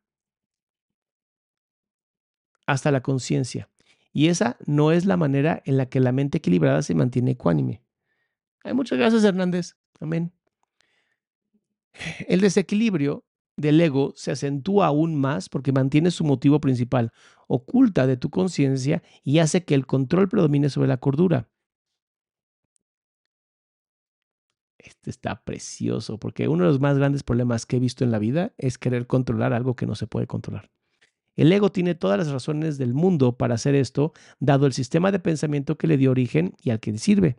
hasta 2.64 2.92
la 2.92 3.02
conciencia. 3.02 3.68
Y 4.12 4.28
esa 4.28 4.56
no 4.66 4.92
es 4.92 5.04
la 5.04 5.16
manera 5.16 5.62
en 5.64 5.78
la 5.78 5.86
que 5.86 5.98
la 5.98 6.12
mente 6.12 6.38
equilibrada 6.38 6.80
se 6.80 6.94
mantiene 6.94 7.32
ecuánime. 7.32 7.82
Hay 8.62 8.72
muchas 8.72 8.98
gracias, 8.98 9.24
Hernández. 9.24 9.74
Amén. 9.98 10.32
El 12.28 12.40
desequilibrio 12.40 13.24
del 13.56 13.80
ego 13.80 14.12
se 14.16 14.32
acentúa 14.32 14.86
aún 14.86 15.16
más 15.16 15.48
porque 15.48 15.72
mantiene 15.72 16.10
su 16.10 16.24
motivo 16.24 16.60
principal, 16.60 17.12
oculta 17.48 18.06
de 18.06 18.16
tu 18.16 18.30
conciencia 18.30 19.02
y 19.22 19.38
hace 19.38 19.64
que 19.64 19.74
el 19.74 19.86
control 19.86 20.28
predomine 20.28 20.68
sobre 20.68 20.88
la 20.88 20.98
cordura. 20.98 21.48
Este 24.78 25.10
está 25.10 25.42
precioso 25.42 26.18
porque 26.18 26.48
uno 26.48 26.64
de 26.64 26.70
los 26.70 26.80
más 26.80 26.96
grandes 26.96 27.22
problemas 27.22 27.66
que 27.66 27.76
he 27.76 27.80
visto 27.80 28.04
en 28.04 28.10
la 28.10 28.18
vida 28.18 28.52
es 28.58 28.78
querer 28.78 29.06
controlar 29.06 29.52
algo 29.52 29.74
que 29.74 29.86
no 29.86 29.94
se 29.94 30.06
puede 30.06 30.26
controlar. 30.26 30.70
El 31.34 31.52
ego 31.52 31.70
tiene 31.70 31.94
todas 31.94 32.18
las 32.18 32.30
razones 32.30 32.78
del 32.78 32.94
mundo 32.94 33.36
para 33.36 33.56
hacer 33.56 33.74
esto, 33.74 34.12
dado 34.38 34.66
el 34.66 34.72
sistema 34.72 35.12
de 35.12 35.18
pensamiento 35.18 35.76
que 35.76 35.86
le 35.86 35.98
dio 35.98 36.10
origen 36.10 36.54
y 36.62 36.70
al 36.70 36.80
que 36.80 36.96
sirve, 36.98 37.36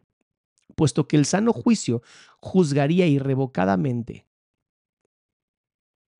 puesto 0.75 1.07
que 1.07 1.17
el 1.17 1.25
sano 1.25 1.53
juicio 1.53 2.03
juzgaría 2.39 3.07
irrevocadamente 3.07 4.26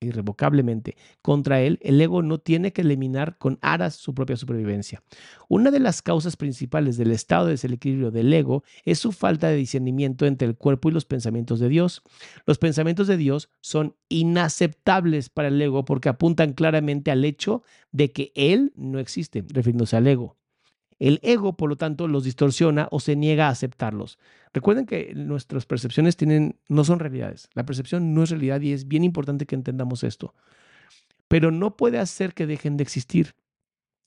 irrevocablemente. 0.00 0.96
Contra 1.22 1.60
él, 1.60 1.78
el 1.82 2.00
ego 2.00 2.22
no 2.22 2.38
tiene 2.38 2.72
que 2.72 2.82
eliminar 2.82 3.38
con 3.38 3.58
aras 3.62 3.94
su 3.94 4.14
propia 4.14 4.36
supervivencia. 4.36 5.02
Una 5.48 5.70
de 5.70 5.80
las 5.80 6.02
causas 6.02 6.36
principales 6.36 6.96
del 6.96 7.10
estado 7.10 7.46
de 7.46 7.52
desequilibrio 7.52 8.10
del 8.10 8.32
ego 8.32 8.62
es 8.84 8.98
su 8.98 9.12
falta 9.12 9.48
de 9.48 9.56
discernimiento 9.56 10.26
entre 10.26 10.48
el 10.48 10.56
cuerpo 10.56 10.88
y 10.88 10.92
los 10.92 11.04
pensamientos 11.04 11.58
de 11.60 11.68
Dios. 11.68 12.02
Los 12.46 12.58
pensamientos 12.58 13.06
de 13.06 13.16
Dios 13.16 13.50
son 13.60 13.96
inaceptables 14.08 15.28
para 15.28 15.48
el 15.48 15.60
ego 15.60 15.84
porque 15.84 16.08
apuntan 16.08 16.52
claramente 16.52 17.10
al 17.10 17.24
hecho 17.24 17.62
de 17.92 18.12
que 18.12 18.32
Él 18.34 18.72
no 18.76 18.98
existe, 18.98 19.44
refiriéndose 19.48 19.96
al 19.96 20.06
ego. 20.06 20.37
El 20.98 21.20
ego, 21.22 21.56
por 21.56 21.70
lo 21.70 21.76
tanto, 21.76 22.08
los 22.08 22.24
distorsiona 22.24 22.88
o 22.90 22.98
se 22.98 23.14
niega 23.14 23.46
a 23.46 23.50
aceptarlos. 23.50 24.18
Recuerden 24.52 24.86
que 24.86 25.12
nuestras 25.14 25.64
percepciones 25.64 26.16
tienen, 26.16 26.58
no 26.68 26.84
son 26.84 26.98
realidades. 26.98 27.48
La 27.54 27.64
percepción 27.64 28.14
no 28.14 28.24
es 28.24 28.30
realidad 28.30 28.60
y 28.60 28.72
es 28.72 28.88
bien 28.88 29.04
importante 29.04 29.46
que 29.46 29.54
entendamos 29.54 30.02
esto. 30.02 30.34
Pero 31.28 31.50
no 31.50 31.76
puede 31.76 31.98
hacer 31.98 32.34
que 32.34 32.46
dejen 32.46 32.76
de 32.76 32.82
existir. 32.82 33.34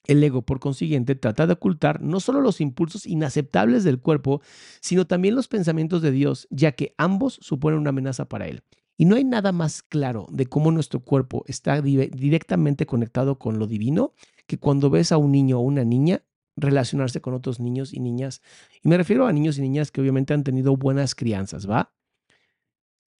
El 0.05 0.23
ego, 0.23 0.41
por 0.41 0.59
consiguiente, 0.59 1.15
trata 1.15 1.45
de 1.45 1.53
ocultar 1.53 2.01
no 2.01 2.19
solo 2.19 2.41
los 2.41 2.59
impulsos 2.59 3.05
inaceptables 3.05 3.83
del 3.83 3.99
cuerpo, 3.99 4.41
sino 4.81 5.05
también 5.05 5.35
los 5.35 5.47
pensamientos 5.47 6.01
de 6.01 6.11
Dios, 6.11 6.47
ya 6.49 6.71
que 6.71 6.93
ambos 6.97 7.37
suponen 7.41 7.79
una 7.79 7.91
amenaza 7.91 8.25
para 8.25 8.47
él. 8.47 8.63
Y 8.97 9.05
no 9.05 9.15
hay 9.15 9.23
nada 9.23 9.51
más 9.51 9.81
claro 9.81 10.27
de 10.31 10.47
cómo 10.47 10.71
nuestro 10.71 10.99
cuerpo 10.99 11.43
está 11.47 11.81
directamente 11.81 12.85
conectado 12.85 13.39
con 13.39 13.59
lo 13.59 13.67
divino 13.67 14.13
que 14.47 14.59
cuando 14.59 14.89
ves 14.89 15.11
a 15.11 15.17
un 15.17 15.31
niño 15.31 15.59
o 15.59 15.61
una 15.61 15.83
niña 15.83 16.23
relacionarse 16.55 17.21
con 17.21 17.33
otros 17.33 17.59
niños 17.59 17.93
y 17.93 17.99
niñas. 17.99 18.41
Y 18.83 18.89
me 18.89 18.97
refiero 18.97 19.25
a 19.25 19.33
niños 19.33 19.57
y 19.57 19.61
niñas 19.61 19.91
que 19.91 20.01
obviamente 20.01 20.33
han 20.33 20.43
tenido 20.43 20.75
buenas 20.75 21.15
crianzas, 21.15 21.69
¿va? 21.69 21.93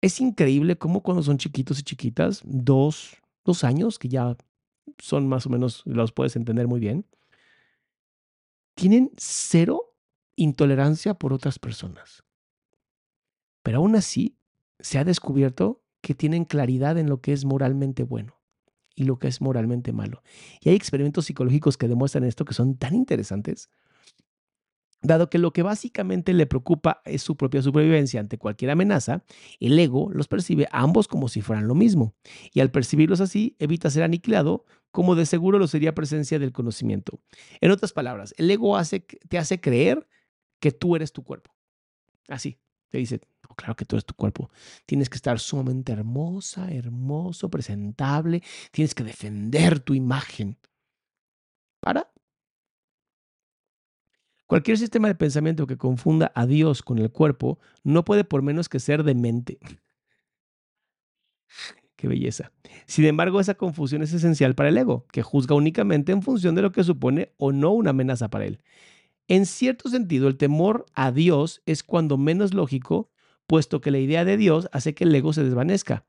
Es 0.00 0.20
increíble 0.20 0.76
cómo 0.76 1.02
cuando 1.02 1.22
son 1.22 1.38
chiquitos 1.38 1.78
y 1.78 1.82
chiquitas, 1.82 2.42
dos, 2.44 3.16
dos 3.44 3.64
años, 3.64 3.98
que 3.98 4.08
ya 4.08 4.36
son 4.98 5.28
más 5.28 5.46
o 5.46 5.50
menos, 5.50 5.82
los 5.86 6.12
puedes 6.12 6.36
entender 6.36 6.66
muy 6.66 6.80
bien, 6.80 7.06
tienen 8.74 9.12
cero 9.16 9.94
intolerancia 10.34 11.14
por 11.14 11.32
otras 11.32 11.58
personas. 11.58 12.24
Pero 13.62 13.78
aún 13.78 13.94
así, 13.94 14.36
se 14.80 14.98
ha 14.98 15.04
descubierto 15.04 15.84
que 16.00 16.14
tienen 16.14 16.44
claridad 16.44 16.98
en 16.98 17.08
lo 17.08 17.20
que 17.20 17.32
es 17.32 17.44
moralmente 17.44 18.02
bueno 18.02 18.41
y 18.94 19.04
lo 19.04 19.18
que 19.18 19.28
es 19.28 19.40
moralmente 19.40 19.92
malo. 19.92 20.22
Y 20.60 20.70
hay 20.70 20.74
experimentos 20.74 21.26
psicológicos 21.26 21.76
que 21.76 21.88
demuestran 21.88 22.24
esto 22.24 22.44
que 22.44 22.54
son 22.54 22.76
tan 22.76 22.94
interesantes, 22.94 23.70
dado 25.02 25.28
que 25.28 25.38
lo 25.38 25.52
que 25.52 25.62
básicamente 25.62 26.32
le 26.32 26.46
preocupa 26.46 27.02
es 27.04 27.22
su 27.22 27.36
propia 27.36 27.60
supervivencia 27.60 28.20
ante 28.20 28.38
cualquier 28.38 28.70
amenaza, 28.70 29.24
el 29.60 29.78
ego 29.78 30.10
los 30.12 30.28
percibe 30.28 30.68
ambos 30.70 31.08
como 31.08 31.28
si 31.28 31.42
fueran 31.42 31.66
lo 31.66 31.74
mismo, 31.74 32.14
y 32.52 32.60
al 32.60 32.70
percibirlos 32.70 33.20
así 33.20 33.56
evita 33.58 33.90
ser 33.90 34.04
aniquilado, 34.04 34.64
como 34.90 35.14
de 35.14 35.26
seguro 35.26 35.58
lo 35.58 35.66
sería 35.66 35.94
presencia 35.94 36.38
del 36.38 36.52
conocimiento. 36.52 37.20
En 37.60 37.70
otras 37.70 37.92
palabras, 37.92 38.34
el 38.36 38.50
ego 38.50 38.76
hace, 38.76 39.00
te 39.00 39.38
hace 39.38 39.60
creer 39.60 40.06
que 40.60 40.70
tú 40.70 40.94
eres 40.94 41.12
tu 41.12 41.24
cuerpo. 41.24 41.54
Así, 42.28 42.58
te 42.88 42.98
dice, 42.98 43.20
claro 43.54 43.76
que 43.76 43.84
tú 43.84 43.96
eres 43.96 44.04
tu 44.04 44.14
cuerpo. 44.14 44.50
Tienes 44.86 45.08
que 45.08 45.16
estar 45.16 45.38
sumamente 45.38 45.92
hermosa, 45.92 46.70
hermoso, 46.70 47.50
presentable. 47.50 48.42
Tienes 48.70 48.94
que 48.94 49.04
defender 49.04 49.80
tu 49.80 49.94
imagen. 49.94 50.58
Para. 51.80 52.12
Cualquier 54.46 54.76
sistema 54.76 55.08
de 55.08 55.14
pensamiento 55.14 55.66
que 55.66 55.78
confunda 55.78 56.30
a 56.34 56.46
Dios 56.46 56.82
con 56.82 56.98
el 56.98 57.10
cuerpo 57.10 57.58
no 57.84 58.04
puede 58.04 58.24
por 58.24 58.42
menos 58.42 58.68
que 58.68 58.80
ser 58.80 59.02
demente. 59.02 59.58
Qué 61.96 62.08
belleza. 62.08 62.52
Sin 62.86 63.04
embargo, 63.04 63.38
esa 63.38 63.54
confusión 63.54 64.02
es 64.02 64.12
esencial 64.12 64.54
para 64.54 64.70
el 64.70 64.76
ego, 64.76 65.06
que 65.12 65.22
juzga 65.22 65.54
únicamente 65.54 66.10
en 66.12 66.20
función 66.20 66.54
de 66.54 66.62
lo 66.62 66.72
que 66.72 66.82
supone 66.82 67.32
o 67.38 67.52
no 67.52 67.70
una 67.70 67.90
amenaza 67.90 68.28
para 68.28 68.44
él. 68.44 68.60
En 69.28 69.46
cierto 69.46 69.88
sentido, 69.88 70.26
el 70.28 70.36
temor 70.36 70.84
a 70.94 71.12
Dios 71.12 71.62
es 71.64 71.82
cuando 71.82 72.18
menos 72.18 72.54
lógico 72.54 73.11
puesto 73.52 73.82
que 73.82 73.90
la 73.90 73.98
idea 73.98 74.24
de 74.24 74.38
Dios 74.38 74.70
hace 74.72 74.94
que 74.94 75.04
el 75.04 75.14
ego 75.14 75.34
se 75.34 75.44
desvanezca. 75.44 76.06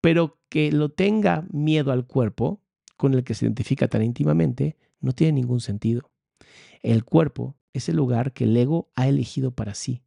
Pero 0.00 0.38
que 0.48 0.70
lo 0.70 0.88
tenga 0.88 1.44
miedo 1.50 1.90
al 1.90 2.06
cuerpo, 2.06 2.62
con 2.96 3.12
el 3.12 3.24
que 3.24 3.34
se 3.34 3.44
identifica 3.44 3.88
tan 3.88 4.04
íntimamente, 4.04 4.76
no 5.00 5.10
tiene 5.10 5.32
ningún 5.32 5.58
sentido. 5.58 6.12
El 6.84 7.02
cuerpo 7.02 7.56
es 7.72 7.88
el 7.88 7.96
lugar 7.96 8.32
que 8.32 8.44
el 8.44 8.56
ego 8.56 8.88
ha 8.94 9.08
elegido 9.08 9.50
para 9.50 9.74
sí. 9.74 10.04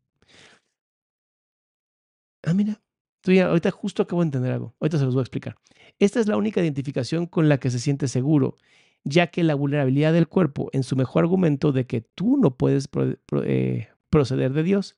Ah, 2.44 2.54
mira, 2.54 2.82
ahorita 3.28 3.72
justo 3.72 4.04
acabo 4.04 4.22
de 4.22 4.28
entender 4.28 4.54
algo. 4.54 4.74
Ahorita 4.80 5.00
se 5.00 5.04
los 5.04 5.14
voy 5.14 5.20
a 5.20 5.24
explicar. 5.24 5.58
Esta 6.00 6.22
es 6.22 6.30
la 6.30 6.38
única 6.38 6.62
identificación 6.62 7.26
con 7.26 7.50
la 7.50 7.58
que 7.58 7.72
se 7.72 7.80
siente 7.80 8.08
seguro. 8.08 8.56
ya 9.04 9.28
que 9.28 9.44
la 9.44 9.56
vulnerabilidad 9.56 10.14
del 10.14 10.30
cuerpo 10.30 10.70
en 10.72 10.84
su 10.84 10.96
mejor 10.96 11.26
argumento 11.26 11.74
de 11.74 11.88
que 11.88 12.00
tú 12.00 12.38
no 12.38 12.56
puedes 12.56 12.88
eh, 13.44 13.90
proceder 14.10 14.54
de 14.54 14.64
Dios. 14.64 14.96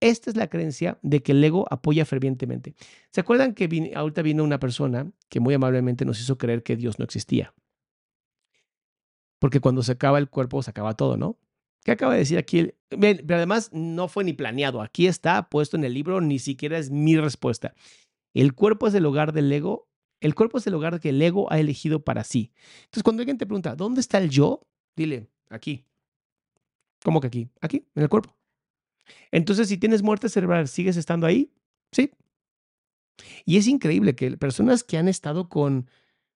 Esta 0.00 0.30
es 0.30 0.36
la 0.36 0.48
creencia 0.48 0.98
de 1.02 1.22
que 1.22 1.32
el 1.32 1.42
ego 1.42 1.66
apoya 1.70 2.04
fervientemente. 2.04 2.74
¿Se 3.10 3.20
acuerdan 3.20 3.54
que 3.54 3.92
ahorita 3.94 4.22
vino 4.22 4.44
una 4.44 4.58
persona 4.58 5.10
que 5.28 5.40
muy 5.40 5.54
amablemente 5.54 6.04
nos 6.04 6.20
hizo 6.20 6.36
creer 6.36 6.62
que 6.62 6.76
Dios 6.76 6.98
no 6.98 7.04
existía? 7.04 7.54
Porque 9.38 9.60
cuando 9.60 9.82
se 9.82 9.92
acaba 9.92 10.18
el 10.18 10.28
cuerpo, 10.28 10.62
se 10.62 10.70
acaba 10.70 10.94
todo, 10.94 11.16
¿no? 11.16 11.38
¿Qué 11.84 11.92
acaba 11.92 12.14
de 12.14 12.18
decir 12.18 12.36
aquí? 12.36 12.74
Pero 12.88 13.36
además 13.36 13.70
no 13.72 14.08
fue 14.08 14.24
ni 14.24 14.32
planeado. 14.32 14.82
Aquí 14.82 15.06
está 15.06 15.48
puesto 15.48 15.76
en 15.76 15.84
el 15.84 15.94
libro, 15.94 16.20
ni 16.20 16.38
siquiera 16.38 16.78
es 16.78 16.90
mi 16.90 17.16
respuesta. 17.16 17.74
El 18.34 18.54
cuerpo 18.54 18.88
es 18.88 18.94
el 18.94 19.06
hogar 19.06 19.32
del 19.32 19.50
ego. 19.52 19.88
El 20.20 20.34
cuerpo 20.34 20.58
es 20.58 20.66
el 20.66 20.74
hogar 20.74 21.00
que 21.00 21.10
el 21.10 21.22
ego 21.22 21.50
ha 21.50 21.58
elegido 21.58 22.02
para 22.04 22.24
sí. 22.24 22.52
Entonces, 22.84 23.02
cuando 23.02 23.22
alguien 23.22 23.38
te 23.38 23.46
pregunta, 23.46 23.76
¿dónde 23.76 24.00
está 24.00 24.18
el 24.18 24.30
yo? 24.30 24.66
Dile, 24.96 25.28
aquí. 25.48 25.84
¿Cómo 27.04 27.20
que 27.20 27.28
aquí? 27.28 27.48
Aquí, 27.60 27.86
en 27.94 28.02
el 28.02 28.08
cuerpo. 28.08 28.35
Entonces, 29.30 29.68
si 29.68 29.78
tienes 29.78 30.02
muerte 30.02 30.28
cerebral, 30.28 30.68
¿sigues 30.68 30.96
estando 30.96 31.26
ahí? 31.26 31.52
Sí. 31.92 32.12
Y 33.44 33.56
es 33.56 33.66
increíble 33.66 34.14
que 34.14 34.36
personas 34.36 34.84
que 34.84 34.98
han 34.98 35.08
estado 35.08 35.48
con, 35.48 35.88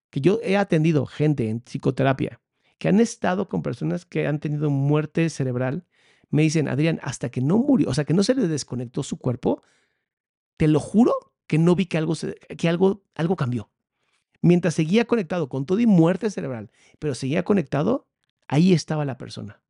que 0.09 0.21
yo 0.21 0.39
he 0.43 0.57
atendido 0.57 1.05
gente 1.05 1.49
en 1.49 1.61
psicoterapia, 1.61 2.41
que 2.77 2.87
han 2.87 2.99
estado 2.99 3.47
con 3.47 3.61
personas 3.61 4.05
que 4.05 4.27
han 4.27 4.39
tenido 4.39 4.69
muerte 4.69 5.29
cerebral, 5.29 5.85
me 6.29 6.41
dicen, 6.43 6.67
Adrián, 6.67 6.99
hasta 7.03 7.29
que 7.29 7.41
no 7.41 7.57
murió, 7.57 7.89
o 7.89 7.93
sea, 7.93 8.05
que 8.05 8.13
no 8.13 8.23
se 8.23 8.33
le 8.33 8.47
desconectó 8.47 9.03
su 9.03 9.17
cuerpo, 9.17 9.61
te 10.57 10.67
lo 10.67 10.79
juro 10.79 11.13
que 11.45 11.57
no 11.57 11.75
vi 11.75 11.85
que 11.85 11.97
algo, 11.97 12.13
que 12.57 12.69
algo, 12.69 13.03
algo 13.13 13.35
cambió. 13.35 13.69
Mientras 14.41 14.73
seguía 14.73 15.05
conectado 15.05 15.49
con 15.49 15.65
todo 15.65 15.79
y 15.79 15.85
muerte 15.85 16.31
cerebral, 16.31 16.71
pero 16.97 17.13
seguía 17.13 17.43
conectado, 17.43 18.07
ahí 18.47 18.73
estaba 18.73 19.05
la 19.05 19.17
persona. 19.17 19.61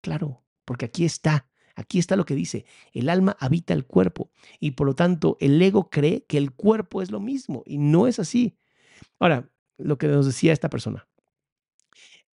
Claro, 0.00 0.42
porque 0.64 0.86
aquí 0.86 1.04
está. 1.04 1.46
Aquí 1.74 1.98
está 1.98 2.16
lo 2.16 2.24
que 2.24 2.34
dice, 2.34 2.64
el 2.92 3.08
alma 3.08 3.36
habita 3.40 3.74
el 3.74 3.84
cuerpo 3.84 4.30
y 4.60 4.72
por 4.72 4.86
lo 4.86 4.94
tanto 4.94 5.36
el 5.40 5.60
ego 5.60 5.90
cree 5.90 6.24
que 6.24 6.38
el 6.38 6.52
cuerpo 6.52 7.02
es 7.02 7.10
lo 7.10 7.20
mismo 7.20 7.62
y 7.66 7.78
no 7.78 8.06
es 8.06 8.18
así. 8.18 8.56
Ahora, 9.18 9.50
lo 9.76 9.98
que 9.98 10.06
nos 10.06 10.26
decía 10.26 10.52
esta 10.52 10.70
persona. 10.70 11.08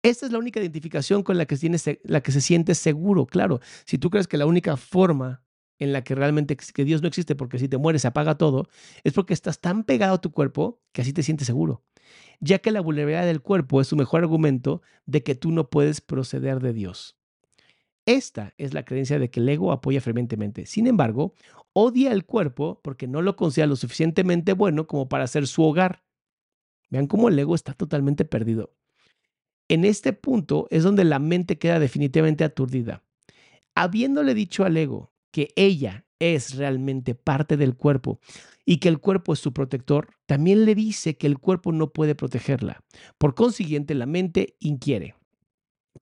Esta 0.02 0.26
es 0.26 0.32
la 0.32 0.38
única 0.38 0.60
identificación 0.60 1.22
con 1.22 1.36
la 1.36 1.46
que, 1.46 2.00
la 2.04 2.22
que 2.22 2.32
se 2.32 2.40
siente 2.40 2.74
seguro, 2.74 3.26
claro. 3.26 3.60
Si 3.84 3.98
tú 3.98 4.10
crees 4.10 4.26
que 4.28 4.38
la 4.38 4.46
única 4.46 4.76
forma 4.76 5.42
en 5.78 5.92
la 5.92 6.04
que 6.04 6.14
realmente 6.14 6.56
que 6.56 6.84
Dios 6.84 7.02
no 7.02 7.08
existe 7.08 7.34
porque 7.34 7.58
si 7.58 7.68
te 7.68 7.78
mueres 7.78 8.02
se 8.02 8.08
apaga 8.08 8.36
todo, 8.36 8.68
es 9.04 9.12
porque 9.12 9.34
estás 9.34 9.60
tan 9.60 9.84
pegado 9.84 10.14
a 10.14 10.20
tu 10.20 10.32
cuerpo 10.32 10.80
que 10.92 11.02
así 11.02 11.12
te 11.12 11.22
sientes 11.22 11.46
seguro. 11.46 11.82
Ya 12.40 12.58
que 12.58 12.70
la 12.70 12.80
vulnerabilidad 12.80 13.26
del 13.26 13.42
cuerpo 13.42 13.80
es 13.80 13.88
su 13.88 13.96
mejor 13.96 14.22
argumento 14.22 14.82
de 15.06 15.22
que 15.22 15.34
tú 15.34 15.50
no 15.52 15.68
puedes 15.68 16.00
proceder 16.00 16.60
de 16.60 16.72
Dios. 16.72 17.19
Esta 18.06 18.54
es 18.58 18.74
la 18.74 18.84
creencia 18.84 19.18
de 19.18 19.30
que 19.30 19.40
el 19.40 19.48
ego 19.48 19.72
apoya 19.72 20.00
fervientemente. 20.00 20.66
Sin 20.66 20.86
embargo, 20.86 21.34
odia 21.72 22.12
el 22.12 22.24
cuerpo 22.24 22.80
porque 22.82 23.06
no 23.06 23.22
lo 23.22 23.36
considera 23.36 23.68
lo 23.68 23.76
suficientemente 23.76 24.52
bueno 24.52 24.86
como 24.86 25.08
para 25.08 25.26
ser 25.26 25.46
su 25.46 25.62
hogar. 25.62 26.02
Vean 26.88 27.06
cómo 27.06 27.28
el 27.28 27.38
ego 27.38 27.54
está 27.54 27.72
totalmente 27.72 28.24
perdido. 28.24 28.74
En 29.68 29.84
este 29.84 30.12
punto 30.12 30.66
es 30.70 30.82
donde 30.82 31.04
la 31.04 31.20
mente 31.20 31.58
queda 31.58 31.78
definitivamente 31.78 32.42
aturdida. 32.42 33.04
Habiéndole 33.76 34.34
dicho 34.34 34.64
al 34.64 34.76
ego 34.76 35.12
que 35.30 35.52
ella 35.54 36.06
es 36.18 36.56
realmente 36.56 37.14
parte 37.14 37.56
del 37.56 37.76
cuerpo 37.76 38.18
y 38.64 38.78
que 38.78 38.88
el 38.88 38.98
cuerpo 38.98 39.32
es 39.32 39.38
su 39.38 39.52
protector, 39.52 40.08
también 40.26 40.64
le 40.64 40.74
dice 40.74 41.16
que 41.16 41.28
el 41.28 41.38
cuerpo 41.38 41.70
no 41.70 41.92
puede 41.92 42.14
protegerla. 42.14 42.82
Por 43.18 43.34
consiguiente, 43.34 43.94
la 43.94 44.06
mente 44.06 44.56
inquiere. 44.58 45.14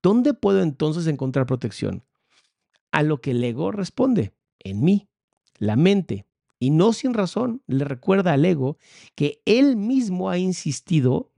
¿Dónde 0.01 0.33
puedo 0.33 0.61
entonces 0.61 1.07
encontrar 1.07 1.45
protección? 1.45 2.03
A 2.91 3.03
lo 3.03 3.21
que 3.21 3.31
el 3.31 3.43
ego 3.43 3.71
responde, 3.71 4.33
en 4.59 4.81
mí, 4.81 5.09
la 5.57 5.75
mente. 5.75 6.25
Y 6.59 6.71
no 6.71 6.93
sin 6.93 7.13
razón 7.13 7.61
le 7.67 7.85
recuerda 7.85 8.33
al 8.33 8.43
ego 8.45 8.77
que 9.15 9.41
él 9.45 9.77
mismo 9.77 10.29
ha 10.29 10.37
insistido 10.37 11.31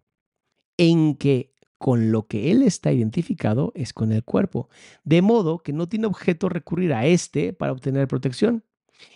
en 0.77 1.15
que 1.15 1.53
con 1.77 2.11
lo 2.11 2.27
que 2.27 2.51
él 2.51 2.61
está 2.61 2.91
identificado 2.91 3.71
es 3.75 3.93
con 3.93 4.11
el 4.11 4.23
cuerpo, 4.23 4.69
de 5.03 5.21
modo 5.21 5.59
que 5.59 5.73
no 5.73 5.89
tiene 5.89 6.07
objeto 6.07 6.47
recurrir 6.47 6.93
a 6.93 7.05
este 7.05 7.53
para 7.53 7.71
obtener 7.71 8.07
protección. 8.07 8.63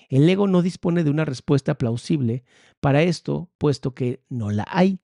El 0.10 0.28
ego 0.28 0.48
no 0.48 0.62
dispone 0.62 1.04
de 1.04 1.12
una 1.12 1.26
respuesta 1.26 1.78
plausible 1.78 2.44
para 2.80 3.04
esto, 3.04 3.52
puesto 3.58 3.94
que 3.94 4.24
no 4.30 4.52
la 4.52 4.66
hay 4.68 5.00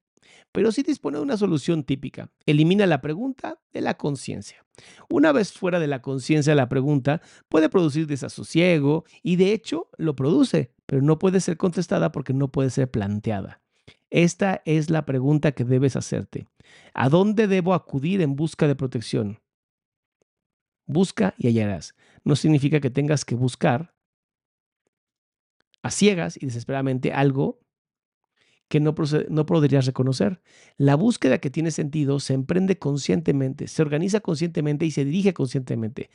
pero 0.52 0.72
sí 0.72 0.84
dispone 0.84 1.18
de 1.18 1.24
una 1.24 1.38
solución 1.38 1.84
típica. 1.84 2.30
Elimina 2.46 2.86
la 2.86 3.02
pregunta 3.02 3.60
de 3.74 3.82
la 3.82 3.96
conciencia. 3.96 4.66
Una 5.10 5.32
vez 5.32 5.54
fuera 5.54 5.80
de 5.80 5.88
la 5.88 6.02
conciencia 6.02 6.56
la 6.56 6.70
pregunta 6.70 7.22
puede 7.50 7.70
producir 7.70 8.08
desasosiego 8.08 9.06
y 9.24 9.36
de 9.36 9.54
hecho 9.54 9.90
lo 9.98 10.16
produce, 10.16 10.74
pero 10.86 11.02
no 11.02 11.20
puede 11.20 11.40
ser 11.40 11.58
contestada 11.58 12.12
porque 12.12 12.34
no 12.34 12.50
puede 12.50 12.70
ser 12.70 12.90
planteada. 12.90 13.62
Esta 14.10 14.62
es 14.66 14.90
la 14.90 15.06
pregunta 15.06 15.54
que 15.54 15.64
debes 15.64 15.96
hacerte. 15.96 16.48
¿A 16.94 17.08
dónde 17.08 17.48
debo 17.48 17.74
acudir 17.74 18.22
en 18.22 18.36
busca 18.36 18.68
de 18.68 18.76
protección? 18.76 19.40
Busca 20.86 21.34
y 21.38 21.48
hallarás. 21.48 21.96
No 22.26 22.36
significa 22.36 22.82
que 22.82 22.90
tengas 22.90 23.24
que 23.24 23.36
buscar 23.36 23.96
a 25.82 25.92
ciegas 25.92 26.38
y 26.42 26.46
desesperadamente 26.46 27.14
algo 27.14 27.61
que 28.72 28.80
no, 28.80 28.96
no 29.28 29.46
podrías 29.46 29.86
reconocer. 29.86 30.42
La 30.78 30.96
búsqueda 30.96 31.40
que 31.40 31.50
tiene 31.50 31.72
sentido 31.72 32.22
se 32.22 32.34
emprende 32.34 32.80
conscientemente, 32.80 33.68
se 33.68 33.82
organiza 33.82 34.22
conscientemente 34.22 34.86
y 34.86 34.92
se 34.92 35.04
dirige 35.04 35.34
conscientemente. 35.34 36.10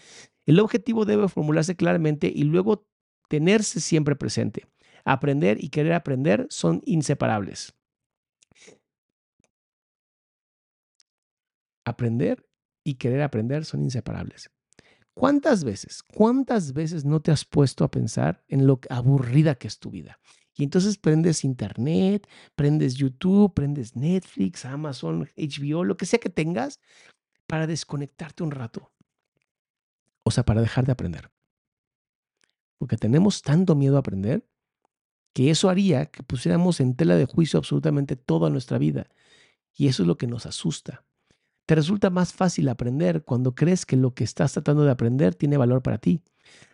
El 0.47 0.59
objetivo 0.61 1.05
debe 1.05 1.29
formularse 1.29 1.77
claramente 1.77 2.33
y 2.35 2.45
luego 2.45 2.89
tenerse 3.29 3.79
siempre 3.81 4.17
presente. 4.17 4.65
Aprender 5.05 5.63
y 5.63 5.69
querer 5.69 5.93
aprender 5.93 6.47
son 6.49 6.81
inseparables. 6.87 7.75
Aprender 11.85 12.49
y 12.85 12.95
querer 12.95 13.21
aprender 13.21 13.67
son 13.67 13.83
inseparables. 13.83 14.51
¿Cuántas 15.13 15.63
veces, 15.63 16.03
cuántas 16.03 16.73
veces 16.73 17.05
no 17.05 17.21
te 17.21 17.33
has 17.33 17.45
puesto 17.45 17.85
a 17.85 17.91
pensar 17.91 18.43
en 18.49 18.67
lo 18.67 18.81
aburrida 18.89 19.57
que 19.57 19.69
es 19.69 19.79
tu 19.79 19.91
vida? 19.91 20.19
Y 20.57 20.65
entonces 20.65 20.97
prendes 20.97 21.45
internet, 21.45 22.27
prendes 22.55 22.95
YouTube, 22.95 23.53
prendes 23.53 23.95
Netflix, 23.95 24.65
Amazon, 24.65 25.29
HBO, 25.37 25.85
lo 25.85 25.97
que 25.99 26.07
sea 26.07 26.19
que 26.19 26.31
tengas, 26.31 26.81
para 27.47 27.67
desconectarte 27.67 28.43
un 28.43 28.51
rato. 28.51 28.91
O 30.25 30.31
sea, 30.31 30.45
para 30.45 30.63
dejar 30.63 30.87
de 30.87 30.93
aprender. 30.93 31.31
Porque 32.79 32.97
tenemos 32.97 33.43
tanto 33.43 33.75
miedo 33.75 33.97
a 33.97 34.01
aprender 34.01 34.47
que 35.35 35.51
eso 35.51 35.69
haría 35.69 36.07
que 36.07 36.23
pusiéramos 36.23 36.81
en 36.81 36.97
tela 36.97 37.17
de 37.17 37.27
juicio 37.27 37.59
absolutamente 37.59 38.17
toda 38.17 38.49
nuestra 38.49 38.79
vida. 38.79 39.09
Y 39.75 39.89
eso 39.89 40.03
es 40.03 40.07
lo 40.07 40.17
que 40.17 40.27
nos 40.27 40.47
asusta. 40.47 41.05
Te 41.67 41.75
resulta 41.75 42.09
más 42.09 42.33
fácil 42.33 42.71
aprender 42.71 43.25
cuando 43.25 43.55
crees 43.55 43.85
que 43.85 43.97
lo 43.97 44.15
que 44.15 44.25
estás 44.25 44.55
tratando 44.55 44.85
de 44.85 44.91
aprender 44.91 45.35
tiene 45.35 45.59
valor 45.59 45.83
para 45.83 45.99
ti. 45.99 46.23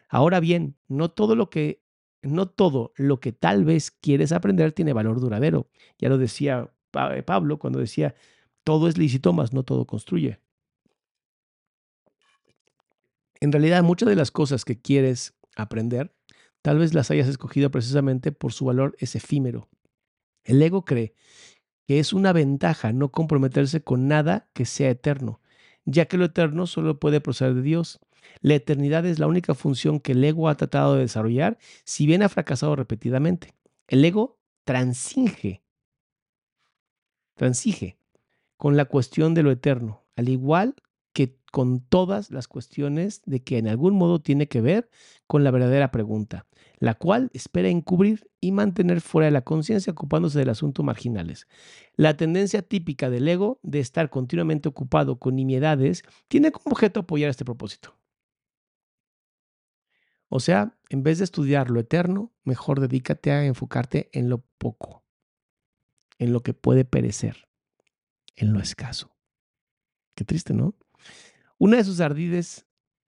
Ahora 0.08 0.38
bien, 0.38 0.76
no 0.86 1.10
todo 1.10 1.34
lo 1.34 1.50
que 1.50 1.81
no 2.22 2.48
todo 2.48 2.92
lo 2.96 3.20
que 3.20 3.32
tal 3.32 3.64
vez 3.64 3.90
quieres 3.90 4.32
aprender 4.32 4.72
tiene 4.72 4.92
valor 4.92 5.20
duradero. 5.20 5.68
Ya 5.98 6.08
lo 6.08 6.18
decía 6.18 6.72
eh, 6.92 7.22
Pablo 7.22 7.58
cuando 7.58 7.78
decía, 7.78 8.14
todo 8.64 8.88
es 8.88 8.96
lícito, 8.96 9.32
mas 9.32 9.52
no 9.52 9.64
todo 9.64 9.86
construye. 9.86 10.40
En 13.40 13.50
realidad, 13.50 13.82
muchas 13.82 14.08
de 14.08 14.14
las 14.14 14.30
cosas 14.30 14.64
que 14.64 14.80
quieres 14.80 15.34
aprender, 15.56 16.14
tal 16.62 16.78
vez 16.78 16.94
las 16.94 17.10
hayas 17.10 17.26
escogido 17.26 17.70
precisamente 17.70 18.30
por 18.30 18.52
su 18.52 18.66
valor 18.66 18.94
es 19.00 19.16
efímero. 19.16 19.68
El 20.44 20.62
ego 20.62 20.84
cree 20.84 21.14
que 21.86 21.98
es 21.98 22.12
una 22.12 22.32
ventaja 22.32 22.92
no 22.92 23.10
comprometerse 23.10 23.82
con 23.82 24.06
nada 24.06 24.48
que 24.52 24.64
sea 24.64 24.90
eterno, 24.90 25.40
ya 25.84 26.06
que 26.06 26.16
lo 26.16 26.26
eterno 26.26 26.66
solo 26.66 27.00
puede 27.00 27.20
proceder 27.20 27.54
de 27.54 27.62
Dios. 27.62 27.98
La 28.40 28.54
eternidad 28.54 29.06
es 29.06 29.18
la 29.18 29.26
única 29.26 29.54
función 29.54 30.00
que 30.00 30.12
el 30.12 30.24
ego 30.24 30.48
ha 30.48 30.56
tratado 30.56 30.94
de 30.94 31.02
desarrollar, 31.02 31.58
si 31.84 32.06
bien 32.06 32.22
ha 32.22 32.28
fracasado 32.28 32.76
repetidamente. 32.76 33.54
El 33.88 34.04
ego 34.04 34.38
transige, 34.64 35.62
transige 37.34 37.98
con 38.56 38.76
la 38.76 38.84
cuestión 38.84 39.34
de 39.34 39.42
lo 39.42 39.50
eterno, 39.50 40.04
al 40.16 40.28
igual 40.28 40.74
que 41.12 41.36
con 41.50 41.80
todas 41.80 42.30
las 42.30 42.48
cuestiones 42.48 43.22
de 43.26 43.42
que 43.42 43.58
en 43.58 43.68
algún 43.68 43.94
modo 43.94 44.20
tiene 44.20 44.48
que 44.48 44.60
ver 44.60 44.88
con 45.26 45.44
la 45.44 45.50
verdadera 45.50 45.90
pregunta, 45.90 46.46
la 46.78 46.94
cual 46.94 47.30
espera 47.34 47.68
encubrir 47.68 48.30
y 48.40 48.52
mantener 48.52 49.00
fuera 49.00 49.26
de 49.26 49.32
la 49.32 49.42
conciencia 49.42 49.92
ocupándose 49.92 50.38
del 50.38 50.48
asunto 50.48 50.82
marginales. 50.82 51.46
La 51.96 52.16
tendencia 52.16 52.62
típica 52.62 53.10
del 53.10 53.28
ego 53.28 53.60
de 53.62 53.80
estar 53.80 54.10
continuamente 54.10 54.68
ocupado 54.68 55.18
con 55.18 55.36
nimiedades 55.36 56.02
tiene 56.28 56.50
como 56.50 56.72
objeto 56.72 57.00
apoyar 57.00 57.30
este 57.30 57.44
propósito. 57.44 57.94
O 60.34 60.40
sea, 60.40 60.78
en 60.88 61.02
vez 61.02 61.18
de 61.18 61.24
estudiar 61.24 61.70
lo 61.70 61.78
eterno, 61.78 62.32
mejor 62.42 62.80
dedícate 62.80 63.32
a 63.32 63.44
enfocarte 63.44 64.08
en 64.14 64.30
lo 64.30 64.38
poco, 64.56 65.04
en 66.18 66.32
lo 66.32 66.40
que 66.40 66.54
puede 66.54 66.86
perecer, 66.86 67.48
en 68.36 68.54
lo 68.54 68.58
escaso. 68.58 69.14
Qué 70.14 70.24
triste, 70.24 70.54
¿no? 70.54 70.74
Una 71.58 71.76
de 71.76 71.84
sus 71.84 72.00
ardides 72.00 72.64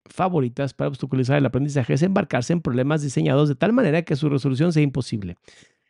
favoritas 0.06 0.74
para 0.74 0.88
obstaculizar 0.88 1.38
el 1.38 1.46
aprendizaje 1.46 1.94
es 1.94 2.02
embarcarse 2.02 2.54
en 2.54 2.60
problemas 2.60 3.02
diseñados 3.02 3.48
de 3.48 3.54
tal 3.54 3.72
manera 3.72 4.02
que 4.02 4.16
su 4.16 4.28
resolución 4.28 4.72
sea 4.72 4.82
imposible. 4.82 5.36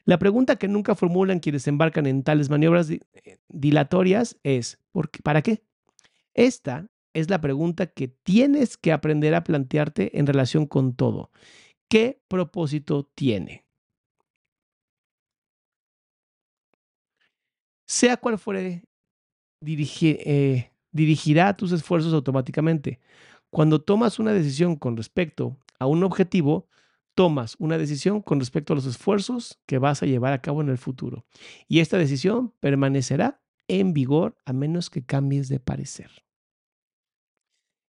La 0.04 0.18
pregunta 0.18 0.56
que 0.56 0.68
nunca 0.68 0.94
formulan 0.94 1.40
quienes 1.40 1.66
embarcan 1.66 2.04
en 2.04 2.24
tales 2.24 2.50
maniobras 2.50 2.90
eh, 2.90 3.00
dilatorias 3.48 4.36
es. 4.42 4.80
¿para 5.22 5.40
qué? 5.40 5.64
Esta 6.34 6.90
es 7.14 7.30
la 7.30 7.40
pregunta 7.40 7.86
que 7.86 8.08
tienes 8.08 8.76
que 8.76 8.92
aprender 8.92 9.34
a 9.34 9.44
plantearte 9.44 10.18
en 10.18 10.26
relación 10.26 10.66
con 10.66 10.94
todo. 10.94 11.30
¿Qué 11.88 12.22
propósito 12.28 13.10
tiene? 13.14 13.66
Sea 17.86 18.16
cual 18.16 18.38
fuere, 18.38 18.84
eh, 19.60 20.70
dirigirá 20.92 21.56
tus 21.56 21.72
esfuerzos 21.72 22.14
automáticamente. 22.14 23.00
Cuando 23.50 23.82
tomas 23.82 24.18
una 24.18 24.32
decisión 24.32 24.76
con 24.76 24.96
respecto 24.96 25.58
a 25.78 25.86
un 25.86 26.02
objetivo, 26.04 26.68
tomas 27.14 27.56
una 27.58 27.76
decisión 27.76 28.22
con 28.22 28.40
respecto 28.40 28.72
a 28.72 28.76
los 28.76 28.86
esfuerzos 28.86 29.60
que 29.66 29.78
vas 29.78 30.02
a 30.02 30.06
llevar 30.06 30.32
a 30.32 30.40
cabo 30.40 30.62
en 30.62 30.70
el 30.70 30.78
futuro. 30.78 31.26
Y 31.68 31.80
esta 31.80 31.98
decisión 31.98 32.54
permanecerá 32.60 33.42
en 33.68 33.92
vigor 33.92 34.36
a 34.46 34.52
menos 34.52 34.88
que 34.88 35.04
cambies 35.04 35.48
de 35.48 35.60
parecer. 35.60 36.10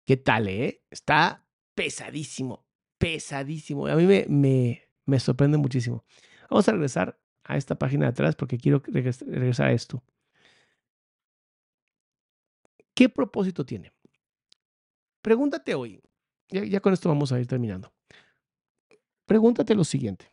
¿Qué 0.06 0.16
tal, 0.16 0.48
eh? 0.48 0.82
Está 0.88 1.46
pesadísimo, 1.74 2.64
pesadísimo. 2.96 3.86
A 3.88 3.96
mí 3.96 4.04
me, 4.04 4.24
me, 4.28 4.82
me 5.04 5.20
sorprende 5.20 5.58
muchísimo. 5.58 6.04
Vamos 6.48 6.68
a 6.68 6.72
regresar 6.72 7.20
a 7.44 7.56
esta 7.56 7.76
página 7.76 8.06
de 8.06 8.10
atrás 8.10 8.36
porque 8.36 8.56
quiero 8.56 8.82
regresar 8.86 9.66
a 9.68 9.72
esto. 9.72 10.02
¿Qué 12.94 13.08
propósito 13.08 13.66
tiene? 13.66 13.92
Pregúntate 15.20 15.74
hoy, 15.74 16.00
ya, 16.48 16.80
con 16.80 16.94
esto 16.94 17.08
vamos 17.08 17.30
a 17.32 17.38
ir 17.38 17.46
terminando. 17.46 17.92
Pregúntate 19.26 19.74
lo 19.74 19.84
siguiente. 19.84 20.32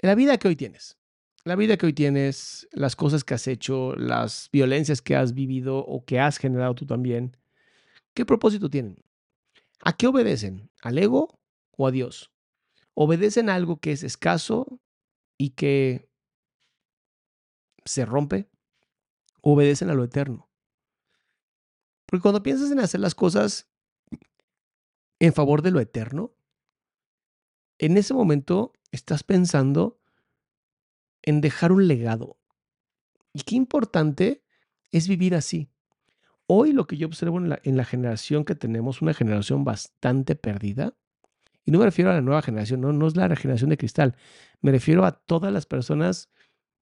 La 0.00 0.14
vida 0.14 0.36
que 0.38 0.48
hoy 0.48 0.56
tienes, 0.56 0.98
la 1.44 1.56
vida 1.56 1.76
que 1.76 1.86
hoy 1.86 1.92
tienes, 1.92 2.68
las 2.72 2.96
cosas 2.96 3.24
que 3.24 3.34
has 3.34 3.46
hecho, 3.46 3.94
las 3.96 4.48
violencias 4.52 5.00
que 5.00 5.16
has 5.16 5.34
vivido 5.34 5.78
o 5.78 6.04
que 6.04 6.20
has 6.20 6.38
generado 6.38 6.74
tú 6.74 6.86
también, 6.86 7.36
¿qué 8.14 8.26
propósito 8.26 8.68
tienen? 8.68 9.02
¿A 9.82 9.96
qué 9.96 10.06
obedecen? 10.06 10.70
¿Al 10.82 10.98
ego 10.98 11.40
o 11.76 11.86
a 11.86 11.90
Dios? 11.90 12.32
¿Obedecen 12.94 13.48
a 13.48 13.54
algo 13.54 13.80
que 13.80 13.92
es 13.92 14.02
escaso 14.02 14.80
y 15.38 15.50
que 15.50 16.10
se 17.84 18.04
rompe? 18.04 18.50
¿O 19.40 19.54
obedecen 19.54 19.88
a 19.88 19.94
lo 19.94 20.04
eterno? 20.04 20.50
Porque 22.04 22.22
cuando 22.22 22.42
piensas 22.42 22.70
en 22.70 22.80
hacer 22.80 23.00
las 23.00 23.14
cosas 23.14 23.70
en 25.18 25.32
favor 25.32 25.62
de 25.62 25.70
lo 25.70 25.80
eterno, 25.80 26.34
en 27.78 27.96
ese 27.96 28.12
momento 28.12 28.72
estás 28.90 29.22
pensando 29.22 29.99
en 31.22 31.40
dejar 31.40 31.72
un 31.72 31.86
legado. 31.86 32.38
Y 33.32 33.42
qué 33.42 33.56
importante 33.56 34.42
es 34.90 35.08
vivir 35.08 35.34
así. 35.34 35.70
Hoy 36.46 36.72
lo 36.72 36.86
que 36.86 36.96
yo 36.96 37.06
observo 37.06 37.38
en 37.38 37.50
la, 37.50 37.60
en 37.62 37.76
la 37.76 37.84
generación 37.84 38.44
que 38.44 38.54
tenemos, 38.54 39.02
una 39.02 39.14
generación 39.14 39.64
bastante 39.64 40.34
perdida, 40.34 40.94
y 41.64 41.70
no 41.70 41.78
me 41.78 41.84
refiero 41.84 42.10
a 42.10 42.14
la 42.14 42.22
nueva 42.22 42.42
generación, 42.42 42.80
no, 42.80 42.92
no 42.92 43.06
es 43.06 43.16
la 43.16 43.34
generación 43.36 43.70
de 43.70 43.76
cristal, 43.76 44.16
me 44.60 44.72
refiero 44.72 45.04
a 45.04 45.12
todas 45.12 45.52
las 45.52 45.66
personas, 45.66 46.30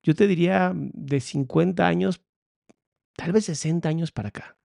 yo 0.03 0.14
te 0.14 0.26
diría 0.26 0.72
de 0.74 1.20
50 1.20 1.86
años, 1.86 2.24
tal 3.16 3.32
vez 3.32 3.45
60 3.47 3.89
años 3.89 4.12
para 4.12 4.28
acá. 4.28 4.59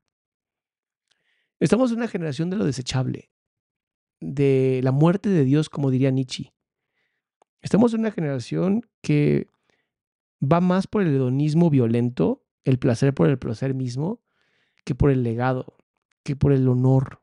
Estamos 1.60 1.92
en 1.92 1.98
una 1.98 2.08
generación 2.08 2.50
de 2.50 2.58
lo 2.58 2.66
desechable, 2.66 3.32
de 4.20 4.82
la 4.84 4.92
muerte 4.92 5.30
de 5.30 5.44
Dios, 5.44 5.70
como 5.70 5.92
diría 5.92 6.12
Nietzsche. 6.12 6.54
Estamos 7.62 7.94
en 7.94 8.02
una 8.02 8.12
generación 8.12 8.88
que 9.02 9.48
va 10.42 10.62
más 10.62 10.88
por 10.88 11.04
el 11.04 11.16
hedonismo 11.16 11.70
violento, 11.70 12.46
el 12.64 12.80
placer 12.80 13.14
por 13.14 13.30
el 13.30 13.38
placer 13.38 13.74
mismo, 13.74 14.22
que 14.84 14.96
por 14.96 15.12
el 15.12 15.24
legado, 15.24 15.78
que 16.24 16.36
por 16.36 16.52
el 16.52 16.68
honor. 16.68 17.22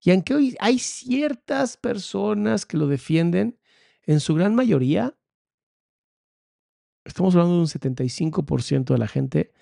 Y 0.00 0.10
aunque 0.10 0.34
hoy 0.34 0.56
hay 0.58 0.78
ciertas 0.78 1.76
personas 1.76 2.66
que 2.66 2.76
lo 2.76 2.86
defienden, 2.86 3.58
en 4.04 4.18
su 4.20 4.34
gran 4.34 4.54
mayoría, 4.54 5.16
estamos 7.04 7.34
hablando 7.34 7.54
de 7.54 7.60
un 7.60 7.66
75% 7.68 8.92
de 8.92 8.98
la 8.98 9.06
gente, 9.06 9.52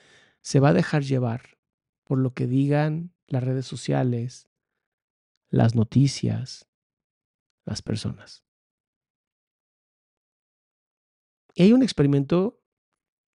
se 0.41 0.61
va 0.61 0.70
a 0.70 0.74
dejar 0.74 1.03
llevar 1.03 1.59
por 2.05 2.18
lo 2.18 2.32
que 2.32 2.47
digan 2.47 3.14
las 3.26 3.45
redes 3.45 3.66
sociales, 3.66 4.49
las 5.51 5.74
noticias, 5.74 6.68
las 7.64 7.82
personas. 7.82 8.45
Y 11.55 11.63
hay 11.63 11.73
un 11.73 11.83
experimento, 11.83 12.61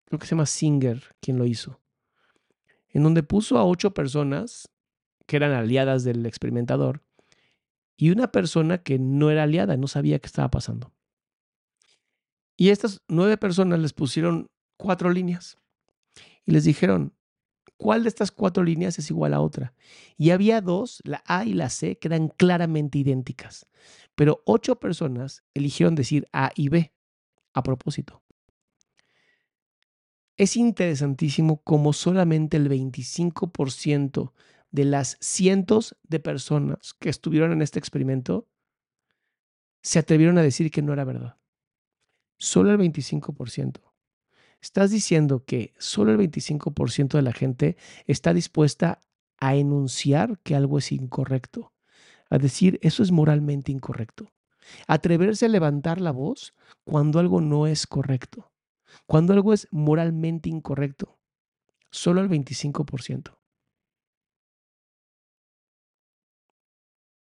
creo 0.06 0.20
que 0.20 0.26
se 0.26 0.32
llama 0.32 0.46
Singer, 0.46 1.16
quien 1.20 1.38
lo 1.38 1.46
hizo, 1.46 1.82
en 2.90 3.04
donde 3.04 3.24
puso 3.24 3.58
a 3.58 3.66
ocho 3.66 3.94
personas 3.94 4.70
que 5.26 5.38
eran 5.38 5.52
aliadas 5.52 6.04
del 6.04 6.26
experimentador 6.26 7.04
y 7.98 8.12
una 8.12 8.32
persona 8.32 8.80
que 8.80 9.00
no 9.00 9.30
era 9.30 9.44
aliada, 9.44 9.78
no 9.78 9.88
sabía 9.88 10.20
qué 10.20 10.28
estaba 10.28 10.50
pasando. 10.50 10.94
Y 12.56 12.70
estas 12.70 13.02
nueve 13.08 13.38
personas 13.38 13.80
les 13.80 13.94
pusieron 13.94 14.48
cuatro 14.78 15.10
líneas 15.10 15.58
y 16.46 16.52
les 16.52 16.66
dijeron, 16.66 17.14
cuál 17.78 18.04
de 18.04 18.10
estas 18.10 18.32
cuatro 18.32 18.64
líneas 18.64 19.00
es 19.00 19.10
igual 19.10 19.34
a 19.34 19.42
otra. 19.42 19.74
Y 20.18 20.30
había 20.30 20.62
dos, 20.62 21.02
la 21.04 21.24
A 21.26 21.46
y 21.46 21.54
la 21.54 21.70
C, 21.70 21.98
que 21.98 22.08
eran 22.08 22.30
claramente 22.30 23.00
idénticas. 23.00 23.68
Pero 24.16 24.42
ocho 24.46 24.80
personas 24.80 25.44
eligieron 25.54 25.96
decir 25.96 26.28
A 26.32 26.52
y 26.56 26.70
B 26.70 26.94
a 27.54 27.64
propósito. 27.64 28.22
Es 30.38 30.58
interesantísimo 30.58 31.62
cómo 31.64 31.94
solamente 31.94 32.58
el 32.58 32.70
25% 32.70 34.34
de 34.72 34.86
las 34.86 35.18
cientos 35.22 35.96
de 36.04 36.20
personas 36.20 36.96
que 36.96 37.10
estuvieron 37.10 37.52
en 37.52 37.62
este 37.62 37.78
experimento 37.78 38.48
se 39.84 40.00
atrevieron 40.00 40.38
a 40.38 40.42
decir 40.42 40.72
que 40.72 40.82
no 40.82 40.94
era 40.94 41.04
verdad. 41.04 41.38
Solo 42.38 42.72
el 42.72 42.80
25%. 42.80 43.82
Estás 44.62 44.92
diciendo 44.92 45.44
que 45.46 45.74
solo 45.78 46.12
el 46.12 46.18
25% 46.18 47.18
de 47.18 47.22
la 47.22 47.34
gente 47.34 47.78
está 48.08 48.34
dispuesta 48.34 49.00
a 49.38 49.56
enunciar 49.56 50.40
que 50.40 50.56
algo 50.56 50.78
es 50.78 50.92
incorrecto, 50.92 51.74
a 52.30 52.38
decir 52.38 52.80
eso 52.82 53.04
es 53.04 53.12
moralmente 53.12 53.72
incorrecto, 53.72 54.32
atreverse 54.88 55.46
a 55.46 55.50
levantar 55.50 56.02
la 56.02 56.12
voz 56.12 56.54
cuando 56.84 57.20
algo 57.20 57.42
no 57.42 57.68
es 57.68 57.88
correcto, 57.88 58.52
cuando 59.06 59.34
algo 59.34 59.54
es 59.54 59.68
moralmente 59.72 60.50
incorrecto, 60.50 61.18
solo 61.92 62.22
el 62.22 62.30
25%. 62.30 63.38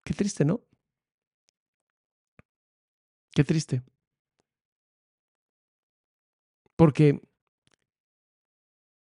Qué 0.04 0.14
triste, 0.14 0.44
¿no? 0.46 0.62
Qué 3.34 3.44
triste. 3.44 3.82
Porque 6.76 7.22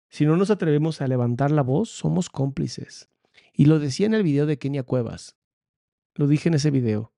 si 0.09 0.25
no 0.25 0.35
nos 0.35 0.51
atrevemos 0.51 1.01
a 1.01 1.07
levantar 1.07 1.51
la 1.51 1.63
voz, 1.63 1.89
somos 1.89 2.29
cómplices. 2.29 3.09
Y 3.53 3.65
lo 3.65 3.79
decía 3.79 4.05
en 4.05 4.13
el 4.13 4.23
video 4.23 4.45
de 4.45 4.57
Kenia 4.57 4.83
Cuevas. 4.83 5.37
Lo 6.15 6.27
dije 6.27 6.49
en 6.49 6.55
ese 6.55 6.69
video. 6.69 7.13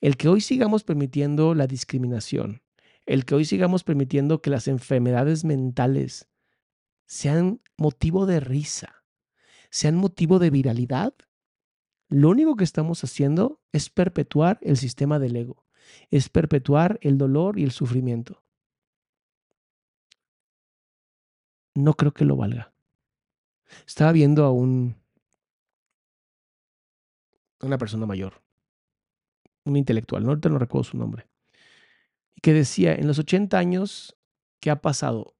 El 0.00 0.16
que 0.16 0.28
hoy 0.28 0.40
sigamos 0.40 0.84
permitiendo 0.84 1.54
la 1.54 1.66
discriminación, 1.66 2.62
el 3.06 3.24
que 3.24 3.34
hoy 3.34 3.44
sigamos 3.44 3.84
permitiendo 3.84 4.42
que 4.42 4.50
las 4.50 4.68
enfermedades 4.68 5.44
mentales 5.44 6.28
sean 7.06 7.60
motivo 7.76 8.26
de 8.26 8.40
risa, 8.40 9.04
sean 9.70 9.96
motivo 9.96 10.38
de 10.38 10.50
viralidad, 10.50 11.14
lo 12.08 12.30
único 12.30 12.56
que 12.56 12.64
estamos 12.64 13.02
haciendo 13.04 13.60
es 13.72 13.90
perpetuar 13.90 14.58
el 14.62 14.76
sistema 14.76 15.18
del 15.18 15.36
ego, 15.36 15.64
es 16.10 16.28
perpetuar 16.28 16.98
el 17.02 17.18
dolor 17.18 17.58
y 17.58 17.64
el 17.64 17.70
sufrimiento. 17.72 18.46
no 21.76 21.94
creo 21.94 22.12
que 22.12 22.24
lo 22.24 22.36
valga. 22.36 22.74
Estaba 23.86 24.12
viendo 24.12 24.44
a 24.44 24.50
un 24.50 24.96
una 27.62 27.78
persona 27.78 28.06
mayor, 28.06 28.42
un 29.66 29.76
intelectual, 29.76 30.22
no, 30.22 30.30
ahorita 30.30 30.48
no 30.48 30.58
recuerdo 30.58 30.84
su 30.84 30.96
nombre, 30.96 31.28
y 32.34 32.40
que 32.40 32.52
decía, 32.52 32.94
en 32.94 33.06
los 33.06 33.18
80 33.18 33.58
años 33.58 34.16
que 34.60 34.70
ha 34.70 34.80
pasado 34.80 35.36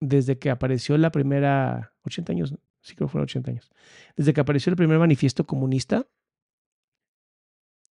desde 0.00 0.38
que 0.38 0.50
apareció 0.50 0.96
la 0.98 1.12
primera, 1.12 1.94
80 2.04 2.32
años, 2.32 2.54
sí 2.80 2.94
creo 2.94 3.08
que 3.08 3.12
fueron 3.12 3.24
80 3.24 3.50
años, 3.50 3.70
desde 4.16 4.32
que 4.32 4.40
apareció 4.40 4.70
el 4.70 4.76
primer 4.76 4.98
manifiesto 4.98 5.44
comunista, 5.46 6.06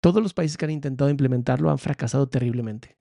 todos 0.00 0.22
los 0.22 0.34
países 0.34 0.56
que 0.56 0.64
han 0.64 0.70
intentado 0.70 1.10
implementarlo 1.10 1.70
han 1.70 1.78
fracasado 1.78 2.28
terriblemente. 2.28 2.98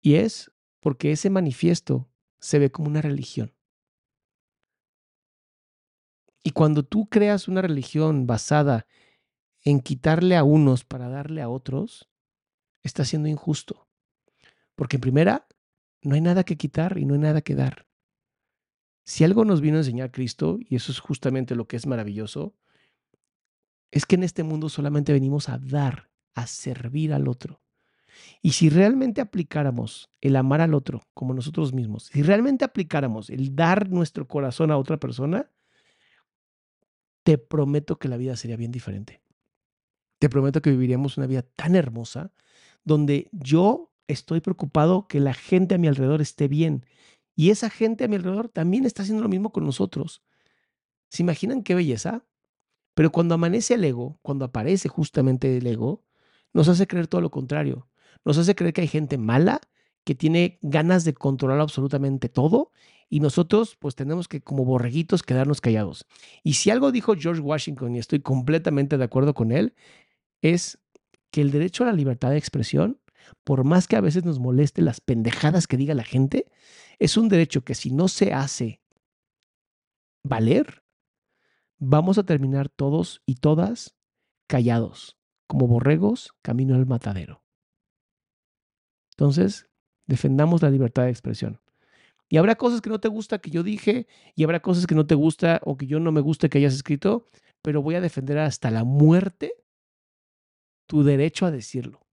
Y 0.00 0.14
es 0.14 0.52
porque 0.80 1.12
ese 1.12 1.30
manifiesto 1.30 2.08
se 2.38 2.58
ve 2.58 2.70
como 2.70 2.88
una 2.88 3.00
religión. 3.00 3.54
Y 6.42 6.50
cuando 6.50 6.84
tú 6.84 7.08
creas 7.08 7.48
una 7.48 7.62
religión 7.62 8.26
basada 8.26 8.86
en 8.86 9.03
quitarle 9.80 10.36
a 10.36 10.44
unos 10.44 10.84
para 10.84 11.08
darle 11.08 11.42
a 11.42 11.48
otros, 11.48 12.08
está 12.82 13.04
siendo 13.04 13.28
injusto. 13.28 13.88
Porque 14.74 14.96
en 14.96 15.00
primera, 15.00 15.46
no 16.02 16.14
hay 16.14 16.20
nada 16.20 16.44
que 16.44 16.56
quitar 16.56 16.98
y 16.98 17.06
no 17.06 17.14
hay 17.14 17.20
nada 17.20 17.40
que 17.40 17.54
dar. 17.54 17.86
Si 19.04 19.24
algo 19.24 19.44
nos 19.44 19.60
vino 19.60 19.76
a 19.76 19.80
enseñar 19.80 20.10
Cristo, 20.10 20.58
y 20.60 20.76
eso 20.76 20.92
es 20.92 20.98
justamente 20.98 21.54
lo 21.54 21.66
que 21.66 21.76
es 21.76 21.86
maravilloso, 21.86 22.54
es 23.90 24.06
que 24.06 24.16
en 24.16 24.22
este 24.22 24.42
mundo 24.42 24.68
solamente 24.68 25.12
venimos 25.12 25.48
a 25.48 25.58
dar, 25.58 26.10
a 26.34 26.46
servir 26.46 27.12
al 27.12 27.28
otro. 27.28 27.60
Y 28.42 28.52
si 28.52 28.68
realmente 28.68 29.20
aplicáramos 29.20 30.10
el 30.20 30.36
amar 30.36 30.60
al 30.60 30.74
otro 30.74 31.02
como 31.14 31.34
nosotros 31.34 31.72
mismos, 31.72 32.10
si 32.12 32.22
realmente 32.22 32.64
aplicáramos 32.64 33.30
el 33.30 33.54
dar 33.54 33.90
nuestro 33.90 34.26
corazón 34.26 34.70
a 34.70 34.78
otra 34.78 34.98
persona, 34.98 35.50
te 37.22 37.38
prometo 37.38 37.98
que 37.98 38.08
la 38.08 38.16
vida 38.16 38.36
sería 38.36 38.56
bien 38.56 38.70
diferente. 38.70 39.23
Te 40.18 40.28
prometo 40.28 40.62
que 40.62 40.70
viviríamos 40.70 41.16
una 41.16 41.26
vida 41.26 41.42
tan 41.42 41.74
hermosa 41.74 42.32
donde 42.84 43.28
yo 43.32 43.92
estoy 44.06 44.40
preocupado 44.40 45.06
que 45.08 45.20
la 45.20 45.34
gente 45.34 45.74
a 45.74 45.78
mi 45.78 45.88
alrededor 45.88 46.20
esté 46.20 46.48
bien 46.48 46.86
y 47.34 47.50
esa 47.50 47.70
gente 47.70 48.04
a 48.04 48.08
mi 48.08 48.16
alrededor 48.16 48.48
también 48.48 48.84
está 48.84 49.02
haciendo 49.02 49.22
lo 49.22 49.28
mismo 49.28 49.50
con 49.50 49.64
nosotros. 49.64 50.22
¿Se 51.08 51.22
imaginan 51.22 51.62
qué 51.62 51.74
belleza? 51.74 52.24
Pero 52.94 53.10
cuando 53.10 53.34
amanece 53.34 53.74
el 53.74 53.84
ego, 53.84 54.18
cuando 54.22 54.44
aparece 54.44 54.88
justamente 54.88 55.56
el 55.56 55.66
ego, 55.66 56.04
nos 56.52 56.68
hace 56.68 56.86
creer 56.86 57.08
todo 57.08 57.20
lo 57.20 57.30
contrario. 57.30 57.88
Nos 58.24 58.38
hace 58.38 58.54
creer 58.54 58.72
que 58.72 58.82
hay 58.82 58.88
gente 58.88 59.18
mala 59.18 59.60
que 60.04 60.14
tiene 60.14 60.58
ganas 60.62 61.04
de 61.04 61.14
controlar 61.14 61.60
absolutamente 61.60 62.28
todo 62.28 62.70
y 63.08 63.20
nosotros 63.20 63.76
pues 63.76 63.94
tenemos 63.94 64.28
que 64.28 64.42
como 64.42 64.64
borreguitos 64.64 65.22
quedarnos 65.22 65.60
callados. 65.60 66.06
Y 66.42 66.54
si 66.54 66.70
algo 66.70 66.92
dijo 66.92 67.14
George 67.16 67.40
Washington 67.40 67.96
y 67.96 67.98
estoy 67.98 68.20
completamente 68.20 68.98
de 68.98 69.04
acuerdo 69.04 69.34
con 69.34 69.50
él, 69.50 69.74
es 70.44 70.78
que 71.30 71.40
el 71.40 71.50
derecho 71.50 71.84
a 71.84 71.86
la 71.86 71.94
libertad 71.94 72.30
de 72.30 72.36
expresión, 72.36 73.00
por 73.44 73.64
más 73.64 73.88
que 73.88 73.96
a 73.96 74.02
veces 74.02 74.24
nos 74.24 74.38
moleste 74.38 74.82
las 74.82 75.00
pendejadas 75.00 75.66
que 75.66 75.78
diga 75.78 75.94
la 75.94 76.04
gente, 76.04 76.46
es 76.98 77.16
un 77.16 77.30
derecho 77.30 77.64
que 77.64 77.74
si 77.74 77.90
no 77.90 78.08
se 78.08 78.34
hace 78.34 78.82
valer, 80.22 80.84
vamos 81.78 82.18
a 82.18 82.24
terminar 82.24 82.68
todos 82.68 83.22
y 83.24 83.36
todas 83.36 83.96
callados, 84.46 85.16
como 85.46 85.66
borregos 85.66 86.34
camino 86.42 86.74
al 86.74 86.84
matadero. 86.84 87.42
Entonces, 89.12 89.70
defendamos 90.06 90.60
la 90.60 90.70
libertad 90.70 91.04
de 91.04 91.10
expresión. 91.10 91.58
Y 92.28 92.36
habrá 92.36 92.56
cosas 92.56 92.82
que 92.82 92.90
no 92.90 93.00
te 93.00 93.08
gusta 93.08 93.38
que 93.38 93.50
yo 93.50 93.62
dije, 93.62 94.06
y 94.34 94.44
habrá 94.44 94.60
cosas 94.60 94.86
que 94.86 94.94
no 94.94 95.06
te 95.06 95.14
gusta 95.14 95.62
o 95.64 95.78
que 95.78 95.86
yo 95.86 96.00
no 96.00 96.12
me 96.12 96.20
guste 96.20 96.50
que 96.50 96.58
hayas 96.58 96.74
escrito, 96.74 97.28
pero 97.62 97.80
voy 97.80 97.94
a 97.94 98.02
defender 98.02 98.38
hasta 98.38 98.70
la 98.70 98.84
muerte 98.84 99.63
tu 100.86 101.02
derecho 101.02 101.46
a 101.46 101.50
decirlo. 101.50 102.06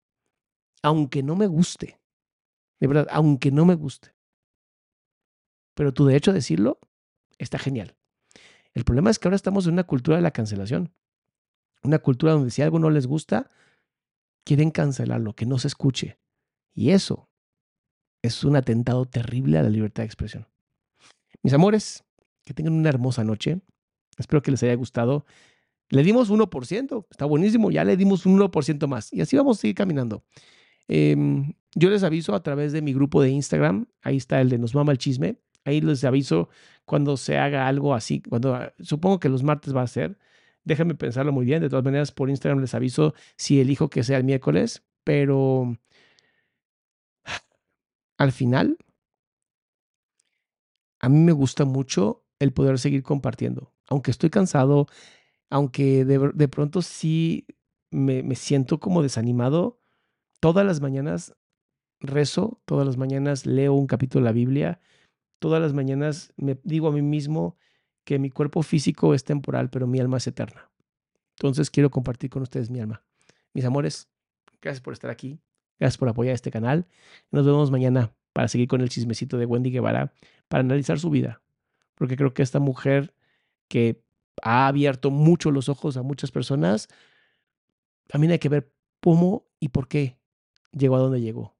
Aunque 0.81 1.23
no 1.23 1.35
me 1.35 1.47
guste. 1.47 1.99
De 2.79 2.87
verdad, 2.87 3.07
aunque 3.11 3.51
no 3.51 3.65
me 3.65 3.75
guste. 3.75 4.15
Pero 5.75 5.93
tu 5.93 6.05
derecho 6.05 6.31
a 6.31 6.33
decirlo 6.33 6.79
está 7.37 7.59
genial. 7.59 7.95
El 8.73 8.83
problema 8.83 9.09
es 9.09 9.19
que 9.19 9.27
ahora 9.27 9.35
estamos 9.35 9.67
en 9.67 9.73
una 9.73 9.83
cultura 9.83 10.17
de 10.17 10.23
la 10.23 10.31
cancelación. 10.31 10.93
Una 11.83 11.99
cultura 11.99 12.33
donde 12.33 12.51
si 12.51 12.61
algo 12.61 12.79
no 12.79 12.89
les 12.89 13.07
gusta, 13.07 13.49
quieren 14.43 14.71
cancelarlo, 14.71 15.33
que 15.33 15.45
no 15.45 15.57
se 15.59 15.67
escuche. 15.67 16.19
Y 16.73 16.91
eso 16.91 17.29
es 18.21 18.43
un 18.43 18.55
atentado 18.55 19.05
terrible 19.05 19.57
a 19.57 19.63
la 19.63 19.69
libertad 19.69 20.03
de 20.03 20.07
expresión. 20.07 20.47
Mis 21.43 21.53
amores, 21.53 22.03
que 22.43 22.53
tengan 22.53 22.73
una 22.73 22.89
hermosa 22.89 23.23
noche. 23.23 23.61
Espero 24.17 24.41
que 24.41 24.51
les 24.51 24.63
haya 24.63 24.75
gustado. 24.75 25.25
Le 25.91 26.03
dimos 26.03 26.31
1%, 26.31 27.05
está 27.11 27.25
buenísimo, 27.25 27.69
ya 27.69 27.83
le 27.83 27.97
dimos 27.97 28.25
un 28.25 28.39
1% 28.39 28.87
más. 28.87 29.11
Y 29.11 29.21
así 29.21 29.35
vamos 29.35 29.57
a 29.57 29.61
seguir 29.61 29.75
caminando. 29.75 30.23
Em, 30.87 31.53
yo 31.75 31.89
les 31.89 32.03
aviso 32.03 32.33
a 32.33 32.41
través 32.41 32.71
de 32.71 32.81
mi 32.81 32.93
grupo 32.93 33.21
de 33.21 33.29
Instagram, 33.29 33.87
ahí 34.01 34.17
está 34.17 34.39
el 34.41 34.49
de 34.49 34.57
Nos 34.57 34.73
Mama 34.73 34.93
el 34.93 34.97
Chisme. 34.97 35.37
Ahí 35.65 35.81
les 35.81 36.03
aviso 36.05 36.49
cuando 36.85 37.17
se 37.17 37.37
haga 37.37 37.67
algo 37.67 37.93
así, 37.93 38.21
cuando 38.21 38.55
ah, 38.55 38.73
supongo 38.79 39.19
que 39.19 39.29
los 39.29 39.43
martes 39.43 39.75
va 39.75 39.83
a 39.83 39.87
ser. 39.87 40.17
Déjenme 40.63 40.95
pensarlo 40.95 41.31
muy 41.33 41.45
bien. 41.45 41.61
De 41.61 41.69
todas 41.69 41.85
maneras, 41.85 42.11
por 42.11 42.29
Instagram 42.29 42.61
les 42.61 42.73
aviso 42.73 43.13
si 43.35 43.59
elijo 43.59 43.89
que 43.89 44.03
sea 44.03 44.17
el 44.17 44.23
miércoles, 44.23 44.83
pero 45.03 45.77
al 48.17 48.31
final, 48.31 48.77
a 50.99 51.09
mí 51.09 51.19
me 51.19 51.31
gusta 51.33 51.65
mucho 51.65 52.23
el 52.39 52.53
poder 52.53 52.79
seguir 52.79 53.03
compartiendo. 53.03 53.73
Aunque 53.87 54.11
estoy 54.11 54.29
cansado, 54.29 54.87
aunque 55.51 56.05
de, 56.05 56.47
pronto 56.47 56.81
sí 56.81 57.45
me, 57.91 58.23
me 58.23 58.35
siento 58.35 58.79
como 58.79 59.03
desanimado, 59.03 59.79
todas 60.39 60.65
las 60.65 60.81
mañanas 60.81 61.35
rezo, 61.99 62.59
todas 62.65 62.87
las 62.87 62.97
mañanas 62.97 63.45
leo 63.45 63.73
un 63.73 63.85
capítulo 63.85 64.23
de 64.23 64.29
la 64.29 64.33
Biblia, 64.33 64.79
todas 65.39 65.61
las 65.61 65.73
mañanas 65.73 66.33
me 66.37 66.57
digo 66.63 66.87
a 66.87 66.91
mí 66.91 67.01
mismo 67.01 67.57
que 68.05 68.17
mi 68.17 68.29
cuerpo 68.31 68.63
físico 68.63 69.13
es 69.13 69.23
temporal, 69.23 69.69
pero 69.69 69.85
mi 69.87 69.99
alma 69.99 70.17
es 70.17 70.25
eterna. 70.25 70.71
Entonces 71.35 71.69
quiero 71.69 71.91
compartir 71.91 72.29
con 72.29 72.41
ustedes 72.41 72.71
mi 72.71 72.79
alma. 72.79 73.03
Mis 73.53 73.65
amores, 73.65 74.09
gracias 74.61 74.81
por 74.81 74.93
estar 74.93 75.11
aquí. 75.11 75.39
Gracias 75.79 75.97
por 75.97 76.07
apoyar 76.07 76.33
este 76.33 76.49
canal. 76.49 76.87
Nos 77.31 77.45
vemos 77.45 77.71
mañana 77.71 78.13
para 78.33 78.47
seguir 78.47 78.67
con 78.67 78.81
el 78.81 78.89
chismecito 78.89 79.37
de 79.37 79.45
Wendy 79.45 79.71
Guevara, 79.71 80.13
para 80.47 80.61
analizar 80.61 80.99
su 80.99 81.09
vida. 81.09 81.41
Porque 81.95 82.15
creo 82.15 82.33
que 82.33 82.43
esta 82.43 82.59
mujer 82.59 83.13
que 83.67 84.01
ha 84.41 84.67
abierto 84.67 85.11
mucho 85.11 85.51
los 85.51 85.69
ojos 85.69 85.97
a 85.97 86.03
muchas 86.03 86.31
personas, 86.31 86.87
también 88.07 88.31
hay 88.31 88.39
que 88.39 88.49
ver 88.49 88.73
cómo 88.99 89.47
y 89.59 89.69
por 89.69 89.87
qué 89.87 90.17
llegó 90.71 90.95
a 90.95 90.99
donde 90.99 91.21
llegó. 91.21 91.55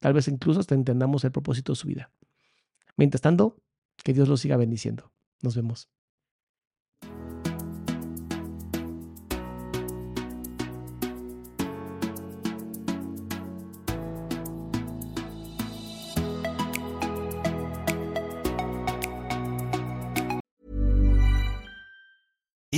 Tal 0.00 0.12
vez 0.12 0.28
incluso 0.28 0.60
hasta 0.60 0.74
entendamos 0.74 1.24
el 1.24 1.32
propósito 1.32 1.72
de 1.72 1.76
su 1.76 1.88
vida. 1.88 2.10
Mientras 2.96 3.20
tanto, 3.20 3.56
que 4.02 4.12
Dios 4.12 4.28
los 4.28 4.40
siga 4.40 4.56
bendiciendo. 4.56 5.12
Nos 5.42 5.56
vemos. 5.56 5.88